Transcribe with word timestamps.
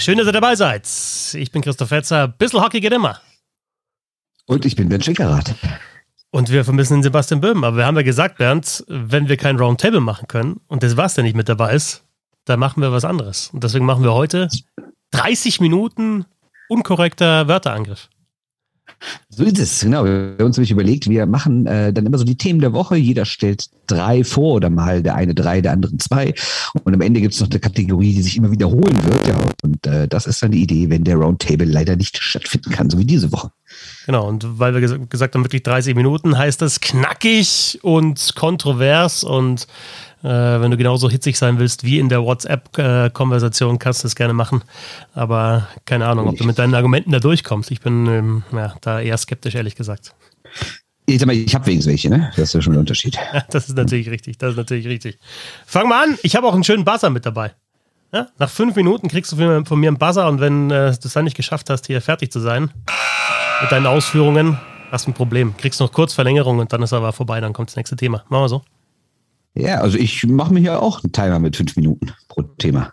Schön, 0.00 0.16
dass 0.16 0.26
ihr 0.26 0.32
dabei 0.32 0.56
seid. 0.56 0.88
Ich 1.34 1.52
bin 1.52 1.60
Christoph 1.60 1.90
Fetzer. 1.90 2.26
Bissl 2.26 2.62
Hockey 2.62 2.80
geht 2.80 2.94
immer. 2.94 3.20
Und 4.46 4.64
ich 4.64 4.74
bin 4.74 4.88
Bernd 4.88 5.04
Schickerath. 5.04 5.54
Und 6.30 6.48
wir 6.48 6.64
vermissen 6.64 6.94
den 6.94 7.02
Sebastian 7.02 7.42
Böhm. 7.42 7.64
Aber 7.64 7.76
wir 7.76 7.84
haben 7.84 7.96
ja 7.96 8.02
gesagt, 8.02 8.38
Bernd, 8.38 8.82
wenn 8.88 9.28
wir 9.28 9.36
kein 9.36 9.58
Roundtable 9.58 10.00
machen 10.00 10.26
können 10.26 10.58
und 10.68 10.82
der 10.82 10.88
nicht 11.22 11.36
mit 11.36 11.50
dabei 11.50 11.74
ist, 11.74 12.02
dann 12.46 12.60
machen 12.60 12.80
wir 12.80 12.92
was 12.92 13.04
anderes. 13.04 13.50
Und 13.52 13.62
deswegen 13.62 13.84
machen 13.84 14.02
wir 14.02 14.14
heute 14.14 14.48
30 15.10 15.60
Minuten 15.60 16.24
unkorrekter 16.70 17.46
Wörterangriff. 17.46 18.08
So 19.30 19.44
ist 19.44 19.58
es, 19.58 19.80
genau. 19.80 20.04
Wir 20.04 20.36
haben 20.38 20.46
uns 20.46 20.56
nämlich 20.56 20.70
überlegt, 20.70 21.08
wir 21.08 21.26
machen 21.26 21.66
äh, 21.66 21.92
dann 21.92 22.06
immer 22.06 22.18
so 22.18 22.24
die 22.24 22.36
Themen 22.36 22.60
der 22.60 22.72
Woche. 22.72 22.96
Jeder 22.96 23.24
stellt 23.24 23.66
drei 23.86 24.24
vor 24.24 24.54
oder 24.54 24.70
mal 24.70 25.02
der 25.02 25.14
eine 25.14 25.34
drei, 25.34 25.60
der 25.60 25.72
andere 25.72 25.96
zwei. 25.98 26.34
Und 26.84 26.94
am 26.94 27.00
Ende 27.00 27.20
gibt 27.20 27.34
es 27.34 27.40
noch 27.40 27.50
eine 27.50 27.60
Kategorie, 27.60 28.14
die 28.14 28.22
sich 28.22 28.36
immer 28.36 28.50
wiederholen 28.50 29.04
wird. 29.04 29.28
Ja, 29.28 29.38
und 29.62 29.86
äh, 29.86 30.06
das 30.06 30.26
ist 30.26 30.42
dann 30.42 30.52
die 30.52 30.62
Idee, 30.62 30.90
wenn 30.90 31.04
der 31.04 31.16
Roundtable 31.16 31.66
leider 31.66 31.96
nicht 31.96 32.22
stattfinden 32.22 32.70
kann, 32.70 32.90
so 32.90 32.98
wie 32.98 33.06
diese 33.06 33.32
Woche. 33.32 33.50
Genau, 34.06 34.28
und 34.28 34.58
weil 34.58 34.74
wir 34.74 34.98
gesagt 35.06 35.34
haben, 35.34 35.44
wirklich 35.44 35.62
30 35.62 35.94
Minuten, 35.94 36.36
heißt 36.36 36.60
das 36.60 36.80
knackig 36.80 37.78
und 37.82 38.34
kontrovers 38.34 39.24
und 39.24 39.66
äh, 40.22 40.28
wenn 40.28 40.70
du 40.70 40.76
genauso 40.76 41.08
hitzig 41.08 41.38
sein 41.38 41.58
willst 41.58 41.84
wie 41.84 41.98
in 41.98 42.08
der 42.08 42.22
WhatsApp-Konversation, 42.22 43.78
kannst 43.78 44.02
du 44.02 44.06
das 44.06 44.14
gerne 44.14 44.34
machen. 44.34 44.62
Aber 45.14 45.68
keine 45.86 46.06
Ahnung, 46.06 46.28
ob 46.28 46.36
du 46.36 46.44
mit 46.44 46.58
deinen 46.58 46.74
Argumenten 46.74 47.10
da 47.10 47.20
durchkommst. 47.20 47.70
Ich 47.70 47.80
bin 47.80 48.06
ähm, 48.06 48.42
ja, 48.52 48.74
da 48.80 49.00
eher 49.00 49.16
skeptisch, 49.16 49.54
ehrlich 49.54 49.76
gesagt. 49.76 50.14
Ich, 51.06 51.20
ich 51.20 51.54
habe 51.54 51.66
wenigstens 51.66 51.86
welche, 51.86 52.10
ne? 52.10 52.30
Das 52.36 52.50
ist 52.50 52.54
ja 52.54 52.62
schon 52.62 52.74
ein 52.74 52.80
Unterschied. 52.80 53.16
Ja, 53.32 53.44
das 53.50 53.68
ist 53.68 53.76
natürlich 53.76 54.10
richtig. 54.10 54.38
Das 54.38 54.50
ist 54.50 54.56
natürlich 54.56 54.86
richtig. 54.86 55.18
Fang 55.66 55.88
mal 55.88 56.04
an. 56.04 56.18
Ich 56.22 56.36
habe 56.36 56.46
auch 56.46 56.54
einen 56.54 56.64
schönen 56.64 56.84
Buzzer 56.84 57.10
mit 57.10 57.26
dabei. 57.26 57.52
Ja? 58.12 58.28
Nach 58.38 58.50
fünf 58.50 58.76
Minuten 58.76 59.08
kriegst 59.08 59.32
du 59.32 59.64
von 59.64 59.80
mir 59.80 59.88
einen 59.88 59.98
Buzzer 59.98 60.28
und 60.28 60.40
wenn 60.40 60.70
äh, 60.70 60.92
du 60.92 61.08
es 61.08 61.12
dann 61.12 61.24
nicht 61.24 61.36
geschafft 61.36 61.70
hast, 61.70 61.86
hier 61.86 62.00
fertig 62.00 62.32
zu 62.32 62.40
sein 62.40 62.70
mit 63.62 63.72
deinen 63.72 63.86
Ausführungen, 63.86 64.58
hast 64.90 65.06
du 65.06 65.10
ein 65.10 65.14
Problem. 65.14 65.56
Kriegst 65.56 65.80
noch 65.80 65.92
kurz 65.92 66.14
Verlängerung 66.14 66.58
und 66.58 66.72
dann 66.72 66.82
ist 66.82 66.92
aber 66.92 67.12
vorbei, 67.12 67.40
dann 67.40 67.52
kommt 67.52 67.70
das 67.70 67.76
nächste 67.76 67.96
Thema. 67.96 68.24
Machen 68.28 68.44
wir 68.44 68.48
so. 68.48 68.62
Ja, 69.54 69.80
also 69.80 69.98
ich 69.98 70.24
mache 70.26 70.52
mir 70.52 70.60
hier 70.60 70.82
auch 70.82 71.02
einen 71.02 71.12
Timer 71.12 71.38
mit 71.38 71.56
fünf 71.56 71.76
Minuten 71.76 72.12
pro 72.28 72.42
Thema. 72.42 72.92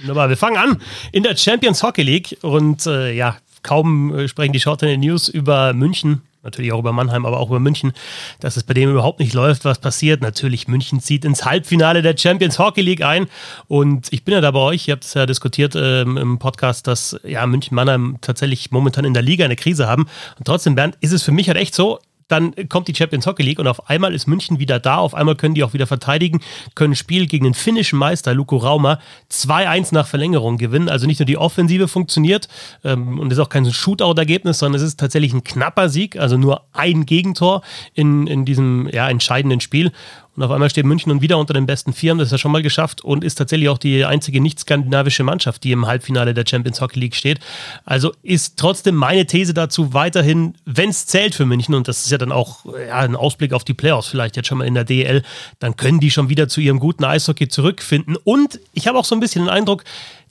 Wunderbar, 0.00 0.28
wir 0.28 0.36
fangen 0.36 0.56
an 0.56 0.78
in 1.12 1.22
der 1.22 1.36
Champions 1.36 1.82
Hockey 1.82 2.02
League 2.02 2.38
und 2.42 2.86
äh, 2.86 3.12
ja, 3.12 3.36
kaum 3.62 4.16
äh, 4.16 4.28
sprechen 4.28 4.52
die 4.52 4.60
Short 4.60 4.82
News 4.82 5.28
über 5.28 5.74
München, 5.74 6.22
natürlich 6.42 6.72
auch 6.72 6.78
über 6.78 6.92
Mannheim, 6.92 7.26
aber 7.26 7.38
auch 7.38 7.50
über 7.50 7.60
München, 7.60 7.92
dass 8.40 8.56
es 8.56 8.64
bei 8.64 8.72
dem 8.72 8.90
überhaupt 8.90 9.20
nicht 9.20 9.34
läuft, 9.34 9.66
was 9.66 9.78
passiert. 9.78 10.22
Natürlich, 10.22 10.68
München 10.68 11.00
zieht 11.00 11.26
ins 11.26 11.44
Halbfinale 11.44 12.00
der 12.00 12.16
Champions 12.16 12.58
Hockey 12.58 12.80
League 12.80 13.04
ein 13.04 13.26
und 13.68 14.10
ich 14.10 14.24
bin 14.24 14.32
ja 14.32 14.40
da 14.40 14.50
bei 14.50 14.60
euch, 14.60 14.88
ihr 14.88 14.92
habt 14.92 15.04
es 15.04 15.12
ja 15.12 15.26
diskutiert 15.26 15.74
ähm, 15.76 16.16
im 16.16 16.38
Podcast, 16.38 16.86
dass 16.86 17.20
ja 17.24 17.46
München 17.46 17.74
Mannheim 17.74 18.16
tatsächlich 18.22 18.70
momentan 18.70 19.04
in 19.04 19.12
der 19.12 19.22
Liga 19.22 19.44
eine 19.44 19.56
Krise 19.56 19.86
haben 19.86 20.06
und 20.38 20.46
trotzdem, 20.46 20.74
Bernd, 20.74 20.96
ist 21.00 21.12
es 21.12 21.22
für 21.22 21.32
mich 21.32 21.48
halt 21.48 21.58
echt 21.58 21.74
so, 21.74 21.98
dann 22.30 22.54
kommt 22.68 22.88
die 22.88 22.94
Champions 22.94 23.26
Hockey 23.26 23.42
League 23.42 23.58
und 23.58 23.66
auf 23.66 23.88
einmal 23.88 24.14
ist 24.14 24.26
München 24.26 24.58
wieder 24.58 24.78
da, 24.78 24.96
auf 24.96 25.14
einmal 25.14 25.34
können 25.34 25.54
die 25.54 25.64
auch 25.64 25.72
wieder 25.72 25.86
verteidigen, 25.86 26.40
können 26.74 26.94
Spiel 26.94 27.26
gegen 27.26 27.44
den 27.44 27.54
finnischen 27.54 27.98
Meister 27.98 28.34
Luko 28.34 28.56
Rauma 28.56 29.00
2-1 29.30 29.92
nach 29.94 30.06
Verlängerung 30.06 30.58
gewinnen. 30.58 30.88
Also 30.88 31.06
nicht 31.06 31.18
nur 31.18 31.26
die 31.26 31.38
Offensive 31.38 31.88
funktioniert 31.88 32.48
ähm, 32.84 33.18
und 33.18 33.32
ist 33.32 33.38
auch 33.38 33.48
kein 33.48 33.70
Shootout-Ergebnis, 33.70 34.58
sondern 34.58 34.80
es 34.80 34.86
ist 34.86 35.00
tatsächlich 35.00 35.32
ein 35.32 35.44
knapper 35.44 35.88
Sieg, 35.88 36.16
also 36.16 36.36
nur 36.36 36.62
ein 36.72 37.06
Gegentor 37.06 37.62
in, 37.94 38.26
in 38.26 38.44
diesem 38.44 38.88
ja, 38.92 39.08
entscheidenden 39.08 39.60
Spiel. 39.60 39.92
Und 40.40 40.46
auf 40.46 40.52
einmal 40.52 40.70
steht 40.70 40.86
München 40.86 41.12
nun 41.12 41.20
wieder 41.20 41.36
unter 41.36 41.52
den 41.52 41.66
besten 41.66 41.92
Vieren, 41.92 42.16
das 42.16 42.28
ist 42.28 42.32
ja 42.32 42.38
schon 42.38 42.50
mal 42.50 42.62
geschafft 42.62 43.04
und 43.04 43.24
ist 43.24 43.34
tatsächlich 43.34 43.68
auch 43.68 43.76
die 43.76 44.06
einzige 44.06 44.40
nicht-skandinavische 44.40 45.22
Mannschaft, 45.22 45.62
die 45.64 45.70
im 45.70 45.86
Halbfinale 45.86 46.32
der 46.32 46.46
Champions 46.48 46.80
Hockey 46.80 46.98
League 46.98 47.14
steht. 47.14 47.40
Also 47.84 48.14
ist 48.22 48.58
trotzdem 48.58 48.94
meine 48.94 49.26
These 49.26 49.52
dazu 49.52 49.92
weiterhin, 49.92 50.54
wenn 50.64 50.88
es 50.88 51.04
zählt 51.04 51.34
für 51.34 51.44
München, 51.44 51.74
und 51.74 51.88
das 51.88 52.06
ist 52.06 52.10
ja 52.10 52.16
dann 52.16 52.32
auch 52.32 52.64
ja, 52.64 53.00
ein 53.00 53.16
Ausblick 53.16 53.52
auf 53.52 53.64
die 53.64 53.74
Playoffs 53.74 54.08
vielleicht 54.08 54.34
jetzt 54.36 54.46
schon 54.46 54.56
mal 54.56 54.66
in 54.66 54.72
der 54.72 54.84
DL, 54.84 55.22
dann 55.58 55.76
können 55.76 56.00
die 56.00 56.10
schon 56.10 56.30
wieder 56.30 56.48
zu 56.48 56.62
ihrem 56.62 56.78
guten 56.78 57.04
Eishockey 57.04 57.48
zurückfinden. 57.48 58.16
Und 58.16 58.60
ich 58.72 58.88
habe 58.88 58.98
auch 58.98 59.04
so 59.04 59.14
ein 59.14 59.20
bisschen 59.20 59.44
den 59.44 59.50
Eindruck, 59.50 59.84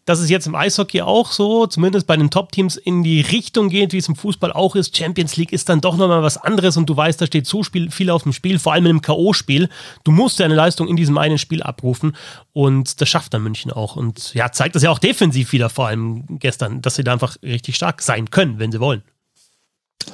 dass 0.10 0.20
es 0.20 0.32
jetzt 0.32 0.48
im 0.48 0.56
Eishockey 0.56 1.04
auch 1.04 1.32
so, 1.32 1.68
zumindest 1.68 2.08
bei 2.08 2.18
den 2.18 2.32
Top-Teams, 2.32 2.78
in 2.78 3.04
die 3.04 3.22
Richtung 3.22 3.70
geht, 3.70 3.94
wie 3.94 4.00
es 4.00 4.08
im 4.08 4.16
Fußball 4.16 4.52
auch 4.52 4.76
ist. 4.76 4.98
Champions 4.98 5.38
League 5.38 5.54
ist 5.54 5.70
dann 5.70 5.82
doch 5.82 5.98
nochmal 5.98 6.24
was 6.24 6.38
anderes 6.38 6.78
und 6.78 6.90
du 6.90 6.98
weißt, 6.98 7.22
da 7.22 7.28
steht 7.28 7.46
so 7.46 7.62
viel 7.62 8.10
auf 8.10 8.24
dem 8.24 8.34
Spiel, 8.34 8.58
vor 8.58 8.74
allem 8.74 8.88
einem 8.88 9.02
K.O.-Spiel. 9.04 9.70
Du 10.04 10.12
musst 10.12 10.40
deine 10.40 10.56
Leistung 10.56 10.88
in 10.88 10.96
diesem 10.96 11.20
einen 11.20 11.38
Spiel 11.38 11.62
abrufen 11.62 12.16
und 12.54 13.00
das 13.00 13.08
schafft 13.08 13.36
dann 13.36 13.44
München 13.44 13.72
auch. 13.72 13.96
Und 13.98 14.34
ja, 14.34 14.52
zeigt 14.52 14.74
das 14.74 14.82
ja 14.82 14.90
auch 14.90 14.98
defensiv 14.98 15.52
wieder, 15.52 15.70
vor 15.70 15.86
allem 15.86 16.40
gestern, 16.40 16.82
dass 16.82 16.96
sie 16.96 17.04
da 17.04 17.14
einfach 17.14 17.38
richtig 17.44 17.76
stark 17.76 18.02
sein 18.02 18.32
können, 18.32 18.58
wenn 18.58 18.72
sie 18.72 18.80
wollen 18.80 19.04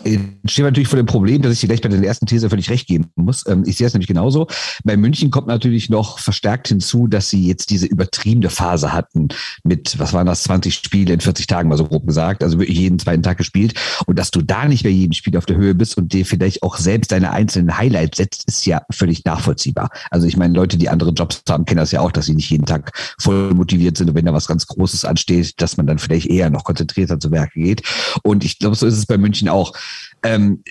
stehen 0.05 0.39
wir 0.45 0.65
natürlich 0.65 0.87
vor 0.87 0.97
dem 0.97 1.05
Problem, 1.05 1.41
dass 1.41 1.53
ich 1.53 1.59
dir 1.61 1.67
gleich 1.67 1.81
bei 1.81 1.89
der 1.89 2.01
ersten 2.03 2.25
These 2.25 2.49
völlig 2.49 2.69
recht 2.69 2.87
geben 2.87 3.11
muss. 3.15 3.45
Ähm, 3.47 3.63
ich 3.65 3.77
sehe 3.77 3.87
es 3.87 3.93
nämlich 3.93 4.07
genauso. 4.07 4.47
Bei 4.83 4.97
München 4.97 5.31
kommt 5.31 5.47
natürlich 5.47 5.89
noch 5.89 6.19
verstärkt 6.19 6.67
hinzu, 6.67 7.07
dass 7.07 7.29
sie 7.29 7.47
jetzt 7.47 7.69
diese 7.69 7.85
übertriebene 7.87 8.49
Phase 8.49 8.93
hatten 8.93 9.29
mit, 9.63 9.97
was 9.97 10.13
waren 10.13 10.27
das, 10.27 10.43
20 10.43 10.75
Spiele 10.75 11.13
in 11.13 11.21
40 11.21 11.47
Tagen, 11.47 11.69
mal 11.69 11.77
so 11.77 11.85
grob 11.85 12.05
gesagt, 12.05 12.43
also 12.43 12.59
wirklich 12.59 12.77
jeden 12.77 12.99
zweiten 12.99 13.23
Tag 13.23 13.37
gespielt. 13.37 13.73
Und 14.05 14.19
dass 14.19 14.31
du 14.31 14.41
da 14.41 14.67
nicht 14.67 14.83
bei 14.83 14.89
jedem 14.89 15.13
Spiel 15.13 15.37
auf 15.37 15.45
der 15.45 15.57
Höhe 15.57 15.73
bist 15.73 15.97
und 15.97 16.13
dir 16.13 16.25
vielleicht 16.25 16.63
auch 16.63 16.77
selbst 16.77 17.11
deine 17.11 17.31
einzelnen 17.31 17.77
Highlights 17.77 18.17
setzt, 18.17 18.47
ist 18.47 18.65
ja 18.65 18.81
völlig 18.91 19.25
nachvollziehbar. 19.25 19.89
Also 20.11 20.27
ich 20.27 20.37
meine, 20.37 20.53
Leute, 20.53 20.77
die 20.77 20.89
andere 20.89 21.11
Jobs 21.11 21.41
haben, 21.49 21.65
kennen 21.65 21.79
das 21.79 21.91
ja 21.91 22.01
auch, 22.01 22.11
dass 22.11 22.25
sie 22.25 22.35
nicht 22.35 22.49
jeden 22.49 22.65
Tag 22.65 22.91
voll 23.19 23.53
motiviert 23.53 23.97
sind 23.97 24.09
und 24.09 24.15
wenn 24.15 24.25
da 24.25 24.33
was 24.33 24.47
ganz 24.47 24.67
Großes 24.67 25.05
ansteht, 25.05 25.61
dass 25.61 25.77
man 25.77 25.87
dann 25.87 25.99
vielleicht 25.99 26.27
eher 26.27 26.49
noch 26.49 26.63
konzentrierter 26.63 27.19
zu 27.19 27.31
Werke 27.31 27.59
geht. 27.59 27.83
Und 28.23 28.43
ich 28.43 28.59
glaube, 28.59 28.75
so 28.75 28.85
ist 28.85 28.97
es 28.97 29.05
bei 29.05 29.17
München 29.17 29.49
auch. 29.49 29.74
Ähm, 30.23 30.63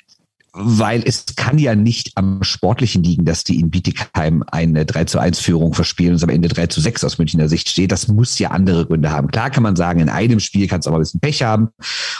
weil 0.56 1.02
es 1.04 1.26
kann 1.34 1.58
ja 1.58 1.74
nicht 1.74 2.12
am 2.14 2.44
Sportlichen 2.44 3.02
liegen, 3.02 3.24
dass 3.24 3.42
die 3.42 3.58
in 3.58 3.70
Bietigheim 3.70 4.44
eine 4.46 4.86
3 4.86 5.04
zu 5.04 5.18
1 5.18 5.40
Führung 5.40 5.74
verspielen 5.74 6.12
und 6.12 6.16
es 6.16 6.22
am 6.22 6.28
Ende 6.28 6.48
3 6.48 6.68
zu 6.68 6.80
6 6.80 7.02
aus 7.02 7.18
Münchner 7.18 7.48
Sicht 7.48 7.68
steht. 7.68 7.90
Das 7.90 8.06
muss 8.06 8.38
ja 8.38 8.52
andere 8.52 8.86
Gründe 8.86 9.10
haben. 9.10 9.28
Klar 9.28 9.50
kann 9.50 9.64
man 9.64 9.74
sagen, 9.74 9.98
in 9.98 10.08
einem 10.08 10.38
Spiel 10.38 10.68
kannst 10.68 10.86
du 10.86 10.90
aber 10.90 10.98
ein 10.98 11.02
bisschen 11.02 11.20
Pech 11.20 11.42
haben 11.42 11.70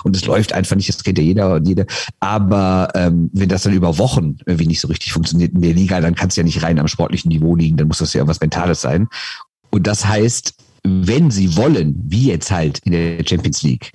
und 0.02 0.16
es 0.16 0.26
läuft 0.26 0.52
einfach 0.52 0.74
nicht, 0.74 0.88
das 0.88 1.04
kennt 1.04 1.18
ja 1.18 1.24
jeder 1.24 1.54
und 1.54 1.68
jede. 1.68 1.86
Aber 2.18 2.88
ähm, 2.96 3.30
wenn 3.32 3.48
das 3.48 3.62
dann 3.62 3.72
über 3.72 3.98
Wochen 3.98 4.36
irgendwie 4.46 4.66
nicht 4.66 4.80
so 4.80 4.88
richtig 4.88 5.12
funktioniert 5.12 5.52
in 5.54 5.62
der 5.62 5.74
Liga, 5.74 6.00
dann 6.00 6.16
kann 6.16 6.28
es 6.28 6.36
ja 6.36 6.42
nicht 6.42 6.62
rein 6.64 6.80
am 6.80 6.88
sportlichen 6.88 7.28
Niveau 7.28 7.54
liegen, 7.54 7.76
dann 7.76 7.86
muss 7.86 7.98
das 7.98 8.12
ja 8.14 8.18
irgendwas 8.18 8.40
Mentales 8.40 8.80
sein. 8.80 9.06
Und 9.70 9.86
das 9.86 10.06
heißt, 10.06 10.54
wenn 10.82 11.30
sie 11.30 11.56
wollen, 11.56 11.94
wie 12.04 12.28
jetzt 12.28 12.50
halt 12.50 12.80
in 12.80 12.92
der 12.92 13.24
Champions 13.24 13.62
League, 13.62 13.92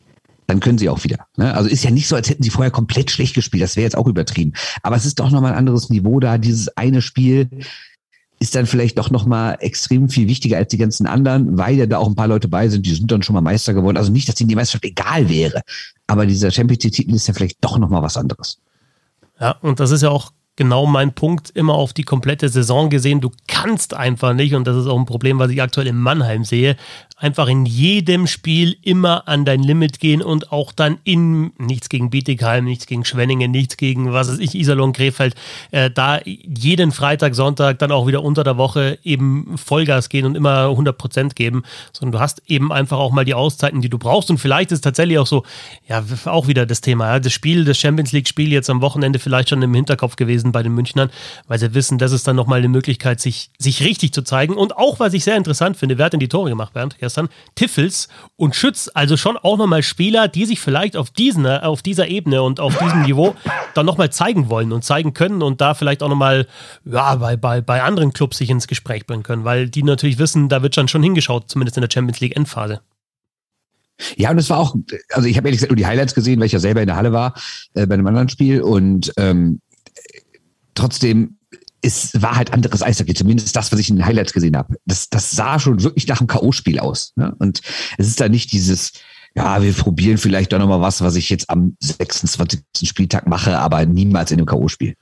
dann 0.50 0.60
können 0.60 0.80
sie 0.80 0.90
auch 0.90 1.04
wieder. 1.04 1.28
Ne? 1.38 1.54
Also 1.54 1.70
ist 1.70 1.84
ja 1.84 1.92
nicht 1.92 2.08
so, 2.08 2.16
als 2.16 2.28
hätten 2.28 2.42
sie 2.42 2.50
vorher 2.50 2.72
komplett 2.72 3.12
schlecht 3.12 3.36
gespielt. 3.36 3.62
Das 3.62 3.76
wäre 3.76 3.84
jetzt 3.84 3.96
auch 3.96 4.08
übertrieben. 4.08 4.54
Aber 4.82 4.96
es 4.96 5.06
ist 5.06 5.20
doch 5.20 5.30
nochmal 5.30 5.52
ein 5.52 5.58
anderes 5.60 5.90
Niveau 5.90 6.20
da. 6.20 6.40
Dieses 6.40 6.76
eine 6.76 7.04
Spiel 7.04 7.50
ist 8.40 8.56
dann 8.56 8.66
vielleicht 8.66 8.98
doch 8.98 9.12
nochmal 9.12 9.58
extrem 9.60 10.10
viel 10.10 10.28
wichtiger 10.28 10.58
als 10.58 10.70
die 10.70 10.78
ganzen 10.78 11.06
anderen, 11.06 11.58
weil 11.58 11.76
ja 11.76 11.86
da 11.86 12.00
auch 12.00 12.08
ein 12.08 12.16
paar 12.16 12.28
Leute 12.28 12.48
bei 12.48 12.68
sind, 12.68 12.86
die 12.86 12.96
sind 12.96 13.12
dann 13.12 13.22
schon 13.22 13.36
mal 13.36 13.42
Meister 13.42 13.76
geworden. 13.76 13.98
Also 13.98 14.12
nicht, 14.12 14.28
dass 14.28 14.40
ihnen 14.42 14.50
die 14.50 14.56
Meisterschaft 14.56 14.86
egal 14.86 15.30
wäre. 15.30 15.62
Aber 16.08 16.26
dieser 16.26 16.50
Champions 16.50 16.84
League-Titel 16.84 17.14
ist 17.14 17.28
ja 17.28 17.36
vielleicht 17.36 17.64
doch 17.64 17.78
nochmal 17.78 18.02
was 18.02 18.18
anderes. 18.18 18.60
Ja, 19.40 19.52
und 19.62 19.80
das 19.80 19.92
ist 19.92 20.02
ja 20.02 20.10
auch 20.10 20.32
genau 20.60 20.86
mein 20.86 21.14
Punkt, 21.14 21.52
immer 21.52 21.74
auf 21.74 21.94
die 21.94 22.04
komplette 22.04 22.50
Saison 22.50 22.90
gesehen. 22.90 23.22
Du 23.22 23.32
kannst 23.48 23.94
einfach 23.94 24.34
nicht, 24.34 24.56
und 24.56 24.68
das 24.68 24.76
ist 24.76 24.88
auch 24.88 25.00
ein 25.00 25.06
Problem, 25.06 25.40
was 25.40 25.50
ich 25.52 25.62
aktuell 25.62 25.88
in 25.88 25.96
Mannheim 25.96 26.44
sehe, 26.44 26.76
einfach 27.16 27.48
in 27.48 27.66
jedem 27.66 28.28
Spiel 28.28 28.76
immer 28.82 29.28
an 29.28 29.46
dein 29.46 29.64
Limit 29.64 30.02
gehen 30.02 30.22
und 30.22 30.52
auch 30.52 30.74
dann 30.74 30.98
in 31.06 31.52
nichts 31.58 31.88
gegen 31.88 32.10
Bietigheim, 32.10 32.66
nichts 32.66 32.88
gegen 32.88 33.06
Schwenningen, 33.06 33.52
nichts 33.52 33.78
gegen, 33.78 34.12
was 34.12 34.30
weiß 34.30 34.40
ich, 34.40 34.54
Iserlohn, 34.54 34.92
Krefeld, 34.92 35.36
äh, 35.72 35.90
da 35.90 36.20
jeden 36.26 36.92
Freitag, 36.92 37.36
Sonntag, 37.36 37.80
dann 37.80 37.94
auch 37.94 38.06
wieder 38.06 38.22
unter 38.22 38.44
der 38.44 38.58
Woche 38.58 39.00
eben 39.04 39.58
Vollgas 39.58 40.10
gehen 40.10 40.26
und 40.26 40.36
immer 40.36 40.70
100 40.70 40.98
Prozent 40.98 41.36
geben, 41.38 41.64
sondern 41.94 42.14
du 42.14 42.20
hast 42.20 42.42
eben 42.48 42.74
einfach 42.74 42.98
auch 42.98 43.12
mal 43.12 43.24
die 43.24 43.34
Auszeiten, 43.34 43.80
die 43.80 43.90
du 43.90 43.98
brauchst 43.98 44.30
und 44.30 44.40
vielleicht 44.40 44.74
ist 44.74 44.82
tatsächlich 44.82 45.20
auch 45.20 45.28
so, 45.28 45.44
ja, 45.88 46.04
auch 46.26 46.48
wieder 46.48 46.66
das 46.66 46.82
Thema, 46.82 47.14
ja, 47.14 47.20
das 47.20 47.32
Spiel, 47.32 47.64
das 47.64 47.78
Champions 47.78 48.12
League 48.12 48.28
Spiel 48.28 48.52
jetzt 48.52 48.70
am 48.70 48.82
Wochenende 48.82 49.20
vielleicht 49.20 49.50
schon 49.50 49.62
im 49.62 49.74
Hinterkopf 49.74 50.18
gewesen 50.18 50.49
bei 50.52 50.64
den 50.64 50.74
Münchnern, 50.74 51.10
weil 51.48 51.60
sie 51.60 51.74
wissen, 51.74 51.98
das 51.98 52.12
ist 52.12 52.28
dann 52.28 52.36
nochmal 52.36 52.60
eine 52.60 52.68
Möglichkeit, 52.68 53.20
sich, 53.20 53.52
sich 53.58 53.84
richtig 53.84 54.14
zu 54.14 54.22
zeigen 54.22 54.56
und 54.56 54.78
auch, 54.78 55.00
was 55.00 55.14
ich 55.14 55.24
sehr 55.24 55.38
interessant 55.38 55.78
finde, 55.78 55.98
wer 55.98 56.06
hat 56.06 56.14
denn 56.14 56.20
die 56.20 56.30
Tore 56.30 56.50
gemacht, 56.50 56.74
Bernd? 56.74 56.98
Gestern, 57.00 57.30
Tiffels 57.56 58.10
und 58.36 58.56
Schütz, 58.56 58.90
also 58.94 59.18
schon 59.18 59.38
auch 59.38 59.58
nochmal 59.58 59.84
Spieler, 59.84 60.28
die 60.28 60.46
sich 60.46 60.60
vielleicht 60.60 60.96
auf, 60.96 61.10
diesen, 61.10 61.46
auf 61.46 61.82
dieser 61.82 62.08
Ebene 62.08 62.42
und 62.44 62.60
auf 62.60 62.78
diesem 62.78 63.04
Niveau 63.04 63.36
dann 63.74 63.86
nochmal 63.86 64.12
zeigen 64.12 64.50
wollen 64.50 64.72
und 64.72 64.84
zeigen 64.84 65.14
können 65.14 65.42
und 65.42 65.62
da 65.62 65.74
vielleicht 65.74 66.04
auch 66.04 66.10
nochmal 66.10 66.48
ja, 66.86 67.16
bei, 67.16 67.38
bei, 67.38 67.62
bei 67.62 67.84
anderen 67.84 68.14
Clubs 68.14 68.38
sich 68.38 68.50
ins 68.50 68.68
Gespräch 68.68 69.06
bringen 69.06 69.24
können, 69.24 69.44
weil 69.44 69.70
die 69.70 69.84
natürlich 69.84 70.18
wissen, 70.18 70.50
da 70.50 70.62
wird 70.62 70.78
dann 70.78 70.88
schon 70.88 71.04
hingeschaut, 71.04 71.50
zumindest 71.50 71.78
in 71.78 71.82
der 71.82 71.90
Champions 71.92 72.20
League 72.20 72.36
Endphase. 72.36 72.82
Ja, 74.16 74.32
und 74.32 74.38
es 74.38 74.50
war 74.50 74.60
auch, 74.60 74.76
also 75.10 75.28
ich 75.28 75.38
habe 75.38 75.48
ehrlich 75.48 75.60
gesagt 75.60 75.72
nur 75.72 75.78
die 75.78 75.86
Highlights 75.86 76.16
gesehen, 76.16 76.40
weil 76.40 76.48
ich 76.48 76.54
ja 76.54 76.60
selber 76.60 76.82
in 76.82 76.88
der 76.88 76.96
Halle 76.96 77.12
war 77.12 77.34
äh, 77.74 77.86
bei 77.86 77.96
einem 77.96 78.08
anderen 78.08 78.30
Spiel 78.30 78.62
und 78.62 79.12
ähm, 79.18 79.60
trotzdem 80.76 81.40
es 81.82 82.12
war 82.22 82.36
halt 82.36 82.52
anderes 82.52 82.84
Eishockey, 82.84 83.14
zumindest 83.14 83.56
das, 83.56 83.72
was 83.72 83.80
ich 83.80 83.90
in 83.90 83.98
den 83.98 84.06
Highlights 84.06 84.34
gesehen 84.34 84.58
habe. 84.58 84.76
Das, 84.86 85.10
das 85.10 85.32
sah 85.32 85.60
schon 85.60 85.82
wirklich 85.82 86.08
nach 86.08 86.20
einem 86.20 86.28
K.O.-Spiel 86.28 86.80
aus. 86.80 87.14
Ne? 87.16 87.34
Und 87.40 87.62
es 87.98 88.08
ist 88.08 88.20
da 88.20 88.28
nicht 88.28 88.52
dieses, 88.52 88.92
ja, 89.36 89.62
wir 89.62 89.74
probieren 89.74 90.18
vielleicht 90.18 90.52
doch 90.52 90.60
nochmal 90.60 90.82
was, 90.82 91.02
was 91.02 91.16
ich 91.16 91.30
jetzt 91.30 91.50
am 91.50 91.78
26. 91.80 92.62
Spieltag 92.84 93.28
mache, 93.28 93.58
aber 93.58 93.86
niemals 93.86 94.32
in 94.32 94.40
einem 94.40 94.46
K.O.-Spiel. 94.46 94.96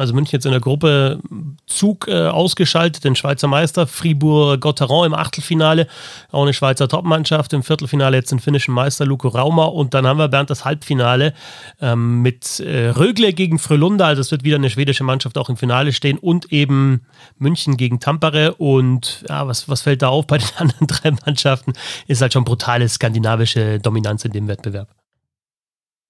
Also 0.00 0.14
München 0.14 0.32
jetzt 0.32 0.46
in 0.46 0.52
der 0.52 0.60
Gruppe 0.60 1.20
Zug 1.66 2.08
äh, 2.08 2.26
ausgeschaltet, 2.26 3.04
den 3.04 3.14
Schweizer 3.14 3.48
Meister, 3.48 3.86
Fribourg-Gotteron 3.86 5.06
im 5.06 5.14
Achtelfinale, 5.14 5.86
auch 6.32 6.42
eine 6.42 6.54
Schweizer 6.54 6.88
Topmannschaft, 6.88 7.52
im 7.52 7.62
Viertelfinale 7.62 8.16
jetzt 8.16 8.32
den 8.32 8.40
finnischen 8.40 8.74
Meister 8.74 9.04
Luko 9.04 9.28
Rauma 9.28 9.66
und 9.66 9.94
dann 9.94 10.06
haben 10.06 10.18
wir 10.18 10.28
Bernd 10.28 10.50
das 10.50 10.64
Halbfinale 10.64 11.34
ähm, 11.80 12.22
mit 12.22 12.60
äh, 12.60 12.88
Rögle 12.88 13.32
gegen 13.32 13.58
Frölunda, 13.58 14.06
also 14.06 14.20
es 14.20 14.30
wird 14.30 14.42
wieder 14.42 14.56
eine 14.56 14.70
schwedische 14.70 15.04
Mannschaft 15.04 15.36
auch 15.38 15.50
im 15.50 15.56
Finale 15.56 15.92
stehen 15.92 16.18
und 16.18 16.52
eben 16.52 17.02
München 17.38 17.76
gegen 17.76 18.00
Tampere 18.00 18.54
und 18.54 19.24
ja, 19.28 19.46
was, 19.46 19.68
was 19.68 19.82
fällt 19.82 20.02
da 20.02 20.08
auf 20.08 20.26
bei 20.26 20.38
den 20.38 20.48
anderen 20.56 20.86
drei 20.86 21.10
Mannschaften, 21.10 21.74
ist 22.06 22.22
halt 22.22 22.32
schon 22.32 22.44
brutale 22.44 22.88
skandinavische 22.88 23.78
Dominanz 23.78 24.24
in 24.24 24.32
dem 24.32 24.48
Wettbewerb. 24.48 24.88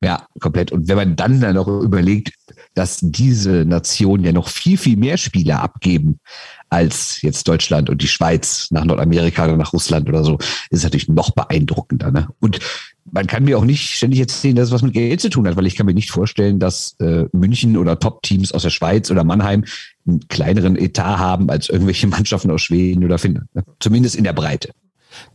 Ja, 0.03 0.27
komplett. 0.41 0.73
Und 0.73 0.89
wenn 0.89 0.97
man 0.97 1.17
dann 1.17 1.41
dann 1.41 1.57
noch 1.57 1.69
überlegt, 1.69 2.33
dass 2.81 2.99
diese 3.03 3.67
Nationen 3.67 4.25
ja 4.25 4.33
noch 4.33 4.49
viel, 4.49 4.79
viel 4.79 4.97
mehr 4.97 5.19
Spieler 5.19 5.61
abgeben 5.61 6.19
als 6.71 7.21
jetzt 7.21 7.47
Deutschland 7.47 7.91
und 7.91 8.01
die 8.01 8.09
Schweiz 8.09 8.69
nach 8.71 8.87
Nordamerika 8.87 9.45
oder 9.45 9.59
nach 9.59 9.75
Russland 9.75 10.09
oder 10.09 10.25
so, 10.25 10.39
ist 10.71 10.83
natürlich 10.83 11.09
noch 11.09 11.33
beeindruckender. 11.33 12.11
Ne? 12.11 12.29
Und 12.41 12.59
man 13.13 13.27
kann 13.27 13.45
mir 13.45 13.59
auch 13.59 13.67
nicht 13.67 13.97
ständig 13.97 14.21
erzählen, 14.21 14.57
dass 14.57 14.69
es 14.69 14.73
was 14.73 14.81
mit 14.81 14.95
Geld 14.95 15.21
zu 15.21 15.29
tun 15.29 15.47
hat, 15.47 15.57
weil 15.57 15.67
ich 15.67 15.77
kann 15.77 15.85
mir 15.85 15.93
nicht 15.93 16.11
vorstellen, 16.11 16.59
dass 16.59 16.97
äh, 17.01 17.27
München 17.33 17.77
oder 17.77 17.99
Top-Teams 17.99 18.53
aus 18.53 18.63
der 18.63 18.71
Schweiz 18.71 19.11
oder 19.11 19.25
Mannheim 19.25 19.67
einen 20.07 20.27
kleineren 20.29 20.77
Etat 20.77 21.19
haben 21.19 21.51
als 21.51 21.69
irgendwelche 21.69 22.07
Mannschaften 22.07 22.51
aus 22.51 22.63
Schweden 22.63 23.05
oder 23.05 23.19
Finnland. 23.19 23.55
Ne? 23.55 23.63
Zumindest 23.79 24.17
in 24.17 24.25
der 24.25 24.33
Breite. 24.33 24.71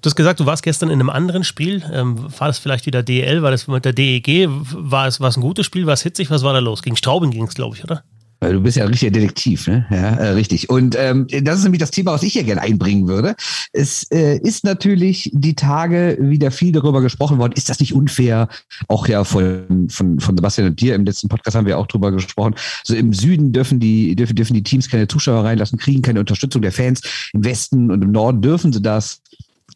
Du 0.02 0.08
hast 0.08 0.16
gesagt, 0.16 0.40
du 0.40 0.46
warst 0.46 0.64
gestern 0.64 0.90
in 0.90 1.00
einem 1.00 1.10
anderen 1.10 1.44
Spiel. 1.44 1.84
Ähm, 1.92 2.26
war 2.40 2.48
das 2.48 2.60
vielleicht 2.60 2.86
wieder 2.86 3.04
DL? 3.04 3.42
War 3.42 3.52
das 3.52 3.68
mit 3.68 3.86
der 3.86 3.94
DEG? 3.94 4.48
War 4.50 5.08
es, 5.08 5.20
war 5.20 5.30
es 5.30 5.38
ein 5.38 5.42
gutes 5.42 5.66
Spiel? 5.66 5.86
War 5.86 5.94
es 5.94 6.02
hitzig? 6.02 6.30
Was 6.30 6.44
war 6.44 6.54
da 6.54 6.60
los? 6.60 6.82
Gegen 6.82 6.96
Straubing 6.96 7.32
ging 7.32 7.46
es, 7.46 7.56
glaube 7.56 7.76
ich, 7.76 7.84
oder? 7.84 8.04
Du 8.42 8.62
bist 8.62 8.78
ja 8.78 8.84
ein 8.84 8.90
richtiger 8.90 9.12
Detektiv, 9.12 9.68
ne? 9.68 9.86
Ja, 9.90 10.16
äh, 10.16 10.30
richtig. 10.30 10.70
Und 10.70 10.96
ähm, 11.00 11.26
das 11.42 11.60
ist 11.60 11.64
nämlich 11.64 11.80
das 11.80 11.92
Thema, 11.92 12.12
was 12.12 12.24
ich 12.24 12.34
hier 12.34 12.44
gerne 12.44 12.62
einbringen 12.62 13.08
würde. 13.08 13.36
Es 13.72 14.04
äh, 14.12 14.38
ist 14.38 14.64
natürlich 14.64 15.32
die 15.34 15.56
Tage 15.56 16.18
wieder 16.20 16.52
viel 16.52 16.72
darüber 16.72 17.02
gesprochen 17.02 17.38
worden. 17.38 17.54
Ist 17.56 17.70
das 17.70 17.80
nicht 17.80 17.94
unfair? 17.94 18.50
Auch 18.88 19.08
ja 19.08 19.24
von, 19.24 19.88
von, 19.90 20.20
von 20.20 20.38
Sebastian 20.38 20.68
und 20.68 20.80
dir 20.80 20.96
im 20.96 21.06
letzten 21.06 21.30
Podcast 21.30 21.56
haben 21.56 21.66
wir 21.66 21.80
auch 21.80 21.88
drüber 21.88 22.12
gesprochen. 22.12 22.56
So 22.84 22.94
im 22.94 23.14
Süden 23.14 23.52
dürfen 23.52 23.80
die, 23.80 24.16
dürfen, 24.16 24.36
dürfen 24.36 24.54
die 24.54 24.64
Teams 24.64 24.90
keine 24.90 25.08
Zuschauer 25.08 25.44
reinlassen, 25.46 25.80
kriegen 25.80 26.02
keine 26.02 26.20
Unterstützung 26.20 26.62
der 26.62 26.72
Fans. 26.72 27.02
Im 27.34 27.46
Westen 27.46 27.90
und 27.90 28.04
im 28.04 28.12
Norden 28.12 28.42
dürfen 28.42 28.74
sie 28.74 28.82
das 28.82 29.22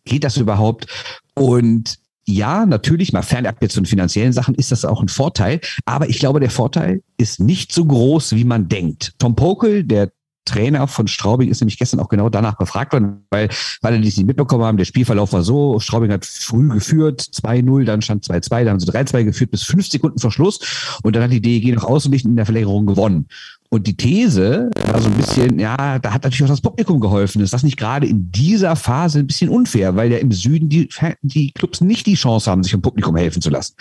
geht 0.10 0.24
das 0.24 0.38
überhaupt? 0.38 0.88
Und 1.36 1.98
ja, 2.26 2.66
natürlich, 2.66 3.12
mal 3.12 3.24
fernab 3.24 3.62
jetzt 3.62 3.74
von 3.74 3.86
finanziellen 3.86 4.34
Sachen 4.34 4.54
ist 4.54 4.72
das 4.72 4.86
auch 4.86 5.02
ein 5.02 5.08
Vorteil. 5.08 5.62
Aber 5.86 6.10
ich 6.10 6.20
glaube, 6.20 6.40
der 6.40 6.52
Vorteil 6.52 7.02
ist 7.18 7.40
nicht 7.40 7.72
so 7.72 7.86
groß, 7.86 8.36
wie 8.36 8.44
man 8.44 8.68
denkt. 8.68 9.14
Tom 9.18 9.36
Pokel, 9.36 9.84
der 9.84 10.12
Trainer 10.46 10.88
von 10.88 11.08
Straubing 11.08 11.50
ist 11.50 11.62
nämlich 11.62 11.78
gestern 11.78 12.00
auch 12.00 12.10
genau 12.10 12.30
danach 12.30 12.58
befragt 12.58 12.94
worden, 12.94 13.26
weil, 13.30 13.50
weil 13.82 13.94
er 13.94 14.00
nicht 14.00 14.18
mitbekommen 14.26 14.64
haben. 14.64 14.78
Der 14.78 14.86
Spielverlauf 14.86 15.34
war 15.34 15.44
so, 15.44 15.80
Straubing 15.80 16.12
hat 16.12 16.26
früh 16.26 16.68
geführt, 16.70 17.22
2-0, 17.22 17.84
dann 17.86 18.02
stand 18.02 18.26
2-2, 18.26 18.50
dann 18.50 18.70
haben 18.70 18.80
sie 18.80 18.88
3-2 18.88 19.24
geführt 19.26 19.52
bis 19.52 19.64
fünf 19.64 19.88
Sekunden 19.88 20.20
vor 20.20 20.32
Schluss 20.32 20.60
und 21.04 21.16
dann 21.16 21.24
hat 21.24 21.32
die 21.32 21.42
DEG 21.42 21.76
noch 21.76 21.84
außenlicht 21.84 22.26
in 22.26 22.36
der 22.36 22.46
Verlängerung 22.46 22.86
gewonnen. 22.86 23.28
Und 23.72 23.86
die 23.86 23.96
These 23.96 24.72
war 24.88 25.00
so 25.00 25.10
ein 25.10 25.16
bisschen, 25.16 25.60
ja, 25.60 26.00
da 26.00 26.12
hat 26.12 26.24
natürlich 26.24 26.44
auch 26.44 26.50
das 26.50 26.62
Publikum 26.62 27.00
geholfen. 27.00 27.42
Ist 27.42 27.54
das 27.54 27.62
nicht 27.62 27.78
gerade 27.78 28.08
in 28.08 28.32
dieser 28.32 28.76
Phase 28.76 29.20
ein 29.20 29.28
bisschen 29.28 29.50
unfair, 29.50 29.96
weil 29.96 30.12
ja 30.12 30.18
im 30.18 30.32
Süden 30.32 30.70
die, 30.70 30.90
die 31.22 31.52
Clubs 31.52 31.80
nicht 31.80 32.08
die 32.08 32.16
Chance 32.16 32.50
haben, 32.50 32.64
sich 32.64 32.74
im 32.74 32.82
Publikum 32.82 33.16
helfen 33.16 33.44
zu 33.44 33.52
lassen. 33.52 33.76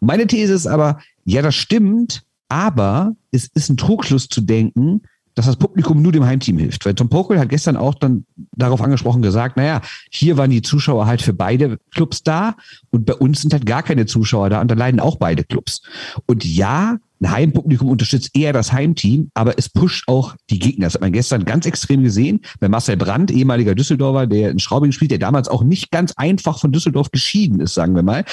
Und 0.00 0.06
meine 0.06 0.28
These 0.28 0.54
ist 0.54 0.68
aber, 0.68 0.98
ja, 1.24 1.42
das 1.42 1.56
stimmt, 1.56 2.22
aber 2.48 3.16
es 3.32 3.48
ist 3.54 3.68
ein 3.68 3.76
Trugschluss 3.76 4.28
zu 4.28 4.42
denken, 4.42 5.02
dass 5.34 5.46
das 5.46 5.56
Publikum 5.56 6.02
nur 6.02 6.12
dem 6.12 6.24
Heimteam 6.24 6.58
hilft. 6.58 6.84
Weil 6.84 6.94
Tom 6.94 7.08
Pokel 7.08 7.38
hat 7.38 7.48
gestern 7.48 7.76
auch 7.76 7.94
dann 7.94 8.26
darauf 8.54 8.82
angesprochen 8.82 9.22
gesagt, 9.22 9.56
naja, 9.56 9.80
hier 10.10 10.36
waren 10.36 10.50
die 10.50 10.62
Zuschauer 10.62 11.06
halt 11.06 11.22
für 11.22 11.32
beide 11.32 11.78
Clubs 11.90 12.22
da 12.22 12.54
und 12.90 13.06
bei 13.06 13.14
uns 13.14 13.42
sind 13.42 13.52
halt 13.52 13.66
gar 13.66 13.82
keine 13.82 14.06
Zuschauer 14.06 14.50
da 14.50 14.60
und 14.60 14.70
da 14.70 14.74
leiden 14.74 15.00
auch 15.00 15.16
beide 15.16 15.44
Clubs. 15.44 15.82
Und 16.26 16.44
ja, 16.44 16.98
ein 17.22 17.30
Heimpublikum 17.30 17.88
unterstützt 17.88 18.30
eher 18.34 18.52
das 18.52 18.72
Heimteam, 18.72 19.30
aber 19.34 19.58
es 19.58 19.68
pusht 19.68 20.08
auch 20.08 20.34
die 20.50 20.58
Gegner. 20.58 20.86
Das 20.86 20.94
hat 20.94 21.00
man 21.00 21.12
gestern 21.12 21.44
ganz 21.44 21.66
extrem 21.66 22.02
gesehen 22.02 22.40
bei 22.60 22.68
Marcel 22.68 22.96
Brandt, 22.96 23.30
ehemaliger 23.30 23.74
Düsseldorfer, 23.74 24.26
der 24.26 24.50
in 24.50 24.58
Straubing 24.58 24.92
spielt, 24.92 25.12
der 25.12 25.18
damals 25.18 25.48
auch 25.48 25.62
nicht 25.62 25.90
ganz 25.90 26.12
einfach 26.16 26.58
von 26.58 26.72
Düsseldorf 26.72 27.10
geschieden 27.10 27.60
ist, 27.60 27.74
sagen 27.74 27.94
wir 27.94 28.02
mal. 28.02 28.24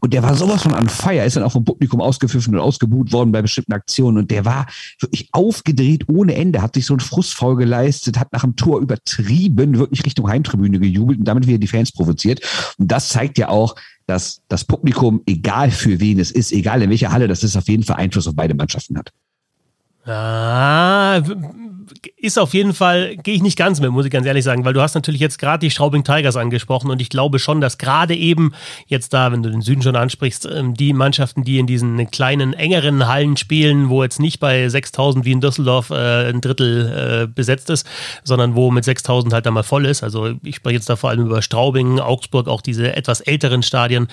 Und 0.00 0.14
der 0.14 0.22
war 0.22 0.34
sowas 0.34 0.62
von 0.62 0.74
an 0.74 0.88
Feier, 0.88 1.26
ist 1.26 1.36
dann 1.36 1.44
auch 1.44 1.52
vom 1.52 1.64
Publikum 1.64 2.00
ausgepfiffen 2.00 2.54
und 2.54 2.60
ausgebuht 2.60 3.12
worden 3.12 3.32
bei 3.32 3.42
bestimmten 3.42 3.72
Aktionen. 3.72 4.18
Und 4.18 4.30
der 4.30 4.44
war 4.44 4.66
wirklich 5.00 5.28
aufgedreht 5.32 6.08
ohne 6.08 6.34
Ende, 6.34 6.62
hat 6.62 6.74
sich 6.74 6.86
so 6.86 6.94
ein 6.94 7.00
Frustfaul 7.00 7.56
geleistet, 7.56 8.18
hat 8.18 8.32
nach 8.32 8.42
dem 8.42 8.56
Tor 8.56 8.80
übertrieben, 8.80 9.78
wirklich 9.78 10.04
Richtung 10.06 10.28
Heimtribüne 10.28 10.80
gejubelt 10.80 11.18
und 11.18 11.28
damit 11.28 11.46
wieder 11.46 11.58
die 11.58 11.66
Fans 11.66 11.92
provoziert. 11.92 12.40
Und 12.78 12.90
das 12.90 13.10
zeigt 13.10 13.36
ja 13.38 13.48
auch, 13.48 13.74
dass 14.08 14.40
das 14.48 14.64
Publikum, 14.64 15.22
egal 15.26 15.70
für 15.70 16.00
wen 16.00 16.18
es 16.18 16.30
ist, 16.30 16.50
egal 16.50 16.80
in 16.80 16.88
welcher 16.88 17.12
Halle 17.12 17.28
das 17.28 17.44
ist, 17.44 17.56
auf 17.56 17.68
jeden 17.68 17.82
Fall 17.82 17.96
Einfluss 17.96 18.26
auf 18.26 18.34
beide 18.34 18.54
Mannschaften 18.54 18.96
hat. 18.96 19.12
Ah, 20.06 21.20
ist 22.16 22.38
auf 22.38 22.54
jeden 22.54 22.74
Fall, 22.74 23.16
gehe 23.16 23.34
ich 23.34 23.42
nicht 23.42 23.58
ganz 23.58 23.80
mit, 23.80 23.90
muss 23.90 24.04
ich 24.04 24.10
ganz 24.10 24.26
ehrlich 24.26 24.44
sagen, 24.44 24.64
weil 24.64 24.72
du 24.72 24.80
hast 24.80 24.94
natürlich 24.94 25.20
jetzt 25.20 25.38
gerade 25.38 25.60
die 25.60 25.70
Straubing 25.70 26.04
Tigers 26.04 26.36
angesprochen 26.36 26.90
und 26.90 27.00
ich 27.00 27.08
glaube 27.08 27.38
schon, 27.38 27.60
dass 27.60 27.78
gerade 27.78 28.14
eben 28.14 28.52
jetzt 28.86 29.12
da, 29.12 29.32
wenn 29.32 29.42
du 29.42 29.50
den 29.50 29.60
Süden 29.60 29.82
schon 29.82 29.96
ansprichst, 29.96 30.46
ähm, 30.46 30.74
die 30.74 30.92
Mannschaften, 30.92 31.44
die 31.44 31.58
in 31.58 31.66
diesen 31.66 32.10
kleinen, 32.10 32.52
engeren 32.52 33.06
Hallen 33.06 33.36
spielen, 33.36 33.88
wo 33.88 34.02
jetzt 34.02 34.20
nicht 34.20 34.40
bei 34.40 34.68
6000 34.68 35.24
wie 35.24 35.32
in 35.32 35.40
Düsseldorf 35.40 35.90
äh, 35.90 36.28
ein 36.28 36.40
Drittel 36.40 37.24
äh, 37.24 37.26
besetzt 37.26 37.70
ist, 37.70 37.86
sondern 38.24 38.54
wo 38.54 38.70
mit 38.70 38.84
6000 38.84 39.32
halt 39.32 39.46
da 39.46 39.50
mal 39.50 39.62
voll 39.62 39.86
ist. 39.86 40.02
Also 40.02 40.34
ich 40.42 40.56
spreche 40.56 40.76
jetzt 40.76 40.88
da 40.88 40.96
vor 40.96 41.10
allem 41.10 41.26
über 41.26 41.42
Straubing, 41.42 42.00
Augsburg, 42.00 42.48
auch 42.48 42.60
diese 42.60 42.94
etwas 42.94 43.20
älteren 43.20 43.62
Stadien 43.62 44.08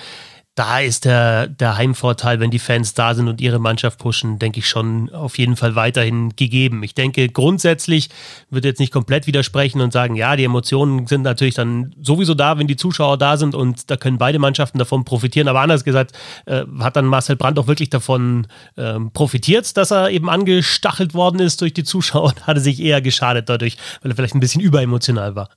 da 0.56 0.80
ist 0.80 1.04
der, 1.04 1.48
der 1.48 1.76
Heimvorteil, 1.76 2.40
wenn 2.40 2.50
die 2.50 2.58
Fans 2.58 2.94
da 2.94 3.14
sind 3.14 3.28
und 3.28 3.42
ihre 3.42 3.58
Mannschaft 3.58 3.98
pushen, 3.98 4.38
denke 4.38 4.60
ich 4.60 4.68
schon 4.68 5.12
auf 5.12 5.36
jeden 5.36 5.54
Fall 5.54 5.76
weiterhin 5.76 6.34
gegeben. 6.34 6.82
Ich 6.82 6.94
denke, 6.94 7.28
grundsätzlich 7.28 8.08
wird 8.48 8.64
jetzt 8.64 8.80
nicht 8.80 8.90
komplett 8.90 9.26
widersprechen 9.26 9.82
und 9.82 9.92
sagen, 9.92 10.16
ja, 10.16 10.34
die 10.34 10.44
Emotionen 10.44 11.06
sind 11.06 11.22
natürlich 11.22 11.56
dann 11.56 11.94
sowieso 12.00 12.32
da, 12.32 12.58
wenn 12.58 12.66
die 12.66 12.76
Zuschauer 12.76 13.18
da 13.18 13.36
sind 13.36 13.54
und 13.54 13.90
da 13.90 13.98
können 13.98 14.16
beide 14.16 14.38
Mannschaften 14.38 14.78
davon 14.78 15.04
profitieren. 15.04 15.48
Aber 15.48 15.60
anders 15.60 15.84
gesagt, 15.84 16.12
äh, 16.46 16.64
hat 16.80 16.96
dann 16.96 17.04
Marcel 17.04 17.36
Brandt 17.36 17.58
auch 17.58 17.66
wirklich 17.66 17.90
davon 17.90 18.46
ähm, 18.78 19.12
profitiert, 19.12 19.76
dass 19.76 19.92
er 19.92 20.08
eben 20.08 20.30
angestachelt 20.30 21.12
worden 21.12 21.38
ist 21.38 21.60
durch 21.60 21.74
die 21.74 21.84
Zuschauer 21.84 22.28
und 22.30 22.46
hatte 22.46 22.60
sich 22.60 22.80
eher 22.80 23.02
geschadet 23.02 23.50
dadurch, 23.50 23.76
weil 24.00 24.10
er 24.10 24.16
vielleicht 24.16 24.34
ein 24.34 24.40
bisschen 24.40 24.62
überemotional 24.62 25.36
war 25.36 25.50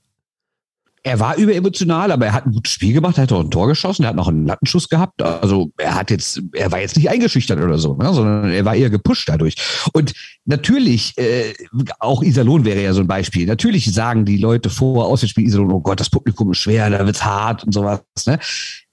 er 1.02 1.18
war 1.18 1.36
überemotional, 1.36 2.12
aber 2.12 2.26
er 2.26 2.32
hat 2.34 2.46
ein 2.46 2.52
gutes 2.52 2.72
Spiel 2.72 2.92
gemacht, 2.92 3.16
er 3.16 3.22
hat 3.22 3.32
auch 3.32 3.40
ein 3.40 3.50
Tor 3.50 3.68
geschossen, 3.68 4.02
er 4.02 4.10
hat 4.10 4.16
noch 4.16 4.28
einen 4.28 4.46
Lattenschuss 4.46 4.88
gehabt. 4.88 5.22
Also 5.22 5.70
er 5.78 5.94
hat 5.94 6.10
jetzt, 6.10 6.42
er 6.52 6.70
war 6.70 6.80
jetzt 6.80 6.96
nicht 6.96 7.08
eingeschüchtert 7.08 7.58
oder 7.58 7.78
so, 7.78 7.94
ne, 7.94 8.12
sondern 8.12 8.50
er 8.50 8.64
war 8.66 8.74
eher 8.74 8.90
gepusht 8.90 9.28
dadurch. 9.28 9.54
Und 9.94 10.12
natürlich, 10.44 11.16
äh, 11.16 11.54
auch 12.00 12.22
Iserlohn 12.22 12.66
wäre 12.66 12.82
ja 12.82 12.92
so 12.92 13.00
ein 13.00 13.06
Beispiel. 13.06 13.46
Natürlich 13.46 13.90
sagen 13.92 14.26
die 14.26 14.36
Leute 14.36 14.68
vor 14.68 15.06
aus 15.06 15.20
dem 15.20 15.30
Spiel 15.30 15.46
Iserlohn, 15.46 15.72
oh 15.72 15.80
Gott, 15.80 16.00
das 16.00 16.10
Publikum 16.10 16.52
ist 16.52 16.58
schwer, 16.58 16.90
da 16.90 17.06
wird's 17.06 17.24
hart 17.24 17.64
und 17.64 17.72
sowas. 17.72 18.02
Ne? 18.26 18.38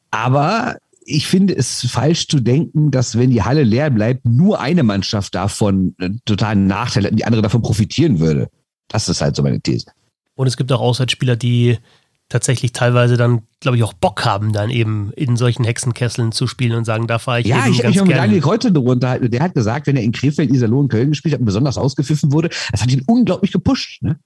Aber 0.10 0.78
ich 1.04 1.28
finde 1.28 1.56
es 1.56 1.86
falsch 1.90 2.28
zu 2.28 2.40
denken, 2.40 2.92
dass 2.92 3.18
wenn 3.18 3.32
die 3.32 3.44
Halle 3.44 3.64
leer 3.64 3.90
bleibt, 3.90 4.26
nur 4.26 4.62
eine 4.62 4.84
Mannschaft 4.84 5.36
davon 5.36 5.94
einen 6.00 6.22
totalen 6.26 6.68
Nachteil 6.68 7.04
hat 7.04 7.12
und 7.12 7.18
die 7.18 7.26
andere 7.26 7.42
davon 7.42 7.62
profitieren 7.62 8.20
würde. 8.20 8.50
Das 8.88 9.10
ist 9.10 9.20
halt 9.20 9.36
so 9.36 9.44
meine 9.44 9.60
These. 9.60 9.88
Und 10.38 10.48
es 10.48 10.56
gibt 10.56 10.72
auch 10.72 10.80
Auswärtsspieler, 10.80 11.36
die 11.36 11.80
tatsächlich 12.30 12.72
teilweise 12.72 13.18
dann, 13.18 13.42
glaube 13.60 13.78
ich, 13.78 13.84
auch 13.84 13.94
Bock 13.94 14.24
haben, 14.24 14.54
dann 14.54 14.70
eben 14.70 15.12
in 15.16 15.36
solchen 15.36 15.64
Hexenkesseln 15.64 16.32
zu 16.32 16.46
spielen 16.46 16.78
und 16.78 16.86
sagen, 16.86 17.08
da 17.08 17.20
fahre 17.20 17.40
ich 17.40 17.48
Ja, 17.48 17.66
ich 17.68 17.80
habe 17.80 17.88
mich 17.88 17.98
mal 17.98 18.06
mit 18.06 18.18
Daniel 18.18 18.42
Kreuzer 18.42 18.76
unterhalten. 18.76 19.32
Der 19.32 19.42
hat 19.42 19.56
gesagt, 19.56 19.88
wenn 19.88 19.96
er 19.96 20.04
in 20.04 20.12
Krefeld, 20.12 20.52
Iserlohn, 20.52 20.90
Köln 20.90 21.10
gespielt 21.10 21.34
hat 21.34 21.40
und 21.40 21.46
besonders 21.46 21.78
ausgepfiffen 21.78 22.32
wurde, 22.32 22.50
das 22.72 22.82
hat 22.82 22.92
ihn 22.92 23.04
unglaublich 23.08 23.52
gepusht. 23.52 24.04
Ne? 24.04 24.20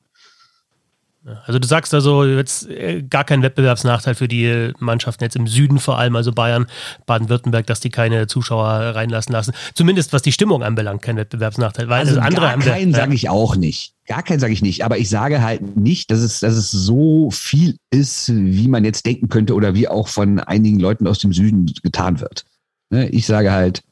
Also 1.45 1.59
du 1.59 1.67
sagst 1.67 1.93
also 1.93 2.25
jetzt 2.25 2.67
äh, 2.67 3.03
gar 3.03 3.23
kein 3.23 3.43
Wettbewerbsnachteil 3.43 4.15
für 4.15 4.27
die 4.27 4.73
Mannschaften 4.79 5.23
jetzt 5.23 5.35
im 5.35 5.45
Süden 5.45 5.79
vor 5.79 5.99
allem, 5.99 6.15
also 6.15 6.31
Bayern, 6.31 6.65
Baden-Württemberg, 7.05 7.67
dass 7.67 7.79
die 7.79 7.91
keine 7.91 8.25
Zuschauer 8.25 8.67
reinlassen 8.67 9.31
lassen. 9.31 9.53
Zumindest 9.75 10.13
was 10.13 10.23
die 10.23 10.31
Stimmung 10.31 10.63
anbelangt, 10.63 11.03
kein 11.03 11.17
Wettbewerbsnachteil. 11.17 11.89
Weil 11.89 12.07
also 12.07 12.19
andere 12.19 12.47
gar 12.47 12.57
keinen 12.57 12.93
sage 12.93 13.13
ich 13.13 13.29
auch 13.29 13.55
nicht. 13.55 13.93
Gar 14.07 14.23
keinen 14.23 14.39
sage 14.39 14.53
ich 14.53 14.63
nicht. 14.63 14.83
Aber 14.83 14.97
ich 14.97 15.09
sage 15.09 15.43
halt 15.43 15.77
nicht, 15.77 16.09
dass 16.09 16.19
es, 16.21 16.39
dass 16.39 16.55
es 16.55 16.71
so 16.71 17.29
viel 17.29 17.77
ist, 17.91 18.31
wie 18.33 18.67
man 18.67 18.83
jetzt 18.83 19.05
denken 19.05 19.29
könnte 19.29 19.53
oder 19.53 19.75
wie 19.75 19.87
auch 19.87 20.07
von 20.07 20.39
einigen 20.39 20.79
Leuten 20.79 21.07
aus 21.07 21.19
dem 21.19 21.33
Süden 21.33 21.71
getan 21.83 22.19
wird. 22.19 22.45
Ne, 22.89 23.09
ich 23.09 23.27
sage 23.27 23.51
halt, 23.51 23.83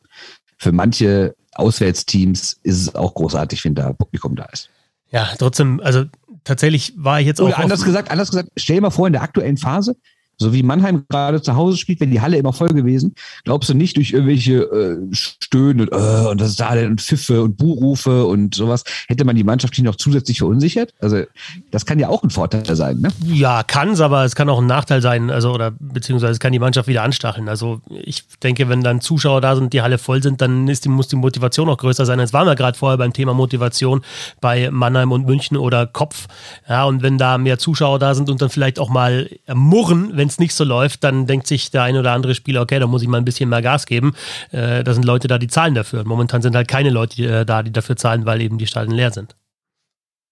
für 0.57 0.71
manche 0.71 1.35
Auswärtsteams 1.53 2.59
ist 2.63 2.81
es 2.81 2.95
auch 2.95 3.13
großartig, 3.13 3.63
wenn 3.65 3.75
da 3.75 3.93
Publikum 3.93 4.35
da 4.35 4.45
ist. 4.45 4.69
Ja, 5.11 5.29
trotzdem, 5.37 5.79
also 5.83 6.05
tatsächlich 6.43 6.93
war 6.97 7.19
ich 7.19 7.27
jetzt 7.27 7.41
auch. 7.41 7.47
Oder 7.47 7.59
anders 7.59 7.83
gesagt, 7.83 8.11
anders 8.11 8.29
gesagt, 8.29 8.49
stell 8.57 8.77
dir 8.77 8.81
mal 8.81 8.89
vor, 8.89 9.07
in 9.07 9.13
der 9.13 9.21
aktuellen 9.21 9.57
Phase, 9.57 9.95
so 10.39 10.53
wie 10.53 10.63
Mannheim 10.63 11.05
gerade 11.09 11.41
zu 11.41 11.55
Hause 11.55 11.77
spielt, 11.77 11.99
wenn 11.99 12.11
die 12.11 12.21
Halle 12.21 12.37
immer 12.37 12.53
voll 12.53 12.69
gewesen, 12.69 13.13
glaubst 13.43 13.69
du 13.69 13.73
nicht 13.73 13.97
durch 13.97 14.11
irgendwelche 14.11 14.63
äh, 14.63 14.97
Stöhne 15.11 15.83
und, 15.83 15.91
äh, 15.91 16.29
und 16.29 16.41
das 16.41 16.49
ist 16.49 16.59
da 16.59 16.69
und 16.69 17.01
Pfiffe 17.01 17.43
und 17.43 17.57
Buhrufe 17.57 18.25
und 18.25 18.55
sowas, 18.55 18.83
hätte 19.07 19.25
man 19.25 19.35
die 19.35 19.43
Mannschaft 19.43 19.73
nicht 19.73 19.85
noch 19.85 19.95
zusätzlich 19.97 20.39
verunsichert? 20.39 20.93
Also 21.01 21.23
das 21.71 21.85
kann 21.85 21.99
ja 21.99 22.07
auch 22.07 22.23
ein 22.23 22.29
Vorteil 22.29 22.75
sein, 22.75 22.99
ne? 22.99 23.09
Ja, 23.25 23.63
kann 23.63 23.89
es, 23.89 24.01
aber 24.01 24.23
es 24.23 24.35
kann 24.35 24.49
auch 24.49 24.59
ein 24.59 24.67
Nachteil 24.67 25.01
sein, 25.01 25.29
also 25.29 25.51
oder 25.51 25.71
beziehungsweise 25.79 26.33
es 26.33 26.39
kann 26.39 26.53
die 26.53 26.59
Mannschaft 26.59 26.87
wieder 26.87 27.03
anstacheln. 27.03 27.49
Also 27.49 27.81
ich 27.89 28.23
denke, 28.41 28.69
wenn 28.69 28.81
dann 28.81 29.01
Zuschauer 29.01 29.41
da 29.41 29.55
sind, 29.55 29.73
die 29.73 29.81
Halle 29.81 29.97
voll 29.97 30.23
sind, 30.23 30.41
dann 30.41 30.67
ist 30.67 30.85
die, 30.85 30.89
muss 30.89 31.09
die 31.09 31.17
Motivation 31.17 31.69
auch 31.69 31.77
größer 31.77 32.05
sein. 32.05 32.19
Jetzt 32.19 32.33
waren 32.33 32.47
wir 32.47 32.55
gerade 32.55 32.77
vorher 32.77 32.97
beim 32.97 33.11
Thema 33.11 33.33
Motivation 33.33 34.01
bei 34.39 34.71
Mannheim 34.71 35.11
und 35.11 35.25
München 35.25 35.57
oder 35.57 35.85
Kopf. 35.85 36.27
Ja, 36.67 36.85
und 36.85 37.01
wenn 37.01 37.17
da 37.17 37.37
mehr 37.37 37.59
Zuschauer 37.59 37.99
da 37.99 38.15
sind 38.15 38.29
und 38.29 38.41
dann 38.41 38.49
vielleicht 38.49 38.79
auch 38.79 38.89
mal 38.89 39.29
murren, 39.53 40.11
wenn 40.13 40.28
es 40.29 40.39
nicht 40.39 40.53
so 40.53 40.63
läuft, 40.63 41.03
dann 41.03 41.27
denkt 41.27 41.47
sich 41.47 41.71
der 41.71 41.83
ein 41.83 41.97
oder 41.97 42.13
andere 42.13 42.35
Spieler, 42.35 42.61
okay, 42.61 42.79
da 42.79 42.87
muss 42.87 43.01
ich 43.01 43.07
mal 43.07 43.17
ein 43.17 43.25
bisschen 43.25 43.49
mehr 43.49 43.61
Gas 43.61 43.85
geben. 43.85 44.13
Äh, 44.51 44.83
da 44.83 44.93
sind 44.93 45.03
Leute 45.03 45.27
da, 45.27 45.37
die 45.37 45.47
zahlen 45.47 45.75
dafür. 45.75 45.99
Und 46.01 46.07
momentan 46.07 46.41
sind 46.41 46.55
halt 46.55 46.67
keine 46.67 46.89
Leute 46.89 47.23
äh, 47.23 47.45
da, 47.45 47.63
die 47.63 47.71
dafür 47.71 47.95
zahlen, 47.95 48.25
weil 48.25 48.41
eben 48.41 48.57
die 48.57 48.67
Stadien 48.67 48.95
leer 48.95 49.11
sind. 49.11 49.35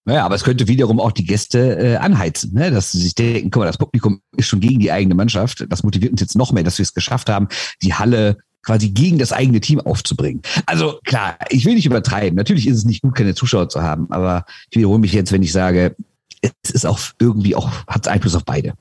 Naja, 0.04 0.24
aber 0.24 0.36
es 0.36 0.44
könnte 0.44 0.68
wiederum 0.68 1.00
auch 1.00 1.12
die 1.12 1.26
Gäste 1.26 1.78
äh, 1.78 1.96
anheizen, 1.96 2.54
ne? 2.54 2.70
dass 2.70 2.92
sie 2.92 2.98
sich 2.98 3.14
denken, 3.14 3.50
guck 3.50 3.60
mal, 3.60 3.66
das 3.66 3.76
Publikum 3.76 4.22
ist 4.38 4.46
schon 4.46 4.60
gegen 4.60 4.78
die 4.78 4.90
eigene 4.90 5.14
Mannschaft. 5.14 5.66
Das 5.68 5.82
motiviert 5.82 6.12
uns 6.12 6.22
jetzt 6.22 6.34
noch 6.34 6.50
mehr, 6.50 6.62
dass 6.62 6.78
wir 6.78 6.84
es 6.84 6.94
geschafft 6.94 7.28
haben, 7.28 7.48
die 7.82 7.92
Halle 7.92 8.38
quasi 8.62 8.88
gegen 8.88 9.18
das 9.18 9.32
eigene 9.32 9.60
Team 9.60 9.80
aufzubringen. 9.80 10.40
Also 10.64 10.98
klar, 11.04 11.36
ich 11.50 11.66
will 11.66 11.74
nicht 11.74 11.84
übertreiben. 11.84 12.36
Natürlich 12.36 12.66
ist 12.66 12.78
es 12.78 12.84
nicht 12.86 13.02
gut, 13.02 13.14
keine 13.14 13.34
Zuschauer 13.34 13.68
zu 13.68 13.82
haben, 13.82 14.10
aber 14.10 14.46
ich 14.70 14.78
wiederhole 14.78 14.98
mich 14.98 15.12
jetzt, 15.12 15.30
wenn 15.30 15.42
ich 15.42 15.52
sage, 15.52 15.94
es 16.40 16.70
ist 16.70 16.86
auch 16.86 16.98
irgendwie 17.18 17.54
auch, 17.54 17.70
hat 17.86 18.08
Einfluss 18.08 18.34
auf 18.34 18.44
beide 18.44 18.74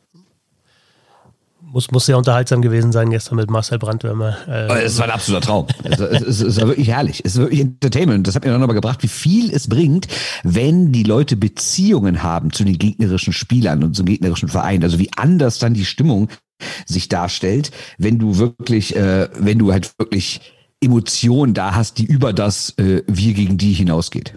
muss, 1.78 1.92
muss 1.92 2.08
sehr 2.08 2.18
unterhaltsam 2.18 2.64
gewesen 2.64 2.92
sein 2.92 3.12
gestern 3.12 3.36
mit 3.36 3.52
Marcel 3.52 3.78
Brandwürmer. 3.78 4.36
Äh, 4.48 4.82
es 4.82 4.98
war 4.98 5.06
ein 5.06 5.12
absoluter 5.12 5.46
Traum. 5.46 5.68
es, 5.84 6.00
es, 6.00 6.42
es, 6.42 6.60
war 6.60 6.70
wirklich 6.70 6.88
herrlich. 6.88 7.22
Es 7.24 7.34
ist 7.34 7.38
wirklich 7.38 7.60
Entertainment. 7.60 8.26
Das 8.26 8.34
hat 8.34 8.44
mir 8.44 8.50
dann 8.50 8.60
nochmal 8.60 8.74
gebracht, 8.74 9.04
wie 9.04 9.08
viel 9.08 9.54
es 9.54 9.70
bringt, 9.70 10.08
wenn 10.44 10.92
die 10.92 11.04
Leute 11.04 11.38
Beziehungen 11.38 12.24
haben 12.24 12.52
zu 12.52 12.64
den 12.64 12.80
gegnerischen 12.80 13.32
Spielern 13.32 13.84
und 13.84 13.96
zum 13.96 14.08
gegnerischen 14.08 14.50
Verein. 14.50 14.82
Also 14.82 14.98
wie 14.98 15.12
anders 15.16 15.60
dann 15.60 15.76
die 15.76 15.86
Stimmung 15.86 16.30
sich 16.88 17.10
darstellt, 17.10 17.70
wenn 18.00 18.18
du 18.18 18.40
wirklich, 18.40 18.96
äh, 18.96 19.30
wenn 19.38 19.60
du 19.60 19.72
halt 19.72 19.92
wirklich 20.00 20.42
Emotionen 20.82 21.54
da 21.54 21.76
hast, 21.76 22.00
die 22.00 22.06
über 22.06 22.34
das 22.34 22.74
äh, 22.80 23.04
Wir 23.06 23.34
gegen 23.36 23.60
die 23.60 23.74
hinausgeht. 23.74 24.34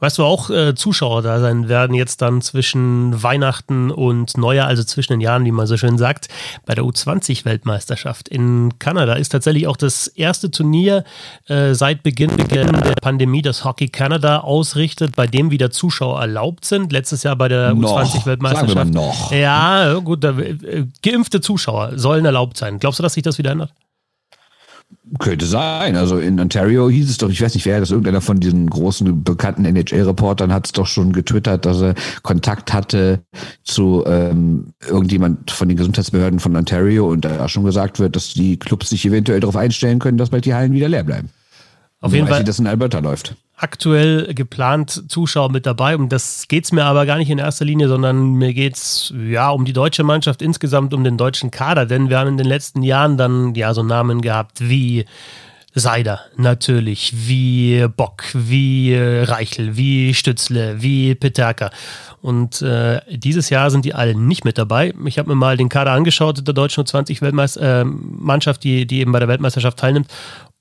Weißt 0.00 0.18
du, 0.18 0.24
auch 0.24 0.48
äh, 0.50 0.74
Zuschauer 0.76 1.22
da 1.22 1.40
sein 1.40 1.68
werden 1.68 1.94
jetzt 1.94 2.22
dann 2.22 2.40
zwischen 2.40 3.20
Weihnachten 3.20 3.90
und 3.90 4.36
Neujahr, 4.36 4.68
also 4.68 4.84
zwischen 4.84 5.14
den 5.14 5.20
Jahren, 5.20 5.44
wie 5.44 5.50
man 5.50 5.66
so 5.66 5.76
schön 5.76 5.98
sagt, 5.98 6.28
bei 6.66 6.74
der 6.74 6.84
U20-Weltmeisterschaft 6.84 8.28
in 8.28 8.78
Kanada 8.78 9.14
ist 9.14 9.30
tatsächlich 9.30 9.66
auch 9.66 9.76
das 9.76 10.06
erste 10.06 10.52
Turnier 10.52 11.02
äh, 11.46 11.74
seit 11.74 12.04
Beginn, 12.04 12.30
der 12.36 12.94
Pandemie, 13.02 13.42
das 13.42 13.64
Hockey 13.64 13.88
Canada 13.88 14.38
ausrichtet, 14.38 15.16
bei 15.16 15.26
dem 15.26 15.50
wieder 15.50 15.70
Zuschauer 15.72 16.20
erlaubt 16.20 16.64
sind. 16.64 16.92
Letztes 16.92 17.24
Jahr 17.24 17.34
bei 17.34 17.48
der 17.48 17.72
U20-Weltmeisterschaft. 17.72 18.94
noch. 18.94 19.32
Ja, 19.32 19.94
gut, 19.94 20.22
da, 20.22 20.38
äh, 20.38 20.86
geimpfte 21.02 21.40
Zuschauer 21.40 21.98
sollen 21.98 22.24
erlaubt 22.24 22.56
sein. 22.56 22.78
Glaubst 22.78 23.00
du, 23.00 23.02
dass 23.02 23.14
sich 23.14 23.24
das 23.24 23.38
wieder 23.38 23.50
ändert? 23.50 23.72
Könnte 25.18 25.46
sein. 25.46 25.96
Also 25.96 26.18
in 26.18 26.38
Ontario 26.38 26.90
hieß 26.90 27.08
es 27.08 27.16
doch, 27.16 27.30
ich 27.30 27.40
weiß 27.40 27.54
nicht, 27.54 27.64
wer 27.64 27.80
das, 27.80 27.90
irgendeiner 27.90 28.20
von 28.20 28.40
diesen 28.40 28.68
großen 28.68 29.24
bekannten 29.24 29.64
NHL-Reportern 29.64 30.52
hat 30.52 30.66
es 30.66 30.72
doch 30.72 30.86
schon 30.86 31.12
getwittert, 31.12 31.64
dass 31.64 31.80
er 31.80 31.94
Kontakt 32.22 32.74
hatte 32.74 33.20
zu 33.64 34.04
ähm, 34.06 34.74
irgendjemand 34.86 35.50
von 35.50 35.68
den 35.68 35.78
Gesundheitsbehörden 35.78 36.40
von 36.40 36.54
Ontario 36.54 37.08
und 37.08 37.24
da 37.24 37.48
schon 37.48 37.64
gesagt 37.64 37.98
wird, 37.98 38.16
dass 38.16 38.34
die 38.34 38.58
Clubs 38.58 38.90
sich 38.90 39.06
eventuell 39.06 39.40
darauf 39.40 39.56
einstellen 39.56 39.98
können, 39.98 40.18
dass 40.18 40.30
bald 40.30 40.44
die 40.44 40.54
Hallen 40.54 40.72
wieder 40.72 40.88
leer 40.88 41.04
bleiben. 41.04 41.30
Auf 42.00 42.12
jeden 42.12 42.28
Fall. 42.28 42.40
Wie 42.40 42.44
das 42.44 42.58
in 42.58 42.66
Alberta 42.66 42.98
läuft 42.98 43.34
aktuell 43.58 44.32
geplant 44.34 45.04
Zuschauer 45.08 45.50
mit 45.50 45.66
dabei. 45.66 45.96
Um 45.96 46.08
das 46.08 46.48
geht 46.48 46.64
es 46.64 46.72
mir 46.72 46.84
aber 46.84 47.06
gar 47.06 47.18
nicht 47.18 47.30
in 47.30 47.38
erster 47.38 47.64
Linie, 47.64 47.88
sondern 47.88 48.34
mir 48.34 48.54
geht 48.54 48.76
es 48.76 49.12
ja 49.28 49.50
um 49.50 49.64
die 49.64 49.72
deutsche 49.72 50.04
Mannschaft 50.04 50.42
insgesamt, 50.42 50.94
um 50.94 51.04
den 51.04 51.16
deutschen 51.16 51.50
Kader. 51.50 51.84
Denn 51.84 52.08
wir 52.08 52.18
haben 52.18 52.28
in 52.28 52.36
den 52.36 52.46
letzten 52.46 52.82
Jahren 52.82 53.16
dann 53.16 53.54
ja 53.54 53.74
so 53.74 53.82
Namen 53.82 54.22
gehabt 54.22 54.60
wie 54.60 55.04
Seider 55.74 56.20
natürlich, 56.36 57.12
wie 57.14 57.86
Bock, 57.96 58.24
wie 58.32 58.96
Reichel, 58.96 59.76
wie 59.76 60.14
Stützle, 60.14 60.80
wie 60.82 61.14
Peterka. 61.14 61.70
Und 62.20 62.62
äh, 62.62 63.00
dieses 63.10 63.50
Jahr 63.50 63.70
sind 63.70 63.84
die 63.84 63.94
alle 63.94 64.14
nicht 64.14 64.44
mit 64.44 64.58
dabei. 64.58 64.92
Ich 65.04 65.18
habe 65.18 65.28
mir 65.28 65.36
mal 65.36 65.56
den 65.56 65.68
Kader 65.68 65.92
angeschaut 65.92 66.46
der 66.46 66.54
deutschen 66.54 66.84
20 66.84 67.22
Weltmeister 67.22 67.82
äh, 67.82 67.84
Mannschaft, 67.84 68.64
die, 68.64 68.86
die 68.86 69.00
eben 69.00 69.12
bei 69.12 69.20
der 69.20 69.28
Weltmeisterschaft 69.28 69.78
teilnimmt. 69.78 70.08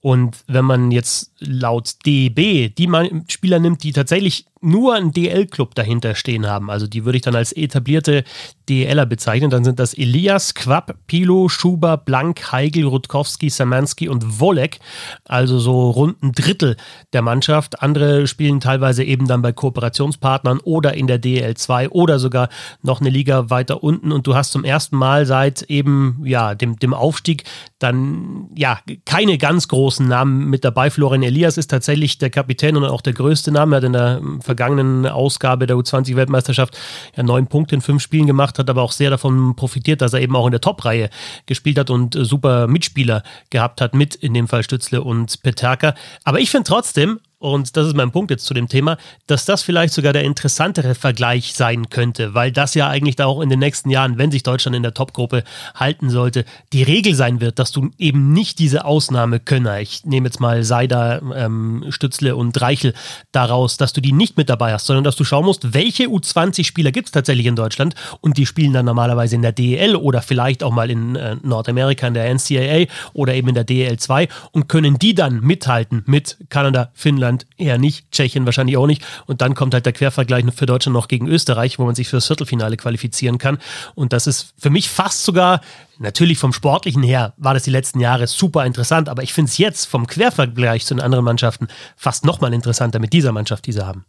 Und 0.02 0.38
wenn 0.48 0.66
man 0.66 0.92
jetzt 0.92 1.32
laut 1.40 1.96
DB 2.06 2.70
die 2.70 2.90
Spieler 3.28 3.60
nimmt, 3.60 3.84
die 3.84 3.92
tatsächlich 3.92 4.46
nur 4.62 4.96
einen 4.96 5.12
DL-Club 5.12 5.76
dahinter 5.76 6.16
stehen 6.16 6.48
haben, 6.48 6.70
also 6.70 6.88
die 6.88 7.06
würde 7.06 7.18
ich 7.18 7.24
dann 7.24 7.36
als 7.36 7.52
etablierte 7.52 8.24
DLer 8.70 9.06
bezeichnen, 9.06 9.50
dann 9.50 9.64
sind 9.64 9.80
das 9.80 9.94
Elias, 9.94 10.54
Quapp, 10.54 10.96
Pilo, 11.08 11.50
Schuber, 11.50 11.98
Blank, 11.98 12.52
Heigl, 12.52 12.86
Rutkowski, 12.86 13.50
Samanski 13.50 14.10
und 14.10 14.40
Wolek, 14.40 14.80
also 15.26 15.60
so 15.60 15.90
rund 15.90 16.22
ein 16.22 16.34
Drittel 16.34 16.76
der 17.14 17.22
Mannschaft. 17.22 17.82
Andere 17.82 18.28
spielen 18.28 18.60
teilweise 18.60 19.04
eben 19.04 19.28
dann 19.28 19.42
bei 19.42 19.52
Kooperationspartnern 19.52 20.60
oder 20.60 20.94
in 20.94 21.08
der 21.08 21.22
DL2 21.22 21.90
oder 21.90 22.20
sogar 22.20 22.50
noch 22.82 23.00
eine 23.00 23.10
Liga 23.10 23.50
weiter 23.50 23.84
unten 23.84 24.12
und 24.12 24.28
du 24.28 24.36
hast 24.36 24.52
zum 24.52 24.64
ersten 24.64 24.98
Mal 24.98 25.26
seit 25.26 25.64
eben 25.64 26.22
ja 26.26 26.56
dem, 26.56 26.78
dem 26.78 26.94
Aufstieg 26.94 27.44
dann 27.80 28.50
ja 28.56 28.80
keine 29.06 29.38
ganz 29.38 29.68
großen 29.68 30.08
Namen 30.08 30.50
mit 30.50 30.66
dabei. 30.66 30.90
Florian 30.90 31.24
Elias 31.24 31.58
ist 31.58 31.68
tatsächlich 31.68 32.18
der 32.18 32.30
Kapitän 32.30 32.76
und 32.76 32.86
auch 32.86 33.02
der 33.02 33.14
größte 33.14 33.52
Name. 33.52 33.76
Hat 33.76 33.84
in 33.84 33.94
der 33.94 34.22
vergangenen 34.58 35.06
Ausgabe 35.06 35.68
der 35.68 35.78
U20-Weltmeisterschaft 35.78 36.78
ja 37.16 37.24
neun 37.24 37.48
Punkte 37.48 37.76
in 37.76 37.82
fünf 37.82 38.02
Spielen 38.02 38.26
gemacht, 38.26 38.58
hat 38.58 38.70
aber 38.70 38.82
auch 38.82 38.92
sehr 38.92 39.12
davon 39.12 39.56
profitiert, 39.56 40.02
dass 40.02 40.14
er 40.14 40.22
eben 40.22 40.36
auch 40.36 40.48
in 40.48 40.52
der 40.52 40.62
Top-Reihe 40.62 41.10
gespielt 41.46 41.78
hat 41.78 41.90
und 41.90 42.18
super 42.20 42.68
Mitspieler 42.68 43.24
gehabt 43.52 43.82
hat, 43.82 43.94
mit 43.94 44.16
in 44.16 44.34
dem 44.34 44.48
Fall 44.48 44.64
Stützle 44.64 45.04
und 45.04 45.42
Peterka. 45.44 45.94
Aber 46.24 46.40
ich 46.40 46.50
finde 46.50 46.66
trotzdem, 46.68 47.20
und 47.40 47.78
das 47.78 47.86
ist 47.86 47.96
mein 47.96 48.12
Punkt 48.12 48.32
jetzt 48.32 48.46
zu 48.46 48.56
dem 48.56 48.68
Thema, 48.68 48.98
dass 49.28 49.46
das 49.46 49.62
vielleicht 49.62 49.94
sogar 49.94 50.12
der 50.12 50.24
interessantere 50.24 50.96
Vergleich 50.96 51.54
sein 51.54 51.90
könnte, 51.90 52.34
weil 52.34 52.52
das 52.52 52.74
ja 52.74 52.90
eigentlich 52.90 53.16
da 53.16 53.28
auch 53.28 53.42
in 53.42 53.50
den 53.50 53.60
nächsten 53.60 53.92
Jahren, 53.92 54.18
wenn 54.18 54.32
sich 54.32 54.42
Deutschland 54.42 54.76
in 54.76 54.82
der 54.82 54.96
Topgruppe 54.96 55.44
halten 55.76 56.10
sollte, 56.10 56.46
die 56.74 56.82
Regel 56.82 57.14
sein 57.14 57.40
wird, 57.40 57.60
dass 57.60 57.72
du 57.72 57.92
eben 58.00 58.34
nicht 58.34 58.58
diese 58.58 58.86
Ausnahmekönner, 58.86 59.80
ich 59.80 60.04
nehme 60.04 60.28
jetzt 60.28 60.40
mal 60.40 60.64
Seider, 60.64 61.22
ähm, 61.36 61.86
Stützle 61.90 62.36
und 62.36 62.60
Reichel 62.60 62.96
daraus, 63.32 63.78
dass 63.78 63.94
du 63.94 64.02
die 64.02 64.14
nicht 64.14 64.36
mit 64.38 64.50
dabei 64.50 64.74
hast, 64.74 64.88
sondern 64.88 65.04
dass 65.04 65.16
du 65.16 65.24
schauen 65.24 65.46
musst, 65.46 65.76
welche 65.76 66.06
U20-Spieler 66.06 66.92
gibt 66.92 67.10
es 67.10 67.12
tatsächlich 67.12 67.46
in 67.46 67.56
Deutschland? 67.56 67.94
Und 68.20 68.38
die 68.38 68.48
spielen 68.48 68.74
dann 68.74 68.86
normalerweise 68.86 69.36
in 69.36 69.44
der 69.44 69.52
DEL 69.52 69.96
oder 69.96 70.24
vielleicht 70.24 70.64
auch 70.64 70.72
mal 70.72 70.90
in 70.90 71.16
äh, 71.16 71.36
Nordamerika 71.44 72.08
in 72.08 72.16
der 72.16 72.34
NCAA 72.34 72.92
oder 73.14 73.36
eben 73.36 73.50
in 73.50 73.56
der 73.56 73.64
DEL 73.64 73.98
2 73.98 74.28
und 74.54 74.68
können 74.68 74.98
die 74.98 75.14
dann 75.14 75.42
mithalten 75.42 76.02
mit 76.08 76.38
Kanada, 76.50 76.90
Finnland, 76.96 77.27
Finnland 77.28 77.46
eher 77.58 77.78
nicht, 77.78 78.12
Tschechien 78.12 78.46
wahrscheinlich 78.46 78.78
auch 78.78 78.88
nicht. 78.88 79.04
Und 79.26 79.42
dann 79.42 79.56
kommt 79.56 79.74
halt 79.74 79.86
der 79.86 79.94
Quervergleich 79.94 80.46
für 80.56 80.66
Deutschland 80.66 80.94
noch 80.94 81.08
gegen 81.08 81.28
Österreich, 81.28 81.80
wo 81.80 81.86
man 81.86 81.96
sich 81.96 82.08
fürs 82.08 82.28
Viertelfinale 82.28 82.78
qualifizieren 82.78 83.38
kann. 83.38 83.60
Und 83.96 84.14
das 84.14 84.28
ist 84.28 84.54
für 84.58 84.70
mich 84.70 84.90
fast 84.90 85.24
sogar, 85.24 85.62
natürlich 86.00 86.38
vom 86.38 86.54
Sportlichen 86.54 87.04
her, 87.04 87.34
war 87.38 87.54
das 87.54 87.64
die 87.64 87.72
letzten 87.72 88.00
Jahre 88.00 88.28
super 88.28 88.66
interessant, 88.66 89.10
aber 89.10 89.24
ich 89.24 89.34
finde 89.34 89.50
es 89.50 89.58
jetzt 89.58 89.86
vom 89.86 90.08
Quervergleich 90.08 90.86
zu 90.86 90.94
den 90.94 91.02
anderen 91.02 91.26
Mannschaften 91.26 91.68
fast 91.96 92.26
nochmal 92.26 92.54
interessanter 92.54 93.00
mit 93.00 93.14
dieser 93.14 93.32
Mannschaft, 93.32 93.66
die 93.66 93.74
sie 93.74 93.86
haben 93.86 94.06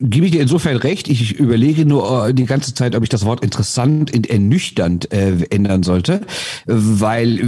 gebe 0.00 0.26
ich 0.26 0.32
dir 0.32 0.40
insofern 0.40 0.76
recht. 0.78 1.08
Ich 1.08 1.38
überlege 1.38 1.84
nur 1.84 2.28
äh, 2.28 2.34
die 2.34 2.46
ganze 2.46 2.72
Zeit, 2.74 2.96
ob 2.96 3.02
ich 3.02 3.10
das 3.10 3.26
Wort 3.26 3.44
interessant 3.44 4.10
in 4.10 4.24
ernüchternd 4.24 5.12
äh, 5.12 5.44
ändern 5.50 5.82
sollte, 5.82 6.22
weil, 6.66 7.38
äh, 7.38 7.44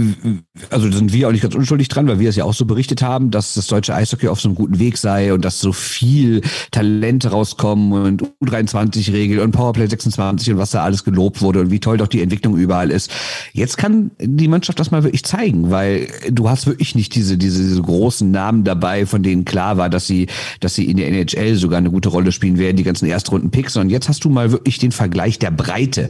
also 0.69 0.89
sind 0.91 1.13
wir 1.13 1.27
auch 1.27 1.31
nicht 1.31 1.41
ganz 1.41 1.55
unschuldig 1.55 1.87
dran, 1.87 2.07
weil 2.07 2.19
wir 2.19 2.29
es 2.29 2.35
ja 2.35 2.43
auch 2.43 2.53
so 2.53 2.65
berichtet 2.65 3.01
haben, 3.01 3.31
dass 3.31 3.55
das 3.55 3.67
deutsche 3.67 3.95
Eishockey 3.95 4.27
auf 4.27 4.39
so 4.39 4.49
einem 4.49 4.55
guten 4.55 4.77
Weg 4.77 4.97
sei 4.97 5.33
und 5.33 5.43
dass 5.43 5.59
so 5.59 5.73
viel 5.73 6.41
Talente 6.69 7.31
rauskommen 7.31 7.91
und 7.91 8.23
U23-Regel 8.43 9.39
und 9.39 9.51
Powerplay 9.51 9.87
26 9.87 10.51
und 10.51 10.57
was 10.59 10.71
da 10.71 10.83
alles 10.83 11.03
gelobt 11.03 11.41
wurde 11.41 11.59
und 11.61 11.71
wie 11.71 11.79
toll 11.79 11.97
doch 11.97 12.07
die 12.07 12.21
Entwicklung 12.21 12.55
überall 12.55 12.91
ist. 12.91 13.09
Jetzt 13.53 13.77
kann 13.77 14.11
die 14.19 14.47
Mannschaft 14.47 14.79
das 14.79 14.91
mal 14.91 15.03
wirklich 15.03 15.23
zeigen, 15.23 15.71
weil 15.71 16.07
du 16.29 16.49
hast 16.49 16.67
wirklich 16.67 16.93
nicht 16.93 17.15
diese, 17.15 17.37
diese, 17.37 17.63
diese 17.63 17.81
großen 17.81 18.29
Namen 18.29 18.63
dabei, 18.63 19.07
von 19.07 19.23
denen 19.23 19.43
klar 19.43 19.77
war, 19.77 19.89
dass 19.89 20.05
sie, 20.05 20.27
dass 20.59 20.75
sie 20.75 20.85
in 20.85 20.97
der 20.97 21.07
NHL 21.07 21.55
sogar 21.55 21.79
eine 21.79 21.89
gute 21.89 22.09
Rolle 22.09 22.31
spielen 22.31 22.42
spielen 22.43 22.57
werden, 22.57 22.75
die 22.75 22.83
ganzen 22.83 23.07
Erstrunden-Picks, 23.07 23.73
sondern 23.73 23.89
jetzt 23.89 24.09
hast 24.09 24.25
du 24.25 24.29
mal 24.29 24.51
wirklich 24.51 24.77
den 24.77 24.91
Vergleich 24.91 25.39
der 25.39 25.49
Breite. 25.49 26.09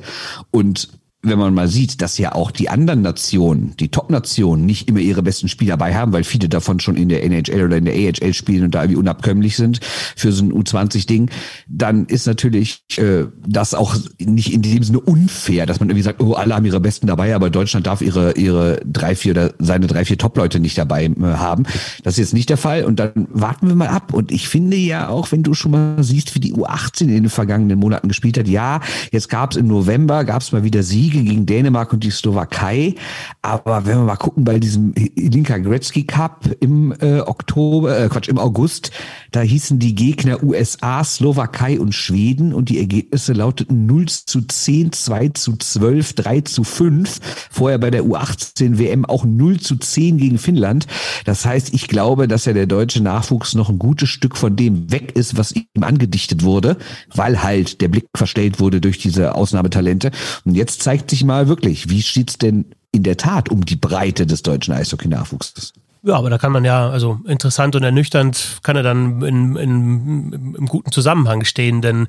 Und 0.49 0.89
wenn 1.23 1.39
man 1.39 1.53
mal 1.53 1.67
sieht, 1.67 2.01
dass 2.01 2.17
ja 2.17 2.33
auch 2.33 2.51
die 2.51 2.69
anderen 2.69 3.01
Nationen, 3.01 3.75
die 3.79 3.89
Top-Nationen, 3.89 4.65
nicht 4.65 4.89
immer 4.89 4.99
ihre 4.99 5.23
besten 5.23 5.47
Spieler 5.47 5.77
dabei 5.77 5.95
haben, 5.95 6.11
weil 6.11 6.23
viele 6.25 6.49
davon 6.49 6.79
schon 6.79 6.95
in 6.97 7.09
der 7.09 7.23
NHL 7.23 7.63
oder 7.63 7.77
in 7.77 7.85
der 7.85 7.93
AHL 7.93 8.33
spielen 8.33 8.65
und 8.65 8.75
da 8.75 8.83
irgendwie 8.83 8.99
unabkömmlich 8.99 9.55
sind 9.55 9.79
für 10.15 10.33
so 10.33 10.43
ein 10.43 10.51
U20-Ding, 10.51 11.29
dann 11.67 12.05
ist 12.07 12.27
natürlich 12.27 12.83
äh, 12.97 13.25
das 13.47 13.73
auch 13.73 13.95
nicht 14.19 14.53
in 14.53 14.61
dem 14.61 14.83
Sinne 14.83 14.99
unfair, 14.99 15.65
dass 15.65 15.79
man 15.79 15.89
irgendwie 15.89 16.03
sagt, 16.03 16.21
oh, 16.21 16.33
alle 16.33 16.55
haben 16.55 16.65
ihre 16.65 16.81
Besten 16.81 17.07
dabei, 17.07 17.33
aber 17.33 17.49
Deutschland 17.49 17.87
darf 17.87 18.01
ihre 18.01 18.33
ihre 18.33 18.81
drei, 18.85 19.15
vier 19.15 19.31
oder 19.31 19.53
seine 19.59 19.87
drei, 19.87 20.03
vier 20.03 20.17
Top-Leute 20.17 20.59
nicht 20.59 20.77
dabei 20.77 21.05
äh, 21.05 21.21
haben. 21.21 21.63
Das 22.03 22.15
ist 22.15 22.19
jetzt 22.19 22.33
nicht 22.33 22.49
der 22.49 22.57
Fall 22.57 22.83
und 22.83 22.99
dann 22.99 23.27
warten 23.31 23.67
wir 23.67 23.75
mal 23.75 23.87
ab. 23.87 24.13
Und 24.13 24.31
ich 24.31 24.49
finde 24.49 24.77
ja 24.77 25.07
auch, 25.07 25.31
wenn 25.31 25.43
du 25.43 25.53
schon 25.53 25.71
mal 25.71 26.03
siehst, 26.03 26.35
wie 26.35 26.39
die 26.39 26.53
U18 26.53 27.03
in 27.03 27.07
den 27.07 27.29
vergangenen 27.29 27.79
Monaten 27.79 28.09
gespielt 28.09 28.37
hat, 28.37 28.47
ja, 28.47 28.81
jetzt 29.11 29.29
gab 29.29 29.51
es 29.51 29.57
im 29.57 29.67
November, 29.67 30.25
gab 30.25 30.41
es 30.41 30.51
mal 30.51 30.63
wieder 30.63 30.83
Sieg 30.83 31.12
Siege 31.13 31.23
gegen 31.23 31.45
Dänemark 31.45 31.93
und 31.93 32.03
die 32.03 32.09
Slowakei. 32.09 32.95
Aber 33.41 33.85
wenn 33.85 33.97
wir 33.97 34.05
mal 34.05 34.15
gucken 34.15 34.43
bei 34.43 34.59
diesem 34.59 34.93
Linka 35.15 35.57
Gretzky 35.57 36.05
Cup 36.05 36.49
im 36.59 36.93
äh, 36.99 37.19
Oktober, 37.19 37.97
äh, 37.97 38.09
Quatsch, 38.09 38.27
im 38.27 38.39
August, 38.39 38.91
da 39.31 39.41
hießen 39.41 39.79
die 39.79 39.95
Gegner 39.95 40.43
USA, 40.43 41.03
Slowakei 41.03 41.79
und 41.79 41.93
Schweden 41.93 42.53
und 42.53 42.69
die 42.69 42.79
Ergebnisse 42.79 43.33
lauteten 43.33 43.85
0 43.85 44.07
zu 44.07 44.41
10, 44.41 44.91
2 44.91 45.29
zu 45.29 45.55
12, 45.55 46.13
3 46.13 46.41
zu 46.41 46.63
5. 46.63 47.19
Vorher 47.51 47.77
bei 47.77 47.91
der 47.91 48.03
U18 48.03 48.79
WM 48.79 49.05
auch 49.05 49.25
0 49.25 49.59
zu 49.59 49.75
10 49.75 50.17
gegen 50.17 50.37
Finnland. 50.37 50.87
Das 51.25 51.45
heißt, 51.45 51.73
ich 51.73 51.87
glaube, 51.87 52.27
dass 52.27 52.45
ja 52.45 52.53
der 52.53 52.67
deutsche 52.67 53.03
Nachwuchs 53.03 53.53
noch 53.53 53.69
ein 53.69 53.79
gutes 53.79 54.09
Stück 54.09 54.35
von 54.37 54.55
dem 54.55 54.91
weg 54.91 55.15
ist, 55.15 55.37
was 55.37 55.53
ihm 55.53 55.83
angedichtet 55.83 56.43
wurde, 56.43 56.77
weil 57.13 57.43
halt 57.43 57.81
der 57.81 57.87
Blick 57.87 58.07
verstellt 58.15 58.59
wurde 58.59 58.81
durch 58.81 58.97
diese 58.97 59.35
Ausnahmetalente. 59.35 60.11
Und 60.45 60.55
jetzt 60.55 60.81
zeigt 60.81 61.02
zeigt 61.03 61.09
sich 61.09 61.23
mal 61.25 61.47
wirklich, 61.49 61.89
wie 61.89 62.01
steht's 62.01 62.37
denn 62.37 62.65
in 62.93 63.03
der 63.03 63.17
Tat 63.17 63.49
um 63.49 63.65
die 63.65 63.75
Breite 63.75 64.25
des 64.25 64.41
deutschen 64.41 64.73
Eishockey-Nachwuchses? 64.73 65.73
Ja, 66.03 66.15
aber 66.15 66.29
da 66.29 66.37
kann 66.37 66.51
man 66.51 66.63
ja, 66.63 66.89
also 66.89 67.19
interessant 67.25 67.75
und 67.75 67.83
ernüchternd 67.83 68.59
kann 68.63 68.75
er 68.75 68.83
dann 68.83 69.21
in, 69.21 69.55
in, 69.55 70.55
im 70.57 70.65
guten 70.67 70.91
Zusammenhang 70.91 71.43
stehen, 71.43 71.81
denn 71.81 72.07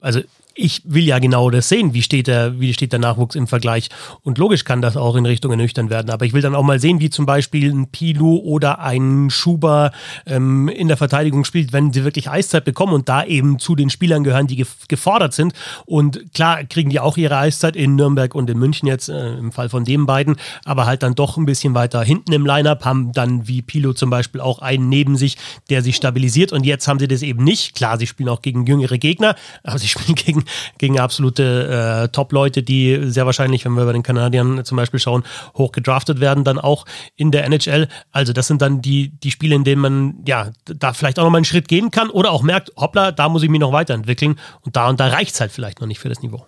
also 0.00 0.20
ich 0.54 0.82
will 0.84 1.04
ja 1.04 1.18
genau 1.18 1.50
das 1.50 1.68
sehen, 1.68 1.94
wie 1.94 2.02
steht 2.02 2.26
der, 2.26 2.60
wie 2.60 2.72
steht 2.72 2.92
der 2.92 2.98
Nachwuchs 2.98 3.34
im 3.34 3.46
Vergleich. 3.46 3.88
Und 4.22 4.38
logisch 4.38 4.64
kann 4.64 4.82
das 4.82 4.96
auch 4.96 5.16
in 5.16 5.26
Richtung 5.26 5.50
ernüchtern 5.50 5.90
werden. 5.90 6.10
Aber 6.10 6.24
ich 6.24 6.32
will 6.32 6.42
dann 6.42 6.54
auch 6.54 6.62
mal 6.62 6.80
sehen, 6.80 7.00
wie 7.00 7.10
zum 7.10 7.26
Beispiel 7.26 7.72
ein 7.72 7.88
Pilu 7.88 8.36
oder 8.38 8.80
ein 8.80 9.30
Schuber 9.30 9.92
ähm, 10.26 10.68
in 10.68 10.88
der 10.88 10.96
Verteidigung 10.96 11.44
spielt, 11.44 11.72
wenn 11.72 11.92
sie 11.92 12.04
wirklich 12.04 12.30
Eiszeit 12.30 12.64
bekommen 12.64 12.92
und 12.92 13.08
da 13.08 13.24
eben 13.24 13.58
zu 13.58 13.74
den 13.74 13.90
Spielern 13.90 14.24
gehören, 14.24 14.46
die 14.46 14.64
gefordert 14.88 15.34
sind. 15.34 15.52
Und 15.86 16.32
klar 16.34 16.64
kriegen 16.64 16.90
die 16.90 17.00
auch 17.00 17.16
ihre 17.16 17.36
Eiszeit 17.36 17.76
in 17.76 17.96
Nürnberg 17.96 18.34
und 18.34 18.48
in 18.50 18.58
München 18.58 18.86
jetzt, 18.86 19.08
äh, 19.08 19.34
im 19.34 19.52
Fall 19.52 19.68
von 19.68 19.84
den 19.84 20.06
beiden, 20.06 20.36
aber 20.64 20.86
halt 20.86 21.02
dann 21.02 21.14
doch 21.14 21.36
ein 21.36 21.46
bisschen 21.46 21.74
weiter 21.74 22.02
hinten 22.02 22.32
im 22.32 22.46
Lineup, 22.46 22.84
haben 22.84 23.12
dann 23.12 23.48
wie 23.48 23.62
Pilu 23.62 23.92
zum 23.92 24.10
Beispiel 24.10 24.40
auch 24.40 24.60
einen 24.60 24.88
neben 24.88 25.16
sich, 25.16 25.36
der 25.70 25.82
sich 25.82 25.96
stabilisiert. 25.96 26.52
Und 26.52 26.64
jetzt 26.64 26.88
haben 26.88 26.98
sie 26.98 27.08
das 27.08 27.22
eben 27.22 27.44
nicht. 27.44 27.74
Klar, 27.74 27.98
sie 27.98 28.06
spielen 28.06 28.28
auch 28.28 28.42
gegen 28.42 28.66
jüngere 28.66 28.98
Gegner, 28.98 29.34
aber 29.62 29.78
sie 29.78 29.88
spielen 29.92 30.14
gegen 30.14 30.41
gegen, 30.78 30.98
absolute 30.98 32.04
äh, 32.04 32.08
Top-Leute, 32.08 32.62
die 32.62 32.98
sehr 33.10 33.26
wahrscheinlich, 33.26 33.64
wenn 33.64 33.74
wir 33.74 33.84
bei 33.84 33.92
den 33.92 34.02
Kanadiern 34.02 34.64
zum 34.64 34.76
Beispiel 34.76 35.00
schauen, 35.00 35.24
hoch 35.56 35.72
gedraftet 35.72 36.20
werden, 36.20 36.44
dann 36.44 36.58
auch 36.58 36.84
in 37.16 37.30
der 37.30 37.44
NHL. 37.44 37.88
Also 38.10 38.32
das 38.32 38.46
sind 38.46 38.62
dann 38.62 38.82
die, 38.82 39.10
die 39.10 39.30
Spiele, 39.30 39.54
in 39.54 39.64
denen 39.64 39.80
man 39.80 40.14
ja 40.26 40.50
da 40.64 40.92
vielleicht 40.92 41.18
auch 41.18 41.24
noch 41.24 41.30
mal 41.30 41.38
einen 41.38 41.44
Schritt 41.44 41.68
gehen 41.68 41.90
kann 41.90 42.10
oder 42.10 42.30
auch 42.30 42.42
merkt, 42.42 42.72
hoppla, 42.76 43.12
da 43.12 43.28
muss 43.28 43.42
ich 43.42 43.48
mich 43.48 43.60
noch 43.60 43.72
weiterentwickeln 43.72 44.38
und 44.62 44.76
da 44.76 44.88
und 44.88 45.00
da 45.00 45.08
reicht 45.08 45.34
es 45.34 45.40
halt 45.40 45.52
vielleicht 45.52 45.80
noch 45.80 45.86
nicht 45.86 45.98
für 45.98 46.08
das 46.08 46.22
Niveau. 46.22 46.46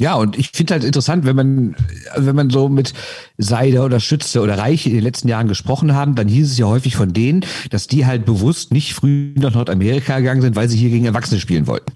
Ja, 0.00 0.14
und 0.14 0.38
ich 0.38 0.50
finde 0.54 0.72
halt 0.72 0.84
interessant, 0.84 1.26
wenn 1.26 1.36
man, 1.36 1.76
wenn 2.16 2.34
man 2.34 2.48
so 2.48 2.70
mit 2.70 2.94
Seide 3.36 3.82
oder 3.82 4.00
Schütze 4.00 4.40
oder 4.40 4.56
Reiche 4.56 4.88
in 4.88 4.94
den 4.94 5.04
letzten 5.04 5.28
Jahren 5.28 5.46
gesprochen 5.46 5.94
haben, 5.94 6.14
dann 6.14 6.26
hieß 6.26 6.52
es 6.52 6.56
ja 6.56 6.64
häufig 6.64 6.96
von 6.96 7.12
denen, 7.12 7.44
dass 7.68 7.86
die 7.86 8.06
halt 8.06 8.24
bewusst 8.24 8.72
nicht 8.72 8.94
früh 8.94 9.34
nach 9.36 9.52
Nordamerika 9.52 10.18
gegangen 10.18 10.40
sind, 10.40 10.56
weil 10.56 10.70
sie 10.70 10.78
hier 10.78 10.88
gegen 10.88 11.04
Erwachsene 11.04 11.38
spielen 11.38 11.66
wollten. 11.66 11.92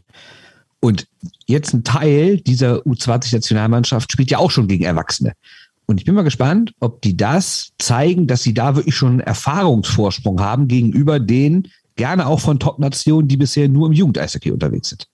Und 0.85 1.07
jetzt 1.47 1.73
ein 1.73 1.83
Teil 1.83 2.37
dieser 2.37 2.81
U20-Nationalmannschaft 2.81 4.13
spielt 4.13 4.31
ja 4.31 4.37
auch 4.37 4.51
schon 4.51 4.69
gegen 4.69 4.85
Erwachsene. 4.85 5.33
Und 5.87 5.99
ich 5.99 6.05
bin 6.05 6.15
mal 6.15 6.25
gespannt, 6.25 6.75
ob 6.79 7.01
die 7.01 7.17
das 7.17 7.73
zeigen, 7.79 8.27
dass 8.27 8.43
sie 8.43 8.53
da 8.53 8.77
wirklich 8.77 8.95
schon 8.95 9.13
einen 9.13 9.21
Erfahrungsvorsprung 9.21 10.43
haben 10.43 10.69
gegenüber 10.69 11.21
den 11.21 11.69
gerne 11.97 12.27
auch 12.27 12.41
von 12.41 12.59
Top-Nationen, 12.59 13.29
die 13.29 13.39
bisher 13.39 13.67
nur 13.67 13.87
im 13.87 13.95
Jugendeishockey 13.95 14.51
unterwegs 14.51 14.91
sind. 14.91 15.09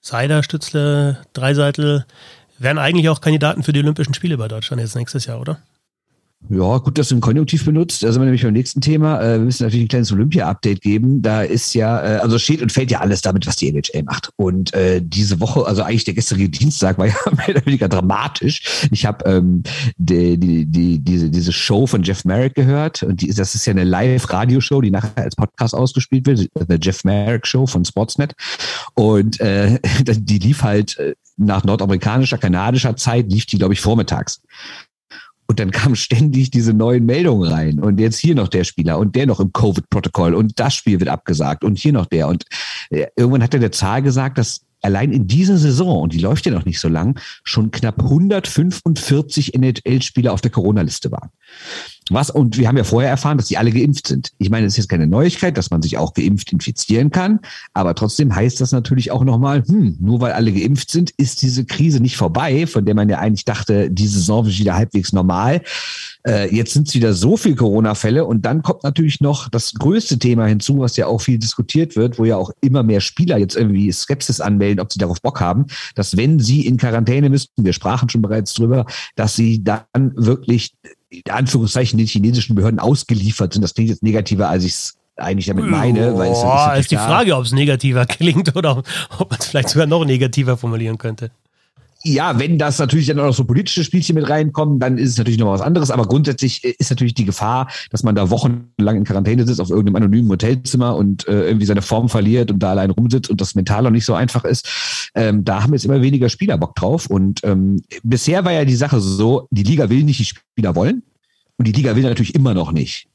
Seider, 0.00 0.42
Stützle, 0.42 1.22
Dreiseitel 1.32 2.06
wären 2.58 2.78
eigentlich 2.78 3.08
auch 3.08 3.20
Kandidaten 3.20 3.62
für 3.62 3.72
die 3.72 3.78
Olympischen 3.78 4.14
Spiele 4.14 4.36
bei 4.36 4.48
Deutschland 4.48 4.82
jetzt 4.82 4.96
nächstes 4.96 5.26
Jahr, 5.26 5.40
oder? 5.40 5.60
Ja, 6.50 6.76
gut, 6.76 6.98
dass 6.98 7.08
du 7.08 7.16
ein 7.16 7.22
Konjunktiv 7.22 7.64
benutzt. 7.64 8.02
Da 8.02 8.12
sind 8.12 8.20
wir 8.20 8.26
nämlich 8.26 8.42
beim 8.42 8.52
nächsten 8.52 8.82
Thema. 8.82 9.18
Äh, 9.20 9.38
wir 9.38 9.46
müssen 9.46 9.62
natürlich 9.62 9.86
ein 9.86 9.88
kleines 9.88 10.12
Olympia-Update 10.12 10.82
geben. 10.82 11.22
Da 11.22 11.42
ist 11.42 11.74
ja, 11.74 12.02
äh, 12.02 12.16
also 12.18 12.38
steht 12.38 12.60
und 12.60 12.70
fällt 12.70 12.90
ja 12.90 13.00
alles 13.00 13.22
damit, 13.22 13.46
was 13.46 13.56
die 13.56 13.68
NHL 13.68 14.02
macht. 14.02 14.30
Und 14.36 14.74
äh, 14.74 15.00
diese 15.02 15.40
Woche, 15.40 15.64
also 15.66 15.82
eigentlich 15.82 16.04
der 16.04 16.12
gestrige 16.12 16.50
Dienstag, 16.50 16.98
war 16.98 17.06
ja 17.06 17.14
mehr 17.34 17.48
oder 17.48 17.64
weniger 17.64 17.88
dramatisch. 17.88 18.88
Ich 18.90 19.06
habe 19.06 19.24
ähm, 19.24 19.62
die, 19.96 20.38
die, 20.38 20.66
die, 20.66 20.98
diese, 20.98 21.30
diese 21.30 21.52
Show 21.52 21.86
von 21.86 22.02
Jeff 22.02 22.26
Merrick 22.26 22.54
gehört. 22.54 23.02
Und 23.02 23.22
die, 23.22 23.32
das 23.32 23.54
ist 23.54 23.64
ja 23.64 23.70
eine 23.70 23.84
Live-Radio-Show, 23.84 24.82
die 24.82 24.90
nachher 24.90 25.24
als 25.24 25.36
Podcast 25.36 25.74
ausgespielt 25.74 26.26
wird. 26.26 26.50
The 26.68 26.76
Jeff 26.80 27.04
Merrick 27.04 27.46
Show 27.46 27.66
von 27.66 27.86
Sportsnet. 27.86 28.34
Und 28.92 29.40
äh, 29.40 29.78
die 30.04 30.38
lief 30.38 30.62
halt 30.62 30.98
äh, 30.98 31.14
nach 31.38 31.64
nordamerikanischer, 31.64 32.36
kanadischer 32.36 32.96
Zeit, 32.96 33.32
lief 33.32 33.46
die, 33.46 33.56
glaube 33.56 33.72
ich, 33.72 33.80
vormittags. 33.80 34.42
Und 35.46 35.60
dann 35.60 35.70
kamen 35.70 35.96
ständig 35.96 36.50
diese 36.50 36.72
neuen 36.72 37.04
Meldungen 37.04 37.50
rein. 37.50 37.78
Und 37.78 38.00
jetzt 38.00 38.18
hier 38.18 38.34
noch 38.34 38.48
der 38.48 38.64
Spieler 38.64 38.98
und 38.98 39.14
der 39.14 39.26
noch 39.26 39.40
im 39.40 39.52
Covid-Protokoll 39.52 40.34
und 40.34 40.58
das 40.58 40.74
Spiel 40.74 41.00
wird 41.00 41.10
abgesagt 41.10 41.64
und 41.64 41.78
hier 41.78 41.92
noch 41.92 42.06
der. 42.06 42.28
Und 42.28 42.44
äh, 42.90 43.06
irgendwann 43.16 43.42
hat 43.42 43.54
er 43.54 43.60
der 43.60 43.72
Zahl 43.72 44.02
gesagt, 44.02 44.38
dass 44.38 44.62
allein 44.84 45.12
in 45.12 45.26
dieser 45.26 45.56
Saison, 45.56 46.02
und 46.02 46.12
die 46.12 46.18
läuft 46.18 46.46
ja 46.46 46.52
noch 46.52 46.66
nicht 46.66 46.78
so 46.78 46.88
lang, 46.88 47.18
schon 47.42 47.70
knapp 47.70 48.02
145 48.02 49.54
NHL-Spieler 49.54 50.32
auf 50.32 50.42
der 50.42 50.50
Corona-Liste 50.50 51.10
waren. 51.10 51.30
Was, 52.10 52.30
und 52.30 52.58
wir 52.58 52.68
haben 52.68 52.76
ja 52.76 52.84
vorher 52.84 53.10
erfahren, 53.10 53.38
dass 53.38 53.48
sie 53.48 53.56
alle 53.56 53.70
geimpft 53.70 54.06
sind. 54.08 54.32
Ich 54.38 54.50
meine, 54.50 54.66
es 54.66 54.74
ist 54.74 54.78
jetzt 54.78 54.88
keine 54.88 55.06
Neuigkeit, 55.06 55.56
dass 55.56 55.70
man 55.70 55.80
sich 55.80 55.96
auch 55.96 56.12
geimpft 56.12 56.52
infizieren 56.52 57.10
kann, 57.10 57.40
aber 57.72 57.94
trotzdem 57.94 58.34
heißt 58.34 58.60
das 58.60 58.72
natürlich 58.72 59.10
auch 59.10 59.24
nochmal, 59.24 59.64
hm, 59.66 59.96
nur 60.00 60.20
weil 60.20 60.32
alle 60.32 60.52
geimpft 60.52 60.90
sind, 60.90 61.12
ist 61.16 61.40
diese 61.42 61.64
Krise 61.64 62.00
nicht 62.00 62.16
vorbei, 62.16 62.66
von 62.66 62.84
der 62.84 62.94
man 62.94 63.08
ja 63.08 63.18
eigentlich 63.18 63.46
dachte, 63.46 63.90
die 63.90 64.06
Saison 64.06 64.46
ist 64.46 64.58
wieder 64.58 64.74
halbwegs 64.74 65.12
normal. 65.12 65.62
Äh, 66.26 66.54
jetzt 66.54 66.72
sind 66.72 66.88
es 66.88 66.94
wieder 66.94 67.14
so 67.14 67.36
viel 67.36 67.54
Corona-Fälle 67.54 68.24
und 68.24 68.44
dann 68.44 68.62
kommt 68.62 68.82
natürlich 68.82 69.20
noch 69.20 69.48
das 69.48 69.74
größte 69.74 70.18
Thema 70.18 70.46
hinzu, 70.46 70.80
was 70.80 70.96
ja 70.96 71.06
auch 71.06 71.20
viel 71.20 71.38
diskutiert 71.38 71.96
wird, 71.96 72.18
wo 72.18 72.24
ja 72.24 72.36
auch 72.36 72.50
immer 72.60 72.82
mehr 72.82 73.00
Spieler 73.00 73.38
jetzt 73.38 73.56
irgendwie 73.56 73.90
Skepsis 73.92 74.40
anmelden, 74.40 74.80
ob 74.80 74.92
sie 74.92 74.98
darauf 74.98 75.20
Bock 75.22 75.40
haben, 75.40 75.66
dass 75.94 76.16
wenn 76.16 76.38
sie 76.38 76.66
in 76.66 76.76
Quarantäne 76.76 77.30
müssten, 77.30 77.64
wir 77.64 77.72
sprachen 77.72 78.08
schon 78.08 78.22
bereits 78.22 78.54
drüber, 78.54 78.86
dass 79.16 79.36
sie 79.36 79.62
dann 79.64 79.84
wirklich 80.16 80.74
in 81.24 81.32
Anführungszeichen 81.32 81.98
den 81.98 82.06
chinesischen 82.06 82.54
Behörden 82.54 82.78
ausgeliefert 82.78 83.52
sind. 83.52 83.62
Das 83.62 83.74
klingt 83.74 83.90
jetzt 83.90 84.02
negativer, 84.02 84.48
als 84.48 84.64
ich 84.64 84.72
es 84.72 84.96
eigentlich 85.16 85.46
damit 85.46 85.66
meine. 85.66 86.16
Weil 86.16 86.32
es 86.32 86.40
Boah, 86.40 86.74
ist 86.76 86.90
die 86.90 86.96
Frage, 86.96 87.36
ob 87.36 87.44
es 87.44 87.52
negativer 87.52 88.06
klingt 88.06 88.54
oder 88.56 88.82
ob 89.18 89.30
man 89.30 89.38
es 89.38 89.46
vielleicht 89.46 89.68
sogar 89.68 89.86
noch 89.86 90.04
negativer 90.04 90.56
formulieren 90.56 90.98
könnte. 90.98 91.30
Ja, 92.06 92.38
wenn 92.38 92.58
das 92.58 92.78
natürlich 92.78 93.06
dann 93.06 93.18
auch 93.18 93.24
noch 93.24 93.34
so 93.34 93.44
politische 93.44 93.82
Spielchen 93.82 94.16
mit 94.16 94.28
reinkommen, 94.28 94.78
dann 94.78 94.98
ist 94.98 95.10
es 95.10 95.18
natürlich 95.18 95.38
noch 95.38 95.50
was 95.50 95.62
anderes. 95.62 95.90
Aber 95.90 96.04
grundsätzlich 96.06 96.62
ist 96.62 96.90
natürlich 96.90 97.14
die 97.14 97.24
Gefahr, 97.24 97.70
dass 97.90 98.02
man 98.02 98.14
da 98.14 98.28
wochenlang 98.28 98.96
in 98.96 99.04
Quarantäne 99.04 99.46
sitzt 99.46 99.58
auf 99.58 99.70
irgendeinem 99.70 99.96
anonymen 99.96 100.28
Hotelzimmer 100.28 100.96
und 100.96 101.26
äh, 101.26 101.46
irgendwie 101.46 101.64
seine 101.64 101.80
Form 101.80 102.10
verliert 102.10 102.50
und 102.50 102.58
da 102.58 102.72
allein 102.72 102.90
rumsitzt 102.90 103.30
und 103.30 103.40
das 103.40 103.54
mental 103.54 103.86
auch 103.86 103.90
nicht 103.90 104.04
so 104.04 104.12
einfach 104.12 104.44
ist. 104.44 105.10
Ähm, 105.14 105.44
da 105.44 105.62
haben 105.62 105.72
jetzt 105.72 105.86
immer 105.86 106.02
weniger 106.02 106.28
Spieler 106.28 106.58
Bock 106.58 106.74
drauf. 106.74 107.06
Und 107.06 107.40
ähm, 107.42 107.82
bisher 108.02 108.44
war 108.44 108.52
ja 108.52 108.66
die 108.66 108.76
Sache 108.76 109.00
so, 109.00 109.48
die 109.50 109.62
Liga 109.62 109.88
will 109.88 110.04
nicht, 110.04 110.20
die 110.20 110.26
Spieler 110.26 110.74
wollen. 110.76 111.04
Und 111.56 111.66
die 111.68 111.72
Liga 111.72 111.96
will 111.96 112.02
natürlich 112.02 112.34
immer 112.34 112.52
noch 112.52 112.72
nicht. 112.72 113.08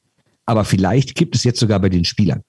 Aber 0.47 0.65
vielleicht 0.65 1.13
gibt 1.13 1.35
es 1.35 1.43
jetzt 1.43 1.59
sogar 1.59 1.79
bei 1.79 1.89
den 1.89 2.05
Spielern. 2.05 2.41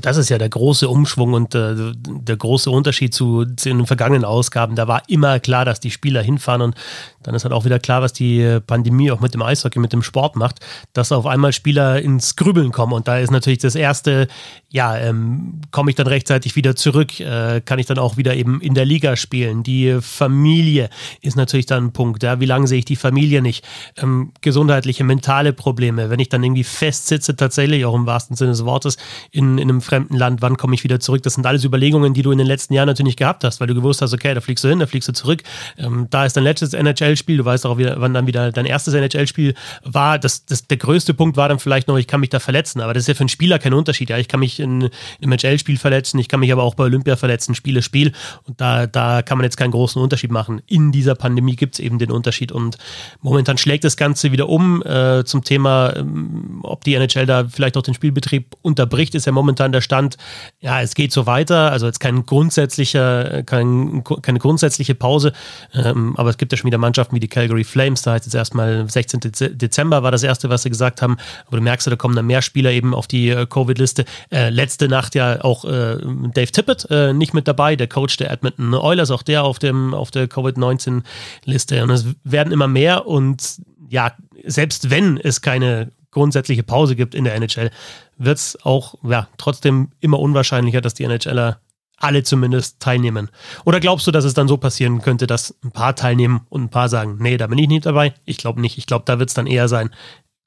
Das 0.00 0.18
ist 0.18 0.28
ja 0.28 0.38
der 0.38 0.48
große 0.48 0.88
Umschwung 0.88 1.32
und 1.32 1.54
äh, 1.54 1.74
der 1.96 2.36
große 2.36 2.70
Unterschied 2.70 3.14
zu, 3.14 3.46
zu, 3.56 3.68
den 3.68 3.86
vergangenen 3.86 4.24
Ausgaben. 4.24 4.76
Da 4.76 4.88
war 4.88 5.02
immer 5.08 5.40
klar, 5.40 5.64
dass 5.64 5.80
die 5.80 5.90
Spieler 5.90 6.22
hinfahren 6.22 6.60
und 6.60 6.74
dann 7.22 7.34
ist 7.34 7.44
halt 7.44 7.52
auch 7.52 7.64
wieder 7.64 7.78
klar, 7.78 8.02
was 8.02 8.12
die 8.12 8.60
Pandemie 8.66 9.10
auch 9.10 9.20
mit 9.20 9.34
dem 9.34 9.42
Eishockey, 9.42 9.80
mit 9.80 9.92
dem 9.92 10.02
Sport 10.02 10.36
macht, 10.36 10.60
dass 10.92 11.10
auf 11.12 11.26
einmal 11.26 11.52
Spieler 11.52 12.00
ins 12.00 12.36
Grübeln 12.36 12.70
kommen. 12.70 12.92
Und 12.92 13.08
da 13.08 13.18
ist 13.18 13.32
natürlich 13.32 13.58
das 13.58 13.74
erste, 13.74 14.28
ja, 14.70 14.96
ähm, 14.96 15.60
komme 15.72 15.90
ich 15.90 15.96
dann 15.96 16.06
rechtzeitig 16.06 16.54
wieder 16.54 16.76
zurück? 16.76 17.18
Äh, 17.18 17.62
kann 17.62 17.78
ich 17.78 17.86
dann 17.86 17.98
auch 17.98 18.16
wieder 18.16 18.36
eben 18.36 18.60
in 18.60 18.74
der 18.74 18.84
Liga 18.84 19.16
spielen? 19.16 19.64
Die 19.64 19.98
Familie 20.00 20.88
ist 21.20 21.36
natürlich 21.36 21.66
dann 21.66 21.86
ein 21.86 21.92
Punkt. 21.92 22.22
Ja? 22.22 22.38
Wie 22.38 22.46
lange 22.46 22.68
sehe 22.68 22.78
ich 22.78 22.84
die 22.84 22.96
Familie 22.96 23.42
nicht? 23.42 23.64
Ähm, 23.96 24.32
gesundheitliche, 24.40 25.02
mentale 25.02 25.52
Probleme. 25.52 26.10
Wenn 26.10 26.20
ich 26.20 26.28
dann 26.28 26.44
irgendwie 26.44 26.64
festsitze, 26.64 27.34
tatsächlich 27.34 27.84
auch 27.86 27.94
im 27.94 28.06
wahrsten 28.06 28.36
Sinne 28.36 28.52
des 28.52 28.64
Wortes, 28.64 28.98
in, 29.32 29.58
in 29.58 29.68
einem 29.68 29.80
fremden 29.86 30.16
Land, 30.16 30.42
wann 30.42 30.56
komme 30.56 30.74
ich 30.74 30.84
wieder 30.84 31.00
zurück? 31.00 31.22
Das 31.22 31.34
sind 31.34 31.46
alles 31.46 31.64
Überlegungen, 31.64 32.14
die 32.14 32.22
du 32.22 32.30
in 32.30 32.38
den 32.38 32.46
letzten 32.46 32.74
Jahren 32.74 32.86
natürlich 32.86 33.16
gehabt 33.16 33.44
hast, 33.44 33.60
weil 33.60 33.66
du 33.66 33.74
gewusst 33.74 34.02
hast, 34.02 34.12
okay, 34.12 34.34
da 34.34 34.40
fliegst 34.40 34.64
du 34.64 34.68
hin, 34.68 34.78
da 34.78 34.86
fliegst 34.86 35.08
du 35.08 35.12
zurück. 35.12 35.42
Ähm, 35.78 36.06
da 36.10 36.24
ist 36.24 36.36
dein 36.36 36.44
letztes 36.44 36.74
NHL-Spiel, 36.74 37.38
du 37.38 37.44
weißt 37.44 37.66
auch, 37.66 37.78
wieder, 37.78 38.00
wann 38.00 38.12
dann 38.12 38.26
wieder 38.26 38.52
dein 38.52 38.66
erstes 38.66 38.94
NHL-Spiel 38.94 39.54
war. 39.84 40.18
Das, 40.18 40.44
das, 40.44 40.66
der 40.66 40.76
größte 40.76 41.14
Punkt 41.14 41.36
war 41.36 41.48
dann 41.48 41.58
vielleicht 41.58 41.88
noch, 41.88 41.96
ich 41.96 42.06
kann 42.06 42.20
mich 42.20 42.30
da 42.30 42.40
verletzen, 42.40 42.80
aber 42.80 42.94
das 42.94 43.04
ist 43.04 43.08
ja 43.08 43.14
für 43.14 43.20
einen 43.20 43.28
Spieler 43.28 43.58
kein 43.58 43.74
Unterschied. 43.74 44.10
Ja, 44.10 44.18
ich 44.18 44.28
kann 44.28 44.40
mich 44.40 44.60
in, 44.60 44.90
im 45.20 45.32
NHL-Spiel 45.32 45.78
verletzen, 45.78 46.18
ich 46.18 46.28
kann 46.28 46.40
mich 46.40 46.52
aber 46.52 46.62
auch 46.62 46.74
bei 46.74 46.84
Olympia 46.84 47.16
verletzen, 47.16 47.54
Spiele, 47.54 47.82
Spiel. 47.82 48.12
Und 48.44 48.60
da, 48.60 48.86
da 48.86 49.22
kann 49.22 49.38
man 49.38 49.44
jetzt 49.44 49.56
keinen 49.56 49.70
großen 49.70 50.00
Unterschied 50.00 50.30
machen. 50.30 50.62
In 50.66 50.92
dieser 50.92 51.14
Pandemie 51.14 51.56
gibt 51.56 51.74
es 51.74 51.80
eben 51.80 51.98
den 51.98 52.10
Unterschied 52.10 52.52
und 52.52 52.78
momentan 53.20 53.58
schlägt 53.58 53.84
das 53.84 53.96
Ganze 53.96 54.32
wieder 54.32 54.48
um 54.48 54.82
äh, 54.82 55.24
zum 55.24 55.44
Thema, 55.44 55.94
ähm, 55.96 56.60
ob 56.62 56.84
die 56.84 56.94
NHL 56.94 57.26
da 57.26 57.46
vielleicht 57.48 57.76
auch 57.76 57.82
den 57.82 57.94
Spielbetrieb 57.94 58.56
unterbricht, 58.62 59.14
ist 59.14 59.26
ja 59.26 59.32
momentan 59.32 59.72
der 59.76 59.80
Stand, 59.82 60.16
ja, 60.60 60.80
es 60.80 60.94
geht 60.94 61.12
so 61.12 61.26
weiter, 61.26 61.70
also 61.70 61.86
jetzt 61.86 62.00
kein 62.00 62.26
grundsätzlicher, 62.26 63.42
kein, 63.44 64.02
keine 64.22 64.38
grundsätzliche 64.38 64.94
Pause, 64.94 65.32
ähm, 65.74 66.14
aber 66.16 66.30
es 66.30 66.38
gibt 66.38 66.52
ja 66.52 66.58
schon 66.58 66.66
wieder 66.66 66.78
Mannschaften 66.78 67.14
wie 67.14 67.20
die 67.20 67.28
Calgary 67.28 67.64
Flames, 67.64 68.02
da 68.02 68.12
heißt 68.12 68.26
jetzt 68.26 68.34
erstmal 68.34 68.88
16. 68.88 69.20
Dezember 69.58 70.02
war 70.02 70.10
das 70.10 70.22
erste, 70.22 70.48
was 70.48 70.62
sie 70.62 70.70
gesagt 70.70 71.02
haben, 71.02 71.16
aber 71.46 71.58
du 71.58 71.62
merkst, 71.62 71.86
da 71.86 71.96
kommen 71.96 72.16
dann 72.16 72.26
mehr 72.26 72.42
Spieler 72.42 72.70
eben 72.70 72.94
auf 72.94 73.06
die 73.06 73.28
äh, 73.30 73.46
Covid-Liste. 73.46 74.04
Äh, 74.30 74.50
letzte 74.50 74.88
Nacht 74.88 75.14
ja 75.14 75.44
auch 75.44 75.64
äh, 75.64 75.98
Dave 76.34 76.52
Tippett 76.52 76.86
äh, 76.90 77.12
nicht 77.12 77.34
mit 77.34 77.46
dabei, 77.46 77.76
der 77.76 77.86
Coach 77.86 78.16
der 78.16 78.30
Edmonton 78.30 78.74
Oilers, 78.74 79.10
auch 79.10 79.22
der 79.22 79.44
auf, 79.44 79.58
dem, 79.58 79.94
auf 79.94 80.10
der 80.10 80.28
Covid-19-Liste 80.28 81.82
und 81.82 81.90
es 81.90 82.06
werden 82.24 82.52
immer 82.52 82.68
mehr 82.68 83.06
und 83.06 83.60
ja, 83.88 84.12
selbst 84.44 84.90
wenn 84.90 85.18
es 85.18 85.40
keine 85.40 85.90
grundsätzliche 86.16 86.62
Pause 86.62 86.96
gibt 86.96 87.14
in 87.14 87.24
der 87.24 87.34
NHL, 87.34 87.70
wird 88.16 88.38
es 88.38 88.58
auch 88.64 88.94
ja, 89.04 89.28
trotzdem 89.36 89.90
immer 90.00 90.18
unwahrscheinlicher, 90.18 90.80
dass 90.80 90.94
die 90.94 91.04
NHLer 91.04 91.60
alle 91.98 92.22
zumindest 92.22 92.80
teilnehmen. 92.80 93.28
Oder 93.66 93.80
glaubst 93.80 94.06
du, 94.06 94.10
dass 94.10 94.24
es 94.24 94.32
dann 94.32 94.48
so 94.48 94.56
passieren 94.56 95.02
könnte, 95.02 95.26
dass 95.26 95.54
ein 95.62 95.72
paar 95.72 95.94
teilnehmen 95.94 96.40
und 96.48 96.64
ein 96.64 96.68
paar 96.70 96.88
sagen, 96.88 97.18
nee, 97.20 97.36
da 97.36 97.46
bin 97.46 97.58
ich 97.58 97.68
nicht 97.68 97.84
dabei? 97.84 98.14
Ich 98.24 98.38
glaube 98.38 98.62
nicht. 98.62 98.78
Ich 98.78 98.86
glaube, 98.86 99.04
da 99.06 99.18
wird 99.18 99.28
es 99.28 99.34
dann 99.34 99.46
eher 99.46 99.68
sein, 99.68 99.90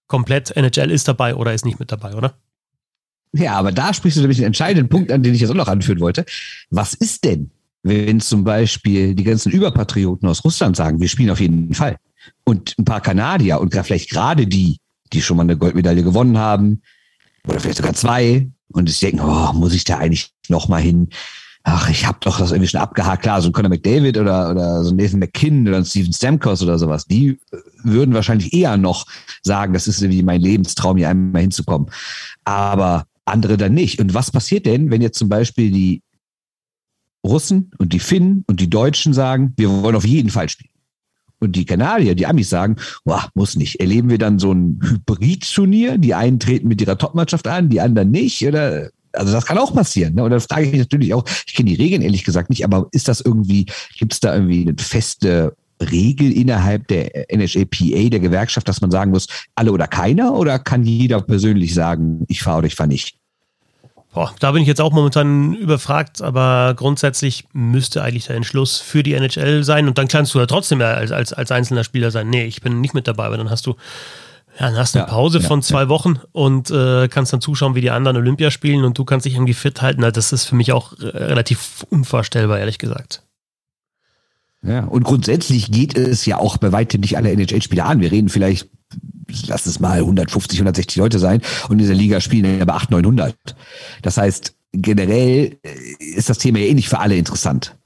komplett 0.07 0.55
NHL 0.57 0.89
ist 0.89 1.07
dabei 1.07 1.35
oder 1.35 1.53
ist 1.53 1.65
nicht 1.65 1.79
mit 1.79 1.91
dabei, 1.91 2.15
oder? 2.15 2.33
Ja, 3.33 3.53
aber 3.53 3.71
da 3.71 3.93
sprichst 3.93 4.17
du 4.17 4.21
nämlich 4.21 4.39
den 4.39 4.47
entscheidenden 4.47 4.89
Punkt 4.89 5.11
an, 5.11 5.21
den 5.21 5.35
ich 5.35 5.41
jetzt 5.41 5.51
auch 5.51 5.55
noch 5.55 5.67
anführen 5.67 5.99
wollte. 5.99 6.25
Was 6.71 6.95
ist 6.95 7.23
denn, 7.25 7.51
wenn 7.83 8.19
zum 8.21 8.43
Beispiel 8.43 9.13
die 9.13 9.23
ganzen 9.23 9.51
Überpatrioten 9.51 10.27
aus 10.27 10.43
Russland 10.43 10.75
sagen, 10.75 10.99
wir 10.99 11.07
spielen 11.07 11.29
auf 11.29 11.39
jeden 11.39 11.75
Fall? 11.75 11.97
Und 12.43 12.73
ein 12.79 12.85
paar 12.85 13.01
Kanadier 13.01 13.61
und 13.61 13.75
vielleicht 13.75 14.09
gerade 14.09 14.47
die, 14.47 14.77
die 15.13 15.21
schon 15.21 15.37
mal 15.37 15.43
eine 15.43 15.57
Goldmedaille 15.57 16.03
gewonnen 16.03 16.37
haben, 16.37 16.81
oder 17.47 17.59
vielleicht 17.59 17.77
sogar 17.77 17.93
zwei, 17.93 18.49
und 18.71 18.87
sich 18.87 18.99
denken, 18.99 19.21
oh, 19.21 19.53
muss 19.53 19.73
ich 19.73 19.83
da 19.83 19.97
eigentlich 19.97 20.31
noch 20.47 20.67
mal 20.67 20.81
hin? 20.81 21.09
Ach, 21.63 21.89
ich 21.89 22.05
habe 22.05 22.19
doch 22.21 22.39
das 22.39 22.51
irgendwie 22.51 22.69
schon 22.69 22.79
abgehakt. 22.79 23.23
Klar, 23.23 23.41
so 23.41 23.49
ein 23.49 23.51
Conor 23.51 23.69
McDavid 23.69 24.17
oder, 24.17 24.51
oder 24.51 24.83
so 24.83 24.91
ein 24.91 24.95
Nathan 24.95 25.19
McKinnon 25.19 25.67
oder 25.67 25.77
ein 25.77 25.85
Steven 25.85 26.13
Stamkos 26.13 26.63
oder 26.63 26.79
sowas, 26.79 27.05
die 27.05 27.39
würden 27.83 28.13
wahrscheinlich 28.13 28.53
eher 28.53 28.77
noch 28.77 29.05
sagen, 29.43 29.73
das 29.73 29.87
ist 29.87 30.01
irgendwie 30.01 30.23
mein 30.23 30.41
Lebenstraum, 30.41 30.97
hier 30.97 31.09
einmal 31.09 31.41
hinzukommen. 31.41 31.89
Aber 32.45 33.05
andere 33.25 33.57
dann 33.57 33.73
nicht. 33.73 33.99
Und 33.99 34.13
was 34.13 34.31
passiert 34.31 34.65
denn, 34.65 34.89
wenn 34.89 35.01
jetzt 35.01 35.19
zum 35.19 35.29
Beispiel 35.29 35.71
die 35.71 36.01
Russen 37.25 37.71
und 37.77 37.93
die 37.93 37.99
Finnen 37.99 38.45
und 38.47 38.61
die 38.61 38.69
Deutschen 38.69 39.13
sagen, 39.13 39.53
wir 39.57 39.69
wollen 39.69 39.95
auf 39.95 40.07
jeden 40.07 40.29
Fall 40.29 40.49
spielen? 40.49 40.71
Und 41.39 41.55
die 41.55 41.65
Kanadier, 41.65 42.15
die 42.15 42.27
Amis 42.27 42.49
sagen, 42.49 42.75
boah, 43.05 43.29
muss 43.33 43.55
nicht. 43.55 43.79
Erleben 43.79 44.09
wir 44.09 44.17
dann 44.17 44.39
so 44.39 44.51
ein 44.51 44.79
Hybrid-Turnier? 44.83 45.97
Die 45.97 46.13
einen 46.13 46.39
treten 46.39 46.67
mit 46.67 46.81
ihrer 46.81 46.97
Topmannschaft 46.97 47.47
an, 47.47 47.69
die 47.69 47.79
anderen 47.79 48.11
nicht? 48.11 48.45
Oder 48.45 48.89
also 49.13 49.31
das 49.31 49.45
kann 49.45 49.57
auch 49.57 49.73
passieren. 49.73 50.15
Ne? 50.15 50.23
Und 50.23 50.31
dann 50.31 50.39
frage 50.39 50.65
ich 50.65 50.71
mich 50.71 50.79
natürlich 50.79 51.13
auch, 51.13 51.25
ich 51.47 51.55
kenne 51.55 51.69
die 51.69 51.75
Regeln 51.75 52.01
ehrlich 52.01 52.23
gesagt 52.23 52.49
nicht, 52.49 52.63
aber 52.63 52.87
ist 52.91 53.07
das 53.07 53.21
irgendwie, 53.21 53.65
gibt 53.97 54.13
es 54.13 54.19
da 54.19 54.33
irgendwie 54.35 54.61
eine 54.61 54.75
feste 54.77 55.55
Regel 55.81 56.31
innerhalb 56.31 56.87
der 56.87 57.33
NHAPA, 57.33 58.09
der 58.09 58.19
Gewerkschaft, 58.19 58.67
dass 58.67 58.81
man 58.81 58.91
sagen 58.91 59.11
muss, 59.11 59.27
alle 59.55 59.71
oder 59.71 59.87
keiner? 59.87 60.33
Oder 60.33 60.59
kann 60.59 60.83
jeder 60.83 61.21
persönlich 61.21 61.73
sagen, 61.73 62.25
ich 62.27 62.41
fahre 62.41 62.59
oder 62.59 62.67
ich 62.67 62.75
fahre 62.75 62.89
nicht? 62.89 63.18
Boah, 64.19 64.35
da 64.37 64.51
bin 64.51 64.61
ich 64.61 64.67
jetzt 64.67 64.81
auch 64.81 64.91
momentan 64.91 65.53
überfragt, 65.53 66.21
aber 66.21 66.73
grundsätzlich 66.75 67.45
müsste 67.53 68.03
eigentlich 68.03 68.25
der 68.25 68.35
Entschluss 68.35 68.81
für 68.81 69.01
die 69.01 69.13
NHL 69.13 69.63
sein 69.63 69.87
und 69.87 69.97
dann 69.97 70.09
kannst 70.09 70.33
du 70.33 70.39
ja 70.39 70.45
trotzdem 70.45 70.81
als, 70.81 71.13
als, 71.13 71.31
als 71.31 71.53
einzelner 71.53 71.85
Spieler 71.85 72.11
sein. 72.11 72.29
Nee, 72.29 72.43
ich 72.43 72.61
bin 72.61 72.81
nicht 72.81 72.93
mit 72.93 73.07
dabei, 73.07 73.27
aber 73.27 73.37
dann 73.37 73.49
hast 73.49 73.65
du 73.65 73.77
ja, 74.59 74.65
dann 74.65 74.75
hast 74.75 74.93
du 74.93 74.99
eine 74.99 75.07
Pause 75.07 75.39
ja, 75.39 75.47
von 75.47 75.61
zwei 75.61 75.83
ja. 75.83 75.87
Wochen 75.87 76.19
und 76.33 76.69
äh, 76.69 77.07
kannst 77.07 77.31
dann 77.31 77.39
zuschauen, 77.39 77.75
wie 77.75 77.81
die 77.81 77.91
anderen 77.91 78.17
Olympia 78.17 78.51
spielen 78.51 78.83
und 78.83 78.97
du 78.97 79.05
kannst 79.05 79.25
dich 79.25 79.35
irgendwie 79.35 79.53
fit 79.53 79.81
halten. 79.81 80.01
Das 80.01 80.33
ist 80.33 80.43
für 80.43 80.55
mich 80.55 80.73
auch 80.73 80.99
relativ 80.99 81.85
unvorstellbar, 81.89 82.59
ehrlich 82.59 82.77
gesagt. 82.77 83.23
Ja, 84.61 84.83
und 84.83 85.05
grundsätzlich 85.05 85.71
geht 85.71 85.97
es 85.97 86.25
ja 86.25 86.39
auch 86.39 86.57
bei 86.57 86.73
weitem 86.73 86.99
nicht 86.99 87.15
alle 87.15 87.31
NHL-Spieler 87.31 87.85
an. 87.85 88.01
Wir 88.01 88.11
reden 88.11 88.27
vielleicht 88.27 88.67
lass 89.47 89.65
es 89.65 89.79
mal 89.79 89.99
150, 89.99 90.59
160 90.59 90.97
Leute 90.97 91.19
sein 91.19 91.41
und 91.67 91.73
in 91.73 91.77
dieser 91.79 91.93
Liga 91.93 92.21
spielen 92.21 92.61
aber 92.61 92.75
800, 92.75 93.03
900. 93.03 93.35
Das 94.01 94.17
heißt, 94.17 94.55
generell 94.73 95.57
äh, 95.63 96.03
ist 96.03 96.29
das 96.29 96.37
Thema 96.37 96.59
ja 96.59 96.65
eh 96.65 96.73
nicht 96.73 96.89
für 96.89 96.99
alle 96.99 97.15
interessant. 97.15 97.78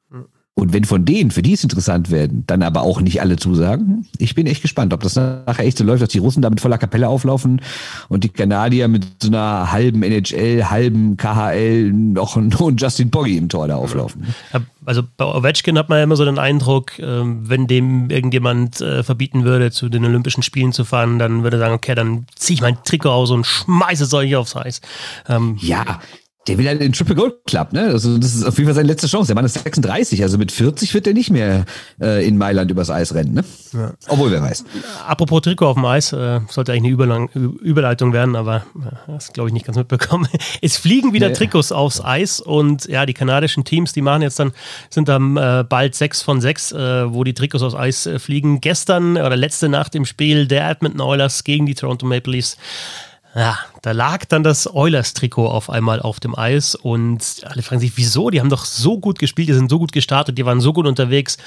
Und 0.56 0.72
wenn 0.72 0.84
von 0.84 1.04
denen, 1.04 1.32
für 1.32 1.42
die 1.42 1.54
es 1.54 1.64
interessant 1.64 2.12
werden, 2.12 2.44
dann 2.46 2.62
aber 2.62 2.84
auch 2.84 3.02
nicht 3.02 3.22
alle 3.22 3.38
zusagen, 3.38 4.06
ich 4.20 4.36
bin 4.36 4.46
echt 4.46 4.62
gespannt, 4.62 4.94
ob 4.94 5.02
das 5.02 5.16
nachher 5.16 5.66
echt 5.66 5.80
so 5.80 5.84
läuft, 5.84 6.04
dass 6.04 6.10
die 6.10 6.20
Russen 6.20 6.44
da 6.44 6.50
mit 6.52 6.62
voller 6.62 6.78
Kapelle 6.78 7.10
auflaufen 7.10 7.60
und 8.08 8.24
die 8.24 8.30
Kanadier 8.30 8.88
mit 8.88 9.04
so 9.22 9.30
einer 9.30 9.72
halben 9.72 10.04
NHL, 10.04 10.70
halben 10.70 11.18
KHL 11.18 11.92
noch 11.92 12.38
einen 12.38 12.78
Justin 12.78 13.10
Poggi 13.10 13.38
im 13.38 13.50
Tor 13.50 13.68
da 13.68 13.78
auflaufen. 13.78 14.28
Also 14.86 15.02
bei 15.18 15.26
Ovechkin 15.26 15.78
hat 15.78 15.90
man 15.90 15.98
ja 15.98 16.04
immer 16.04 16.16
so 16.16 16.26
den 16.26 16.38
Eindruck, 16.38 17.00
ähm, 17.00 17.50
wenn 17.50 17.68
dem 17.68 18.10
irgendjemand 18.10 18.80
äh, 18.82 19.02
verbieten 19.02 19.46
würde, 19.46 19.72
zu 19.72 19.90
den 19.90 20.06
Olympischen 20.06 20.44
Spielen 20.44 20.72
zu 20.72 20.86
fahren, 20.86 21.18
dann 21.18 21.44
würde 21.44 21.58
er 21.58 21.62
sagen, 21.62 21.74
okay, 21.74 21.96
dann 21.96 22.26
ziehe 22.36 22.56
ich 22.56 22.62
mein 22.62 22.78
Trikot 22.84 23.10
aus 23.10 23.32
und 23.32 23.46
schmeiße 23.46 24.04
es 24.04 24.14
euch 24.14 24.36
aufs 24.36 24.56
Eis. 24.56 24.82
Ähm, 25.28 25.58
ja, 25.62 26.00
der 26.48 26.58
will 26.58 26.68
halt 26.68 26.82
den 26.82 26.92
Triple 26.92 27.16
Gold 27.16 27.36
Club, 27.46 27.72
ne? 27.72 27.84
Also 27.84 28.18
das 28.18 28.36
ist 28.36 28.44
auf 28.44 28.58
jeden 28.58 28.68
Fall 28.68 28.76
seine 28.76 28.88
letzte 28.88 29.08
Chance. 29.08 29.28
Der 29.28 29.36
Mann 29.36 29.46
ist 29.46 29.54
36, 29.54 30.22
also 30.24 30.38
mit 30.38 30.52
40 30.52 30.94
wird 30.94 31.08
er 31.08 31.14
nicht 31.14 31.30
mehr 31.30 31.66
äh, 32.02 32.28
in 32.28 32.38
Mailand 32.38 32.70
übers 32.70 32.90
Eis 32.90 33.14
rennen, 33.14 33.34
ne? 33.34 33.44
Ja. 33.72 33.94
Obwohl, 34.10 34.32
wer 34.32 34.42
weiß. 34.42 34.66
Apropos 35.08 35.42
Trikot 35.42 35.68
auf 35.68 35.76
dem 35.76 35.86
Eis, 35.86 36.12
äh, 36.12 36.42
sollte 36.50 36.74
eigentlich 36.74 36.84
eine 36.84 36.94
Überlang 36.94 37.30
Überleitung 37.30 38.12
werden, 38.12 38.36
aber 38.36 38.66
äh, 38.76 39.12
das 39.12 39.32
glaube 39.32 39.50
ich 39.50 39.54
nicht 39.54 39.66
ganz 39.66 39.78
mitbekommen. 39.78 40.28
Es 40.62 40.78
fliegen 40.78 41.14
wieder 41.14 41.30
nee. 41.30 41.34
Trikots 41.34 41.72
aufs 41.72 42.04
Eis 42.04 42.40
und 42.40 42.86
ja, 42.86 43.06
die 43.06 43.14
kanadischen 43.14 43.64
Teams, 43.64 43.94
die 43.94 44.02
machen 44.02 44.22
jetzt 44.22 44.40
dann, 44.40 44.52
sind 44.90 45.08
dann 45.10 45.38
äh, 45.38 45.66
bald 45.68 45.96
sechs 45.96 46.22
von 46.22 46.42
sechs, 46.42 46.72
äh, 46.72 47.14
wo 47.14 47.24
die 47.24 47.34
Trikots 47.34 47.64
aufs 47.64 47.76
Eis 47.76 48.06
äh, 48.06 48.20
fliegen. 48.20 48.62
Gestern 48.62 49.18
oder 49.18 49.36
letzte 49.36 49.70
Nacht 49.70 49.96
im 49.96 50.06
Spiel 50.06 50.48
der 50.48 50.70
Edmonton 50.70 51.02
Oilers 51.02 51.44
gegen 51.44 51.66
die 51.66 51.76
Toronto 51.76 52.06
Maple 52.06 52.34
Leafs 52.34 52.58
ja, 53.36 53.58
da 53.84 53.92
lag 53.92 54.24
dann 54.24 54.44
das 54.44 54.74
Oilers-Trikot 54.74 55.46
auf 55.46 55.70
einmal 55.70 56.00
auf 56.00 56.22
dem 56.22 56.38
Eis 56.38 56.74
und 56.74 57.42
alle 57.44 57.62
fragen 57.62 57.82
sich, 57.82 57.92
wieso? 57.98 58.30
Die 58.30 58.40
haben 58.40 58.50
doch 58.50 58.64
so 58.64 58.98
gut 58.98 59.20
gespielt, 59.20 59.50
die 59.50 59.54
sind 59.54 59.70
so 59.70 59.78
gut 59.78 59.92
gestartet, 59.92 60.38
die 60.38 60.46
waren 60.46 60.62
so 60.62 60.72
gut 60.72 60.88
unterwegs. 60.88 61.38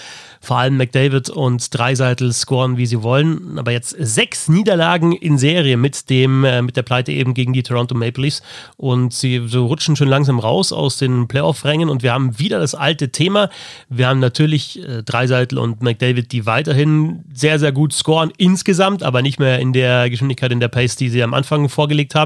Vor 0.43 0.59
allem 0.59 0.77
McDavid 0.77 1.31
und 1.31 1.75
Dreiseitel 1.75 2.31
scoren, 2.35 2.77
wie 2.77 2.85
sie 2.85 3.03
wollen. 3.03 3.59
Aber 3.59 3.73
jetzt 3.73 3.97
sechs 3.99 4.49
Niederlagen 4.49 5.13
in 5.13 5.39
Serie 5.39 5.79
mit 5.79 6.11
dem, 6.11 6.45
äh, 6.45 6.61
mit 6.61 6.77
der 6.77 6.83
Pleite 6.83 7.11
eben 7.11 7.33
gegen 7.33 7.55
die 7.55 7.63
Toronto 7.63 7.95
Maple 7.95 8.25
Leafs. 8.25 8.43
Und 8.77 9.15
sie 9.15 9.43
so 9.47 9.65
rutschen 9.65 9.97
schon 9.97 10.09
langsam 10.09 10.39
raus 10.39 10.73
aus 10.73 10.99
den 10.99 11.29
Playoff-Rängen 11.29 11.89
und 11.89 12.03
wir 12.03 12.13
haben 12.13 12.39
wieder 12.39 12.61
das 12.61 12.75
alte 12.75 13.09
Thema. 13.13 13.49
Wir 13.89 14.09
haben 14.09 14.21
natürlich 14.21 14.87
äh, 14.87 15.03
Dreiseitel 15.03 15.59
und 15.59 15.83
McDavid, 15.83 16.31
die 16.33 16.45
weiterhin 16.45 17.25
sehr, 17.33 17.59
sehr 17.59 17.73
gut 17.73 17.95
scoren 17.95 18.31
insgesamt, 18.37 19.03
aber 19.03 19.23
nicht 19.23 19.41
mehr 19.41 19.59
in 19.59 19.73
der 19.73 20.11
Geschwindigkeit, 20.11 20.53
in 20.53 20.61
der 20.61 20.69
Pace, 20.69 20.97
die 20.97 21.09
sie 21.09 21.23
am 21.23 21.33
Anfang 21.33 21.71
vorgelegt 21.71 22.15
haben. 22.15 22.26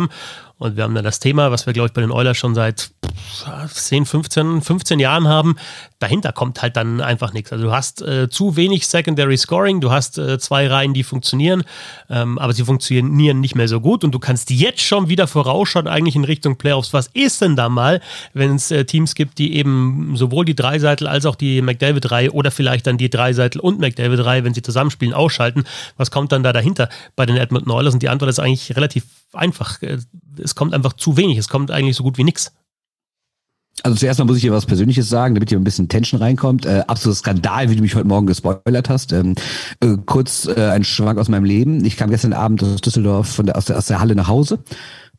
Und 0.58 0.76
wir 0.76 0.84
haben 0.84 0.94
dann 0.94 1.04
das 1.04 1.20
Thema, 1.20 1.50
was 1.50 1.66
wir, 1.66 1.72
glaube 1.72 1.88
ich, 1.88 1.92
bei 1.92 2.00
den 2.00 2.10
Oilers 2.10 2.36
schon 2.36 2.54
seit 2.54 2.92
10, 3.68 4.06
15, 4.06 4.62
15 4.62 5.00
Jahren 5.00 5.28
haben. 5.28 5.56
Dahinter 5.98 6.33
kommt 6.33 6.62
halt 6.62 6.76
dann 6.76 7.00
einfach 7.00 7.33
nichts. 7.33 7.52
Also 7.52 7.64
du 7.64 7.72
hast 7.72 8.02
äh, 8.02 8.28
zu 8.30 8.56
wenig 8.56 8.87
Secondary 8.87 9.37
Scoring, 9.37 9.80
du 9.80 9.90
hast 9.90 10.18
äh, 10.18 10.38
zwei 10.38 10.66
Reihen, 10.66 10.94
die 10.94 11.02
funktionieren, 11.02 11.62
ähm, 12.09 12.38
aber 12.38 12.52
sie 12.52 12.64
funktionieren 12.64 13.40
nicht 13.40 13.54
mehr 13.54 13.68
so 13.68 13.80
gut 13.80 14.02
und 14.02 14.12
du 14.12 14.18
kannst 14.18 14.50
jetzt 14.50 14.80
schon 14.80 15.09
wieder 15.09 15.26
vorausschauen, 15.26 15.87
eigentlich 15.87 16.16
in 16.16 16.24
Richtung 16.24 16.56
Playoffs. 16.56 16.92
Was 16.92 17.09
ist 17.09 17.42
denn 17.42 17.56
da 17.56 17.68
mal, 17.68 18.00
wenn 18.33 18.54
es 18.54 18.70
äh, 18.70 18.85
Teams 18.85 19.14
gibt, 19.14 19.38
die 19.38 19.56
eben 19.56 20.16
sowohl 20.16 20.44
die 20.44 20.54
Dreiseitel 20.54 21.06
als 21.06 21.26
auch 21.26 21.37
die 21.37 21.61
McDavid-Reihe 21.61 22.33
oder 22.33 22.50
vielleicht 22.50 22.87
dann 22.87 22.96
die 22.96 23.11
Dreiseitel 23.11 23.61
und 23.61 23.78
McDavid-Reihe, 23.78 24.44
wenn 24.44 24.54
sie 24.54 24.62
zusammenspielen, 24.62 25.14
ausschalten? 25.14 25.64
Was 25.96 26.11
kommt 26.11 26.33
dann 26.33 26.42
da 26.42 26.52
dahinter 26.52 26.88
bei 27.16 27.26
den 27.26 27.37
Edmonton 27.37 27.72
Oilers? 27.72 27.94
Und 27.94 28.02
die 28.02 28.09
Antwort 28.09 28.30
ist 28.30 28.38
eigentlich 28.38 28.74
relativ 28.76 29.04
einfach. 29.33 29.83
Äh, 29.83 29.98
es 30.42 30.54
kommt 30.54 30.74
einfach 30.74 30.94
zu 30.94 31.16
wenig. 31.16 31.38
Es 31.38 31.48
kommt 31.48 31.70
eigentlich 31.70 31.96
so 31.96 32.02
gut 32.02 32.18
wie 32.18 32.24
nichts. 32.24 32.52
Also 33.82 33.96
zuerst 33.96 34.18
mal 34.18 34.24
muss 34.24 34.36
ich 34.36 34.42
dir 34.42 34.52
was 34.52 34.66
Persönliches 34.66 35.08
sagen, 35.08 35.34
damit 35.34 35.48
hier 35.48 35.58
ein 35.58 35.64
bisschen 35.64 35.88
Tension 35.88 36.20
reinkommt. 36.20 36.66
Äh, 36.66 36.84
absoluter 36.86 37.18
Skandal, 37.18 37.70
wie 37.70 37.76
du 37.76 37.82
mich 37.82 37.94
heute 37.94 38.06
Morgen 38.06 38.26
gespoilert 38.26 38.88
hast. 38.88 39.12
Ähm, 39.12 39.34
äh, 39.80 39.96
kurz 40.06 40.46
äh, 40.46 40.70
ein 40.70 40.84
Schwank 40.84 41.18
aus 41.18 41.28
meinem 41.28 41.44
Leben. 41.44 41.84
Ich 41.84 41.96
kam 41.96 42.10
gestern 42.10 42.32
Abend 42.32 42.62
aus 42.62 42.80
Düsseldorf 42.80 43.28
von 43.28 43.46
der, 43.46 43.56
aus, 43.56 43.66
der, 43.66 43.78
aus 43.78 43.86
der 43.86 44.00
Halle 44.00 44.14
nach 44.14 44.28
Hause 44.28 44.58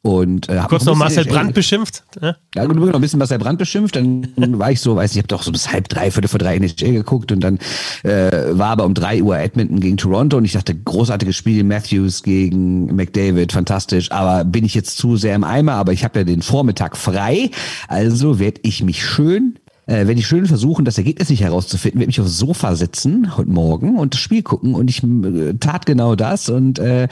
Und, 0.03 0.49
äh, 0.49 0.59
Kurz 0.67 0.85
noch 0.85 0.95
Marcel 0.95 1.25
Brandt 1.25 1.53
beschimpft. 1.53 2.03
Ja, 2.19 2.35
ja 2.55 2.67
noch 2.67 2.93
ein 2.93 3.01
bisschen 3.01 3.19
Marcel 3.19 3.37
Brandt 3.37 3.59
beschimpft. 3.59 3.95
Dann 3.95 4.33
war 4.57 4.71
ich 4.71 4.79
so, 4.79 4.95
weiß 4.95 5.11
ich, 5.11 5.17
ich 5.17 5.19
habe 5.19 5.27
doch 5.27 5.43
so 5.43 5.51
bis 5.51 5.71
halb 5.71 5.89
drei, 5.89 6.09
viertel 6.09 6.27
vor 6.27 6.39
drei 6.39 6.55
NHL 6.55 6.93
geguckt 6.93 7.31
und 7.31 7.41
dann 7.41 7.59
äh, 8.01 8.31
war 8.57 8.69
aber 8.69 8.85
um 8.85 8.95
drei 8.95 9.21
Uhr 9.21 9.37
Edmonton 9.37 9.79
gegen 9.79 9.97
Toronto 9.97 10.37
und 10.37 10.45
ich 10.45 10.53
dachte, 10.53 10.73
großartiges 10.73 11.35
Spiel, 11.35 11.63
Matthews 11.63 12.23
gegen 12.23 12.95
McDavid, 12.95 13.51
fantastisch. 13.51 14.11
Aber 14.11 14.43
bin 14.43 14.65
ich 14.65 14.73
jetzt 14.73 14.97
zu 14.97 15.17
sehr 15.17 15.35
im 15.35 15.43
Eimer, 15.43 15.73
aber 15.73 15.93
ich 15.93 16.03
habe 16.03 16.19
ja 16.19 16.25
den 16.25 16.41
Vormittag 16.41 16.97
frei. 16.97 17.51
Also 17.87 18.39
werde 18.39 18.61
ich 18.63 18.83
mich 18.83 19.05
schön 19.05 19.59
äh, 19.85 20.07
werde 20.07 20.19
ich 20.19 20.27
schön 20.27 20.45
versuchen, 20.45 20.85
das 20.85 20.97
Ergebnis 20.97 21.29
nicht 21.29 21.41
herauszufinden, 21.41 21.99
werde 21.99 22.09
mich 22.09 22.21
aufs 22.21 22.37
Sofa 22.37 22.75
setzen 22.75 23.35
heute 23.35 23.49
Morgen 23.49 23.97
und 23.97 24.13
das 24.13 24.21
Spiel 24.21 24.41
gucken 24.41 24.73
und 24.73 24.89
ich 24.89 25.03
äh, 25.03 25.53
tat 25.59 25.85
genau 25.85 26.15
das 26.15 26.49
und 26.49 26.79
äh, 26.79 27.07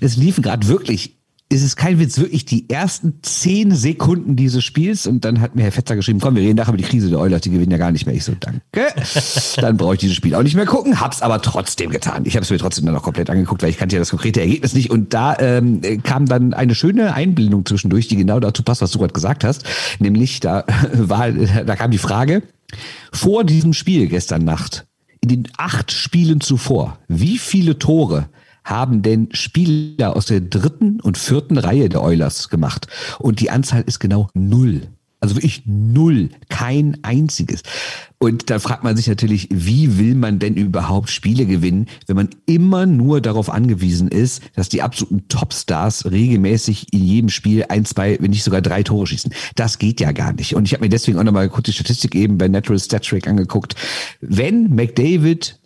es 0.00 0.16
liefen 0.16 0.42
gerade 0.42 0.66
wirklich 0.66 1.21
ist 1.52 1.62
es 1.62 1.76
kein 1.76 1.98
Witz, 1.98 2.18
wirklich 2.18 2.46
die 2.46 2.68
ersten 2.70 3.18
zehn 3.20 3.72
Sekunden 3.72 4.36
dieses 4.36 4.64
Spiels 4.64 5.06
und 5.06 5.24
dann 5.24 5.40
hat 5.40 5.54
mir 5.54 5.62
Herr 5.62 5.72
Fetzer 5.72 5.96
geschrieben, 5.96 6.18
komm, 6.18 6.34
wir 6.34 6.42
reden 6.42 6.56
nachher 6.56 6.70
über 6.70 6.78
die 6.78 6.84
Krise 6.84 7.10
der 7.10 7.20
Oilers, 7.20 7.42
die 7.42 7.50
gewinnen 7.50 7.70
ja 7.70 7.76
gar 7.76 7.92
nicht 7.92 8.06
mehr. 8.06 8.14
Ich 8.14 8.24
so, 8.24 8.32
danke. 8.40 8.62
dann 9.56 9.76
brauche 9.76 9.94
ich 9.94 10.00
dieses 10.00 10.16
Spiel 10.16 10.34
auch 10.34 10.42
nicht 10.42 10.56
mehr 10.56 10.64
gucken, 10.64 11.00
hab's 11.00 11.20
aber 11.20 11.42
trotzdem 11.42 11.90
getan. 11.90 12.24
Ich 12.24 12.36
habe 12.36 12.44
es 12.44 12.50
mir 12.50 12.56
trotzdem 12.56 12.86
dann 12.86 12.96
auch 12.96 13.02
komplett 13.02 13.28
angeguckt, 13.28 13.62
weil 13.62 13.68
ich 13.68 13.76
kannte 13.76 13.96
ja 13.96 14.00
das 14.00 14.10
konkrete 14.10 14.40
Ergebnis 14.40 14.72
nicht 14.72 14.90
und 14.90 15.12
da 15.12 15.36
ähm, 15.38 15.82
kam 16.02 16.26
dann 16.26 16.54
eine 16.54 16.74
schöne 16.74 17.12
Einblendung 17.12 17.66
zwischendurch, 17.66 18.08
die 18.08 18.16
genau 18.16 18.40
dazu 18.40 18.62
passt, 18.62 18.80
was 18.80 18.90
du 18.90 18.98
gerade 18.98 19.12
gesagt 19.12 19.44
hast, 19.44 19.64
nämlich 19.98 20.40
da 20.40 20.64
war, 20.94 21.30
da 21.30 21.76
kam 21.76 21.90
die 21.90 21.98
Frage, 21.98 22.42
vor 23.12 23.44
diesem 23.44 23.74
Spiel 23.74 24.06
gestern 24.06 24.44
Nacht, 24.44 24.86
in 25.20 25.28
den 25.28 25.48
acht 25.58 25.92
Spielen 25.92 26.40
zuvor, 26.40 26.98
wie 27.08 27.36
viele 27.36 27.78
Tore 27.78 28.28
haben 28.64 29.02
denn 29.02 29.28
Spieler 29.32 30.16
aus 30.16 30.26
der 30.26 30.40
dritten 30.40 31.00
und 31.00 31.18
vierten 31.18 31.58
Reihe 31.58 31.88
der 31.88 32.02
Oilers 32.02 32.48
gemacht. 32.48 32.86
Und 33.18 33.40
die 33.40 33.50
Anzahl 33.50 33.82
ist 33.86 33.98
genau 33.98 34.28
null. 34.34 34.88
Also 35.22 35.36
wirklich 35.36 35.62
null, 35.66 36.30
kein 36.48 36.98
einziges. 37.02 37.62
Und 38.18 38.50
da 38.50 38.58
fragt 38.58 38.82
man 38.82 38.96
sich 38.96 39.06
natürlich, 39.06 39.48
wie 39.52 39.96
will 39.96 40.16
man 40.16 40.40
denn 40.40 40.54
überhaupt 40.54 41.10
Spiele 41.10 41.46
gewinnen, 41.46 41.86
wenn 42.08 42.16
man 42.16 42.30
immer 42.46 42.86
nur 42.86 43.20
darauf 43.20 43.48
angewiesen 43.48 44.08
ist, 44.08 44.42
dass 44.56 44.68
die 44.68 44.82
absoluten 44.82 45.28
Topstars 45.28 46.10
regelmäßig 46.10 46.92
in 46.92 47.04
jedem 47.04 47.28
Spiel 47.28 47.66
ein, 47.68 47.84
zwei, 47.84 48.16
wenn 48.20 48.30
nicht 48.30 48.42
sogar 48.42 48.62
drei 48.62 48.82
Tore 48.82 49.06
schießen. 49.06 49.32
Das 49.54 49.78
geht 49.78 50.00
ja 50.00 50.10
gar 50.10 50.32
nicht. 50.32 50.56
Und 50.56 50.64
ich 50.64 50.72
habe 50.72 50.82
mir 50.82 50.88
deswegen 50.88 51.18
auch 51.18 51.24
nochmal 51.24 51.48
kurz 51.48 51.66
die 51.66 51.72
Statistik 51.72 52.16
eben 52.16 52.36
bei 52.36 52.48
Natural 52.48 52.80
Stat 52.80 53.08
angeguckt. 53.28 53.76
Wenn 54.20 54.74
McDavid 54.74 55.60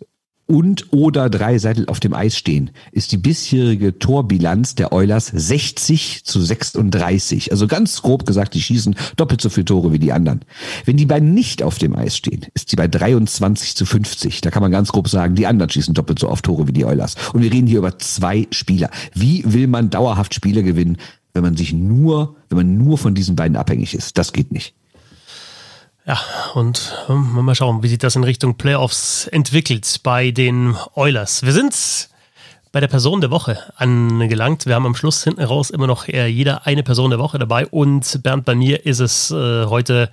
und 0.47 0.93
oder 0.93 1.29
drei 1.29 1.59
Seiten 1.59 1.87
auf 1.87 1.99
dem 1.99 2.13
Eis 2.13 2.37
stehen, 2.37 2.71
ist 2.91 3.11
die 3.11 3.17
bisherige 3.17 3.99
Torbilanz 3.99 4.75
der 4.75 4.93
Oilers 4.93 5.27
60 5.27 6.23
zu 6.23 6.41
36. 6.41 7.51
Also 7.51 7.67
ganz 7.67 8.01
grob 8.01 8.25
gesagt, 8.25 8.53
die 8.53 8.61
schießen 8.61 8.95
doppelt 9.17 9.41
so 9.41 9.49
viele 9.49 9.65
Tore 9.65 9.91
wie 9.91 9.99
die 9.99 10.13
anderen. 10.13 10.41
Wenn 10.85 10.97
die 10.97 11.05
beiden 11.05 11.33
nicht 11.33 11.61
auf 11.61 11.77
dem 11.77 11.95
Eis 11.95 12.15
stehen, 12.15 12.45
ist 12.53 12.69
sie 12.69 12.77
bei 12.77 12.87
23 12.87 13.75
zu 13.75 13.85
50. 13.85 14.41
Da 14.41 14.49
kann 14.49 14.61
man 14.61 14.71
ganz 14.71 14.91
grob 14.91 15.09
sagen, 15.09 15.35
die 15.35 15.47
anderen 15.47 15.69
schießen 15.69 15.93
doppelt 15.93 16.19
so 16.19 16.29
oft 16.29 16.45
Tore 16.45 16.67
wie 16.67 16.73
die 16.73 16.85
Oilers. 16.85 17.15
Und 17.33 17.41
wir 17.41 17.51
reden 17.51 17.67
hier 17.67 17.79
über 17.79 17.99
zwei 17.99 18.47
Spieler. 18.51 18.89
Wie 19.13 19.43
will 19.45 19.67
man 19.67 19.89
dauerhaft 19.89 20.33
Spiele 20.33 20.63
gewinnen, 20.63 20.97
wenn 21.33 21.43
man 21.43 21.57
sich 21.57 21.73
nur, 21.73 22.35
wenn 22.49 22.57
man 22.57 22.77
nur 22.77 22.97
von 22.97 23.13
diesen 23.13 23.35
beiden 23.35 23.57
abhängig 23.57 23.93
ist? 23.93 24.17
Das 24.17 24.31
geht 24.31 24.51
nicht. 24.53 24.73
Ja, 26.07 26.17
und 26.53 26.95
um, 27.09 27.43
mal 27.43 27.53
schauen, 27.53 27.83
wie 27.83 27.89
sich 27.89 27.97
das 27.97 28.15
in 28.15 28.23
Richtung 28.23 28.55
Playoffs 28.55 29.27
entwickelt 29.27 29.99
bei 30.03 30.31
den 30.31 30.73
Oilers. 30.93 31.43
Wir 31.43 31.51
sind 31.51 32.07
bei 32.71 32.79
der 32.79 32.87
Person 32.87 33.19
der 33.19 33.29
Woche 33.29 33.59
angelangt. 33.75 34.65
Wir 34.65 34.75
haben 34.75 34.85
am 34.85 34.95
Schluss 34.95 35.25
hinten 35.25 35.43
raus 35.43 35.69
immer 35.69 35.85
noch 35.85 36.07
eher 36.07 36.31
jeder 36.31 36.65
eine 36.65 36.83
Person 36.83 37.09
der 37.09 37.19
Woche 37.19 37.39
dabei. 37.39 37.67
Und 37.67 38.23
Bernd, 38.23 38.45
bei 38.45 38.55
mir 38.55 38.85
ist 38.85 39.01
es 39.01 39.31
äh, 39.31 39.65
heute 39.65 40.09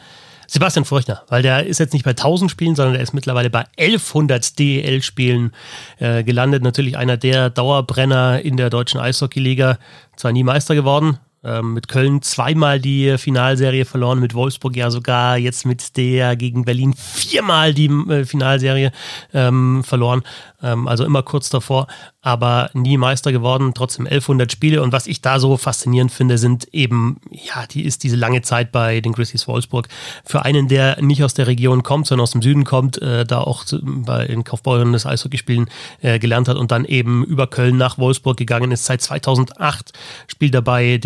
Sebastian 0.48 0.85
Furchner, 0.85 1.22
weil 1.28 1.42
der 1.42 1.64
ist 1.64 1.78
jetzt 1.78 1.92
nicht 1.92 2.04
bei 2.04 2.11
1000 2.11 2.50
Spielen, 2.50 2.74
sondern 2.74 2.94
der 2.94 3.02
ist 3.02 3.14
mittlerweile 3.14 3.48
bei 3.48 3.64
1100 3.78 4.59
DEL-Spielen 4.59 5.52
äh, 6.00 6.24
gelandet. 6.24 6.64
Natürlich 6.64 6.96
einer 6.96 7.16
der 7.16 7.50
Dauerbrenner 7.50 8.40
in 8.40 8.57
der 8.57 8.68
deutschen 8.68 8.98
Eishockeyliga. 8.98 9.78
Zwar 10.16 10.33
nie 10.33 10.42
Meister 10.42 10.74
geworden, 10.74 11.20
ähm, 11.44 11.74
mit 11.74 11.88
Köln 11.88 12.22
zweimal 12.22 12.80
die 12.80 13.16
Finalserie 13.18 13.85
verloren, 13.85 14.20
mit 14.20 14.35
Wolfsburg 14.35 14.76
ja 14.76 14.90
sogar 14.90 15.37
jetzt 15.37 15.66
mit 15.66 15.96
der 15.96 16.37
gegen 16.37 16.64
Berlin 16.64 16.94
viermal 16.94 17.74
die 17.74 17.87
äh, 17.87 18.24
Finalserie 18.24 18.92
ähm, 19.33 19.85
verloren. 19.85 20.22
Ähm, 20.64 20.88
also 20.88 21.04
immer 21.04 21.22
kurz 21.22 21.50
davor, 21.50 21.87
aber 22.22 22.70
nie 22.72 22.96
Meister 22.96 23.33
geworden, 23.33 23.72
trotzdem 23.74 24.07
1100 24.07 24.50
Spiele. 24.50 24.83
Und 24.83 24.92
was 24.92 25.07
ich 25.07 25.20
da 25.20 25.38
so 25.38 25.59
faszinierend 25.59 26.11
finde, 26.11 26.38
sind 26.38 26.66
eben, 26.72 27.20
ja, 27.30 27.66
die 27.66 27.85
ist 27.85 28.02
diese 28.02 28.16
lange 28.16 28.40
Zeit 28.40 28.72
bei 28.72 29.00
den 29.02 29.12
Grizzlies 29.12 29.46
Wolfsburg. 29.46 29.88
Für 30.24 30.44
einen, 30.44 30.68
der 30.68 31.02
nicht 31.02 31.22
aus 31.22 31.35
der 31.35 31.46
Region 31.46 31.83
kommt, 31.83 32.07
sondern 32.07 32.22
aus 32.22 32.33
dem 32.33 32.40
Süden 32.40 32.64
kommt, 32.64 33.00
äh, 33.02 33.26
da 33.26 33.40
auch 33.40 33.64
bei 33.83 34.26
den 34.26 34.42
Kaufbeuren 34.42 34.92
des 34.92 35.04
Eishockeyspielen 35.04 35.68
äh, 36.00 36.18
gelernt 36.18 36.48
hat 36.48 36.57
und 36.57 36.70
dann 36.70 36.87
eben 36.87 37.24
über 37.24 37.46
Köln 37.46 37.76
nach 37.76 37.98
Wolfsburg 37.98 38.38
gegangen 38.38 38.72
ist. 38.72 38.87
Seit 38.87 39.02
2008 39.02 39.92
spielt 40.28 40.54
er 40.54 40.62
bei 40.62 40.96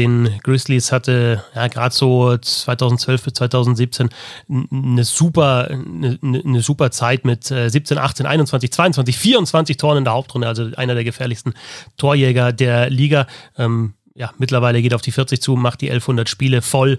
Grizzlies, 0.42 0.92
hatte 0.92 1.44
ja 1.54 1.68
gerade 1.68 1.94
so 1.94 2.36
2012 2.36 3.22
bis 3.22 3.32
2017 3.34 4.08
eine 4.48 5.04
super, 5.04 5.68
eine, 5.70 6.18
eine 6.22 6.60
super 6.62 6.90
Zeit 6.90 7.24
mit 7.24 7.50
äh, 7.50 7.68
17, 7.68 7.98
18, 7.98 8.26
21, 8.26 8.72
22, 8.72 9.16
24 9.18 9.48
25 9.58 9.76
Toren 9.76 9.98
in 9.98 10.04
der 10.04 10.12
Hauptrunde, 10.12 10.46
also 10.46 10.70
einer 10.76 10.94
der 10.94 11.04
gefährlichsten 11.04 11.54
Torjäger 11.96 12.52
der 12.52 12.90
Liga. 12.90 13.26
Ähm, 13.56 13.94
ja, 14.14 14.32
mittlerweile 14.38 14.82
geht 14.82 14.94
auf 14.94 15.02
die 15.02 15.12
40 15.12 15.40
zu, 15.40 15.56
macht 15.56 15.80
die 15.80 15.90
1100 15.90 16.28
Spiele 16.28 16.62
voll. 16.62 16.98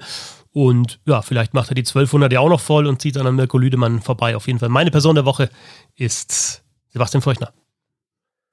Und 0.51 0.99
ja, 1.05 1.21
vielleicht 1.21 1.53
macht 1.53 1.69
er 1.69 1.75
die 1.75 1.81
1200 1.81 2.31
ja 2.31 2.39
auch 2.39 2.49
noch 2.49 2.59
voll 2.59 2.87
und 2.87 3.01
zieht 3.01 3.15
dann 3.15 3.27
an 3.27 3.35
Mirko 3.35 3.57
Lüdemann 3.57 4.01
vorbei. 4.01 4.35
Auf 4.35 4.47
jeden 4.47 4.59
Fall. 4.59 4.69
Meine 4.69 4.91
Person 4.91 5.15
der 5.15 5.25
Woche 5.25 5.49
ist 5.95 6.63
Sebastian 6.91 7.21
Feuchner. 7.21 7.53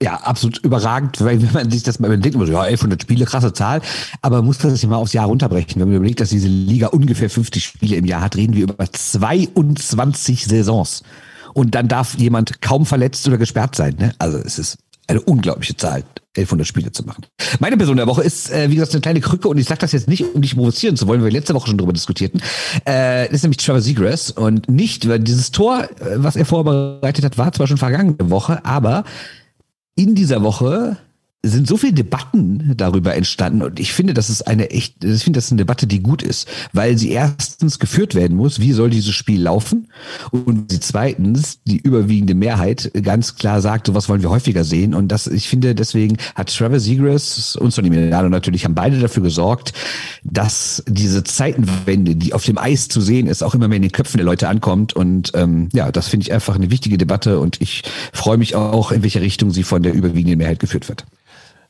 Ja, 0.02 0.16
absolut 0.16 0.58
überragend, 0.58 1.18
weil 1.22 1.40
wenn 1.40 1.52
man 1.52 1.70
sich 1.70 1.82
das 1.82 1.98
mal 1.98 2.12
überlegt, 2.12 2.34
ja, 2.34 2.40
1100 2.40 3.02
Spiele, 3.02 3.24
krasse 3.24 3.54
Zahl, 3.54 3.80
aber 4.20 4.36
man 4.38 4.46
muss 4.46 4.58
das 4.58 4.74
sich 4.74 4.86
mal 4.86 4.96
aufs 4.96 5.14
Jahr 5.14 5.26
runterbrechen. 5.26 5.80
Wenn 5.80 5.88
man 5.88 5.96
überlegt, 5.96 6.20
dass 6.20 6.28
diese 6.28 6.48
Liga 6.48 6.88
ungefähr 6.88 7.30
50 7.30 7.64
Spiele 7.64 7.96
im 7.96 8.04
Jahr 8.04 8.20
hat, 8.20 8.36
reden 8.36 8.54
wir 8.54 8.64
über 8.64 8.76
22 8.92 10.44
Saisons 10.44 11.02
und 11.54 11.74
dann 11.74 11.88
darf 11.88 12.14
jemand 12.18 12.60
kaum 12.60 12.84
verletzt 12.84 13.26
oder 13.26 13.38
gesperrt 13.38 13.74
sein. 13.74 13.96
Ne? 13.98 14.14
Also 14.18 14.36
es 14.36 14.58
ist 14.58 14.76
eine 15.06 15.22
unglaubliche 15.22 15.76
Zahl, 15.76 16.04
1100 16.36 16.66
Spiele 16.66 16.92
zu 16.92 17.04
machen. 17.04 17.24
Meine 17.60 17.78
Person 17.78 17.96
der 17.96 18.06
Woche 18.06 18.22
ist, 18.22 18.50
äh, 18.50 18.70
wie 18.70 18.74
gesagt, 18.74 18.92
eine 18.92 19.00
kleine 19.00 19.20
Krücke 19.20 19.48
und 19.48 19.56
ich 19.56 19.66
sage 19.66 19.80
das 19.80 19.92
jetzt 19.92 20.08
nicht, 20.08 20.24
um 20.34 20.42
dich 20.42 20.56
provozieren 20.56 20.96
zu 20.96 21.06
wollen, 21.06 21.20
weil 21.20 21.32
wir 21.32 21.38
letzte 21.38 21.54
Woche 21.54 21.68
schon 21.68 21.78
darüber 21.78 21.94
diskutierten. 21.94 22.42
Äh, 22.86 23.32
ist 23.32 23.42
nämlich 23.42 23.56
Trevor 23.58 23.80
Seagrass 23.80 24.30
und 24.30 24.68
nicht, 24.68 25.08
weil 25.08 25.20
dieses 25.20 25.52
Tor, 25.52 25.84
äh, 25.84 26.16
was 26.16 26.36
er 26.36 26.44
vorbereitet 26.44 27.24
hat, 27.24 27.38
war 27.38 27.50
zwar 27.52 27.66
schon 27.66 27.78
vergangene 27.78 28.30
Woche, 28.30 28.62
aber 28.66 29.04
in 29.96 30.14
dieser 30.14 30.42
Woche 30.42 30.98
sind 31.48 31.66
so 31.66 31.76
viele 31.76 31.92
Debatten 31.92 32.74
darüber 32.76 33.14
entstanden 33.14 33.62
und 33.62 33.80
ich 33.80 33.92
finde, 33.92 34.14
das 34.14 34.30
ist 34.30 34.46
eine 34.46 34.70
echt, 34.70 35.04
ich 35.04 35.24
finde, 35.24 35.38
das 35.38 35.46
ist 35.46 35.52
eine 35.52 35.58
Debatte, 35.58 35.86
die 35.86 36.02
gut 36.02 36.22
ist, 36.22 36.48
weil 36.72 36.98
sie 36.98 37.10
erstens 37.10 37.78
geführt 37.78 38.14
werden 38.14 38.36
muss, 38.36 38.60
wie 38.60 38.72
soll 38.72 38.90
dieses 38.90 39.14
Spiel 39.14 39.42
laufen? 39.42 39.88
Und 40.30 40.70
sie 40.70 40.80
zweitens 40.80 41.60
die 41.64 41.78
überwiegende 41.78 42.34
Mehrheit 42.34 42.90
ganz 43.02 43.36
klar 43.36 43.60
sagt, 43.60 43.86
sowas 43.86 44.08
wollen 44.08 44.22
wir 44.22 44.30
häufiger 44.30 44.64
sehen. 44.64 44.94
Und 44.94 45.08
das, 45.08 45.26
ich 45.26 45.48
finde, 45.48 45.74
deswegen 45.74 46.16
hat 46.34 46.54
Trevor 46.54 46.80
Seagrass 46.80 47.56
und 47.56 47.72
Sonny 47.72 47.90
Milano 47.90 48.28
natürlich 48.28 48.64
haben 48.64 48.74
beide 48.74 48.98
dafür 48.98 49.22
gesorgt, 49.22 49.72
dass 50.22 50.82
diese 50.88 51.24
Zeitenwende, 51.24 52.16
die 52.16 52.32
auf 52.32 52.44
dem 52.44 52.58
Eis 52.58 52.88
zu 52.88 53.00
sehen 53.00 53.26
ist, 53.26 53.42
auch 53.42 53.54
immer 53.54 53.68
mehr 53.68 53.76
in 53.76 53.82
den 53.82 53.92
Köpfen 53.92 54.18
der 54.18 54.26
Leute 54.26 54.48
ankommt. 54.48 54.94
Und 54.94 55.32
ähm, 55.34 55.68
ja, 55.72 55.92
das 55.92 56.08
finde 56.08 56.24
ich 56.24 56.32
einfach 56.32 56.54
eine 56.54 56.70
wichtige 56.70 56.98
Debatte 56.98 57.40
und 57.40 57.60
ich 57.60 57.82
freue 58.12 58.38
mich 58.38 58.54
auch, 58.54 58.92
in 58.92 59.02
welche 59.02 59.20
Richtung 59.20 59.50
sie 59.50 59.62
von 59.62 59.82
der 59.82 59.94
überwiegenden 59.94 60.38
Mehrheit 60.38 60.58
geführt 60.58 60.88
wird. 60.88 61.04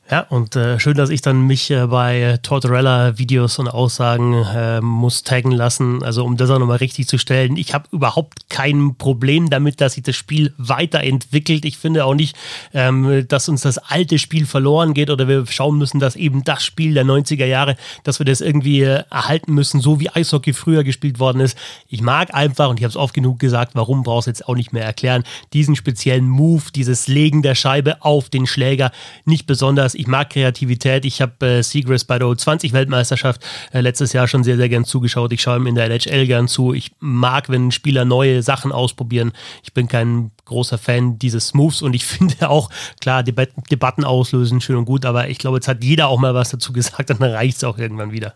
Ja, 0.09 0.21
und 0.21 0.55
äh, 0.55 0.79
schön, 0.79 0.95
dass 0.95 1.09
ich 1.09 1.21
dann 1.21 1.41
mich 1.41 1.69
äh, 1.69 1.85
bei 1.87 2.39
Tortorella-Videos 2.41 3.59
und 3.59 3.67
Aussagen 3.67 4.35
äh, 4.35 4.79
muss 4.79 5.23
taggen 5.23 5.51
lassen, 5.51 6.01
also 6.01 6.23
um 6.23 6.37
das 6.37 6.49
auch 6.49 6.59
nochmal 6.59 6.77
richtig 6.77 7.09
zu 7.09 7.17
stellen. 7.17 7.57
Ich 7.57 7.73
habe 7.73 7.89
überhaupt 7.91 8.49
kein 8.49 8.95
Problem 8.95 9.49
damit, 9.49 9.81
dass 9.81 9.95
sich 9.95 10.03
das 10.03 10.15
Spiel 10.15 10.53
weiterentwickelt. 10.57 11.65
Ich 11.65 11.77
finde 11.77 12.05
auch 12.05 12.13
nicht, 12.13 12.37
ähm, 12.73 13.25
dass 13.27 13.49
uns 13.49 13.63
das 13.63 13.79
alte 13.79 14.17
Spiel 14.17 14.45
verloren 14.45 14.93
geht 14.93 15.09
oder 15.09 15.27
wir 15.27 15.45
schauen 15.45 15.77
müssen, 15.77 15.99
dass 15.99 16.15
eben 16.15 16.45
das 16.45 16.63
Spiel 16.63 16.93
der 16.93 17.03
90er 17.03 17.45
Jahre, 17.45 17.75
dass 18.05 18.19
wir 18.19 18.25
das 18.25 18.39
irgendwie 18.39 18.83
äh, 18.83 19.03
erhalten 19.11 19.53
müssen, 19.53 19.81
so 19.81 19.99
wie 19.99 20.09
Eishockey 20.09 20.53
früher 20.53 20.85
gespielt 20.85 21.19
worden 21.19 21.41
ist. 21.41 21.57
Ich 21.89 22.01
mag 22.01 22.33
einfach, 22.33 22.69
und 22.69 22.79
ich 22.79 22.85
habe 22.85 22.91
es 22.91 22.97
oft 22.97 23.13
genug 23.13 23.39
gesagt, 23.39 23.75
warum 23.75 24.03
brauchst 24.03 24.27
du 24.27 24.31
jetzt 24.31 24.47
auch 24.47 24.55
nicht 24.55 24.71
mehr 24.71 24.85
erklären, 24.85 25.25
diesen 25.51 25.75
speziellen 25.75 26.29
Move, 26.29 26.63
dieses 26.73 27.09
Legen 27.09 27.41
der 27.41 27.55
Scheibe 27.55 28.05
auf 28.05 28.29
den 28.29 28.47
Schläger 28.47 28.91
nicht 29.25 29.47
besonders 29.47 29.96
Ich 29.97 30.07
mag 30.07 30.29
Kreativität. 30.29 31.05
Ich 31.05 31.21
habe 31.21 31.45
äh, 31.45 31.63
Seagrass 31.63 32.05
bei 32.05 32.19
der 32.19 32.27
U20-Weltmeisterschaft 32.27 33.43
äh, 33.73 33.81
letztes 33.81 34.13
Jahr 34.13 34.27
schon 34.27 34.43
sehr, 34.43 34.55
sehr 34.55 34.69
gern 34.69 34.85
zugeschaut. 34.85 35.33
Ich 35.33 35.41
schaue 35.41 35.57
ihm 35.57 35.65
in 35.65 35.73
der 35.73 35.85
NHL 35.85 36.27
gern 36.27 36.47
zu. 36.47 36.73
Ich 36.73 36.91
mag, 36.99 37.49
wenn 37.49 37.71
Spieler 37.71 38.05
neue 38.05 38.43
Sachen 38.43 38.71
ausprobieren. 38.71 39.31
Ich 39.63 39.73
bin 39.73 39.87
kein 39.87 40.31
großer 40.45 40.77
Fan 40.77 41.17
dieses 41.17 41.55
Moves 41.55 41.81
und 41.81 41.95
ich 41.95 42.05
finde 42.05 42.49
auch, 42.49 42.69
klar, 43.01 43.23
Debat 43.23 43.49
Debatten 43.71 44.03
auslösen, 44.03 44.61
schön 44.61 44.75
und 44.75 44.85
gut, 44.85 45.05
aber 45.05 45.29
ich 45.29 45.39
glaube, 45.39 45.57
jetzt 45.57 45.67
hat 45.67 45.83
jeder 45.83 46.09
auch 46.09 46.19
mal 46.19 46.35
was 46.35 46.49
dazu 46.49 46.71
gesagt 46.73 47.09
und 47.09 47.19
dann 47.21 47.31
reicht 47.31 47.57
es 47.57 47.63
auch 47.63 47.77
irgendwann 47.77 48.11
wieder. 48.11 48.35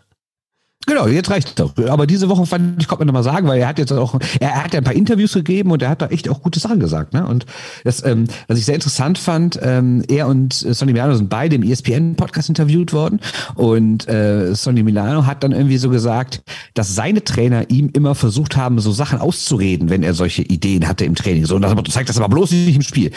Genau, 0.86 1.06
jetzt 1.06 1.30
reicht 1.30 1.60
doch. 1.60 1.72
Aber 1.88 2.06
diese 2.06 2.28
Woche 2.28 2.44
fand 2.44 2.80
ich, 2.82 2.88
konnte 2.88 3.04
man 3.04 3.14
nochmal 3.14 3.22
sagen, 3.22 3.46
weil 3.46 3.60
er 3.60 3.68
hat 3.68 3.78
jetzt 3.78 3.92
auch, 3.92 4.18
er, 4.40 4.64
hat 4.64 4.74
ja 4.74 4.80
ein 4.80 4.84
paar 4.84 4.94
Interviews 4.94 5.32
gegeben 5.32 5.70
und 5.70 5.80
er 5.80 5.88
hat 5.88 6.02
da 6.02 6.08
echt 6.08 6.28
auch 6.28 6.42
gute 6.42 6.58
Sachen 6.58 6.80
gesagt. 6.80 7.14
Ne? 7.14 7.24
Und 7.24 7.46
das, 7.84 8.04
ähm, 8.04 8.24
was 8.48 8.58
ich 8.58 8.64
sehr 8.64 8.74
interessant 8.74 9.18
fand, 9.18 9.58
ähm, 9.62 10.02
er 10.08 10.26
und 10.26 10.52
Sonny 10.52 10.92
Milano 10.92 11.14
sind 11.14 11.30
beide 11.30 11.54
im 11.54 11.62
ESPN-Podcast 11.62 12.48
interviewt 12.48 12.92
worden 12.92 13.20
und 13.54 14.08
äh, 14.08 14.54
Sonny 14.54 14.82
Milano 14.82 15.24
hat 15.24 15.44
dann 15.44 15.52
irgendwie 15.52 15.78
so 15.78 15.88
gesagt, 15.88 16.42
dass 16.74 16.94
seine 16.94 17.22
Trainer 17.22 17.70
ihm 17.70 17.90
immer 17.92 18.16
versucht 18.16 18.56
haben, 18.56 18.80
so 18.80 18.90
Sachen 18.90 19.20
auszureden, 19.20 19.88
wenn 19.88 20.02
er 20.02 20.14
solche 20.14 20.42
Ideen 20.42 20.88
hatte 20.88 21.04
im 21.04 21.14
Training. 21.14 21.46
So, 21.46 21.56
und 21.56 21.62
das 21.62 21.74
zeigt 21.90 22.08
das 22.08 22.18
aber 22.18 22.28
bloß 22.28 22.50
nicht 22.50 22.76
im 22.76 22.82
Spiel. 22.82 23.12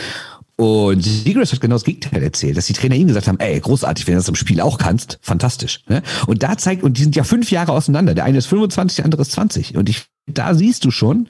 Und 0.57 1.01
Sigurds 1.01 1.51
hat 1.51 1.59
genau 1.59 1.75
das 1.75 1.83
Gegenteil 1.83 2.23
erzählt, 2.23 2.55
dass 2.55 2.67
die 2.67 2.73
Trainer 2.73 2.95
ihm 2.95 3.07
gesagt 3.07 3.27
haben, 3.27 3.39
ey, 3.39 3.59
großartig, 3.59 4.07
wenn 4.07 4.13
du 4.13 4.19
das 4.19 4.29
im 4.29 4.35
Spiel 4.35 4.61
auch 4.61 4.77
kannst, 4.77 5.19
fantastisch. 5.21 5.83
Ne? 5.89 6.01
Und 6.27 6.43
da 6.43 6.57
zeigt, 6.57 6.83
und 6.83 6.97
die 6.97 7.03
sind 7.03 7.15
ja 7.15 7.25
fünf 7.25 7.51
Jahre 7.51 7.73
auseinander. 7.73 8.13
Der 8.13 8.23
eine 8.23 8.37
ist 8.37 8.45
25, 8.45 8.97
der 8.97 9.05
andere 9.05 9.23
ist 9.23 9.33
20. 9.33 9.75
Und 9.75 9.89
ich, 9.89 10.05
da 10.27 10.53
siehst 10.53 10.85
du 10.85 10.91
schon 10.91 11.27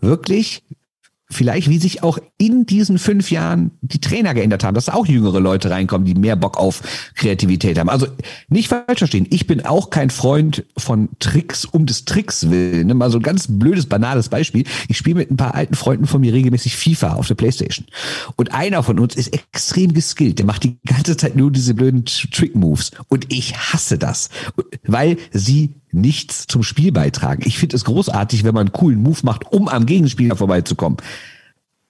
wirklich, 0.00 0.62
vielleicht, 1.32 1.68
wie 1.68 1.78
sich 1.78 2.02
auch 2.02 2.18
in 2.38 2.66
diesen 2.66 2.98
fünf 2.98 3.30
Jahren 3.30 3.72
die 3.80 4.00
Trainer 4.00 4.34
geändert 4.34 4.64
haben, 4.64 4.74
dass 4.74 4.88
auch 4.88 5.06
jüngere 5.06 5.40
Leute 5.40 5.70
reinkommen, 5.70 6.06
die 6.06 6.14
mehr 6.14 6.36
Bock 6.36 6.58
auf 6.58 6.82
Kreativität 7.14 7.78
haben. 7.78 7.88
Also 7.88 8.06
nicht 8.48 8.68
falsch 8.68 8.98
verstehen, 8.98 9.26
ich 9.30 9.46
bin 9.46 9.64
auch 9.64 9.90
kein 9.90 10.10
Freund 10.10 10.64
von 10.76 11.08
Tricks 11.18 11.64
um 11.64 11.86
des 11.86 12.04
Tricks 12.04 12.50
willen. 12.50 12.86
Ne? 12.86 12.94
Mal 12.94 13.10
so 13.10 13.18
ein 13.18 13.22
ganz 13.22 13.46
blödes, 13.48 13.86
banales 13.86 14.28
Beispiel. 14.28 14.64
Ich 14.88 14.96
spiele 14.96 15.16
mit 15.16 15.30
ein 15.30 15.36
paar 15.36 15.54
alten 15.54 15.74
Freunden 15.74 16.06
von 16.06 16.20
mir 16.20 16.32
regelmäßig 16.32 16.76
FIFA 16.76 17.14
auf 17.14 17.28
der 17.28 17.34
Playstation. 17.34 17.86
Und 18.36 18.52
einer 18.52 18.82
von 18.82 18.98
uns 18.98 19.16
ist 19.16 19.32
extrem 19.32 19.92
geskillt. 19.94 20.38
Der 20.38 20.46
macht 20.46 20.64
die 20.64 20.76
ganze 20.86 21.16
Zeit 21.16 21.36
nur 21.36 21.50
diese 21.50 21.74
blöden 21.74 22.04
Trick-Moves. 22.04 22.92
Und 23.08 23.32
ich 23.32 23.56
hasse 23.56 23.98
das, 23.98 24.30
weil 24.84 25.16
sie 25.32 25.74
nichts 25.92 26.46
zum 26.46 26.62
Spiel 26.62 26.92
beitragen. 26.92 27.42
Ich 27.44 27.58
finde 27.58 27.76
es 27.76 27.84
großartig, 27.84 28.44
wenn 28.44 28.54
man 28.54 28.68
einen 28.68 28.72
coolen 28.72 29.02
Move 29.02 29.20
macht, 29.22 29.52
um 29.52 29.68
am 29.68 29.86
Gegenspieler 29.86 30.36
vorbeizukommen. 30.36 30.98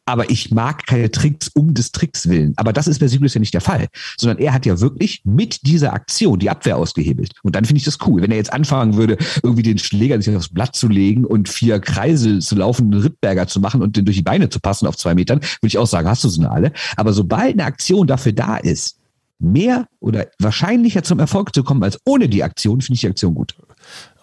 Aber 0.04 0.30
ich 0.30 0.50
mag 0.50 0.84
keine 0.86 1.12
Tricks 1.12 1.48
um 1.54 1.74
des 1.74 1.92
Tricks 1.92 2.28
willen. 2.28 2.54
Aber 2.56 2.72
das 2.72 2.88
ist 2.88 2.98
bei 2.98 3.06
Sigurds 3.06 3.34
ja 3.34 3.40
nicht 3.40 3.54
der 3.54 3.60
Fall. 3.60 3.86
Sondern 4.16 4.38
er 4.38 4.52
hat 4.52 4.66
ja 4.66 4.80
wirklich 4.80 5.22
mit 5.24 5.64
dieser 5.64 5.92
Aktion 5.92 6.40
die 6.40 6.50
Abwehr 6.50 6.76
ausgehebelt. 6.76 7.34
Und 7.44 7.54
dann 7.54 7.64
finde 7.64 7.78
ich 7.78 7.84
das 7.84 7.98
cool. 8.04 8.20
Wenn 8.20 8.32
er 8.32 8.36
jetzt 8.36 8.52
anfangen 8.52 8.96
würde, 8.96 9.16
irgendwie 9.44 9.62
den 9.62 9.78
Schläger 9.78 10.20
sich 10.20 10.34
aufs 10.34 10.48
Blatt 10.48 10.74
zu 10.74 10.88
legen 10.88 11.24
und 11.24 11.48
vier 11.48 11.78
Kreise 11.78 12.40
zu 12.40 12.56
laufen, 12.56 12.92
einen 12.92 13.02
Rittberger 13.02 13.46
zu 13.46 13.60
machen 13.60 13.80
und 13.80 13.96
den 13.96 14.04
durch 14.04 14.16
die 14.16 14.24
Beine 14.24 14.48
zu 14.48 14.58
passen 14.58 14.88
auf 14.88 14.96
zwei 14.96 15.14
Metern, 15.14 15.38
würde 15.38 15.68
ich 15.68 15.78
auch 15.78 15.86
sagen, 15.86 16.08
hast 16.08 16.24
du 16.24 16.28
sie 16.28 16.50
alle. 16.50 16.72
Aber 16.96 17.12
sobald 17.12 17.52
eine 17.52 17.64
Aktion 17.64 18.08
dafür 18.08 18.32
da 18.32 18.56
ist, 18.56 18.98
mehr 19.38 19.86
oder 20.00 20.26
wahrscheinlicher 20.40 21.04
zum 21.04 21.20
Erfolg 21.20 21.54
zu 21.54 21.62
kommen 21.62 21.82
als 21.82 21.98
ohne 22.04 22.28
die 22.28 22.42
Aktion, 22.42 22.80
finde 22.80 22.94
ich 22.94 23.00
die 23.02 23.08
Aktion 23.08 23.34
gut 23.34 23.54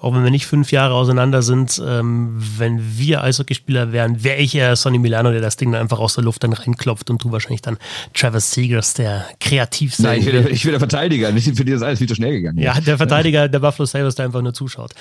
auch 0.02 0.14
wenn 0.14 0.24
wir 0.24 0.32
nicht 0.32 0.46
fünf 0.46 0.72
Jahre 0.72 0.94
auseinander 0.94 1.42
sind, 1.42 1.82
ähm, 1.86 2.42
wenn 2.58 2.98
wir 2.98 3.22
Eishockeyspieler 3.22 3.92
wären, 3.92 4.24
wäre 4.24 4.38
ich 4.38 4.56
eher 4.56 4.76
Sonny 4.76 4.98
Milano, 4.98 5.32
der 5.32 5.42
das 5.42 5.58
Ding 5.58 5.72
dann 5.74 5.82
einfach 5.82 6.00
aus 6.00 6.16
der 6.16 6.24
Luft 6.24 6.44
dann 6.44 6.54
reinklopft 6.54 7.10
und 7.10 7.22
du 7.22 7.32
wahrscheinlich 7.32 7.62
dann 7.62 7.78
Travis 8.14 8.52
Seegers, 8.52 8.94
der 8.94 9.26
kreativ 9.42 9.96
sein 9.96 10.06
Nein, 10.06 10.20
ich 10.20 10.26
will. 10.26 10.32
Der, 10.44 10.52
ich 10.52 10.64
will 10.64 10.72
der 10.72 10.80
Verteidiger, 10.80 11.32
nicht 11.32 11.56
für 11.56 11.66
dir 11.66 11.76
ist 11.76 11.82
alles 11.82 12.00
viel 12.00 12.08
zu 12.08 12.16
schnell 12.16 12.32
gegangen. 12.32 12.60
Ja, 12.60 12.80
der 12.80 12.98
Verteidiger 12.98 13.50
der 13.50 13.60
Buffalo 13.60 13.86
Sabres, 13.86 14.16
der 14.16 14.26
einfach 14.26 14.42
nur 14.42 14.54
zuschaut. 14.54 14.92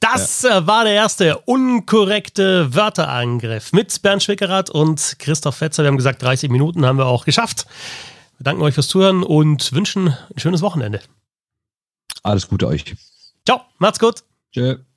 Das 0.00 0.42
ja. 0.42 0.58
Äh, 0.58 0.66
war 0.66 0.84
der 0.84 0.94
erste 0.94 1.38
unkorrekte 1.38 2.74
Wörterangriff 2.74 3.72
mit 3.72 4.02
Bernd 4.02 4.22
Schwickerath 4.22 4.68
und 4.68 5.16
Christoph 5.18 5.56
Fetzer. 5.56 5.82
Wir 5.82 5.88
haben 5.88 5.96
gesagt, 5.96 6.22
30 6.22 6.50
Minuten 6.50 6.84
haben 6.84 6.98
wir 6.98 7.06
auch 7.06 7.24
geschafft. 7.24 7.66
Wir 8.38 8.44
danken 8.44 8.62
euch 8.62 8.74
fürs 8.74 8.88
Zuhören 8.88 9.22
und 9.22 9.72
wünschen 9.72 10.08
ein 10.08 10.38
schönes 10.38 10.60
Wochenende. 10.60 11.00
Alles 12.22 12.48
Gute 12.48 12.66
euch. 12.66 12.84
Ciao, 13.46 13.62
macht's 13.78 13.98
gut. 13.98 14.22
Cheers. 14.52 14.91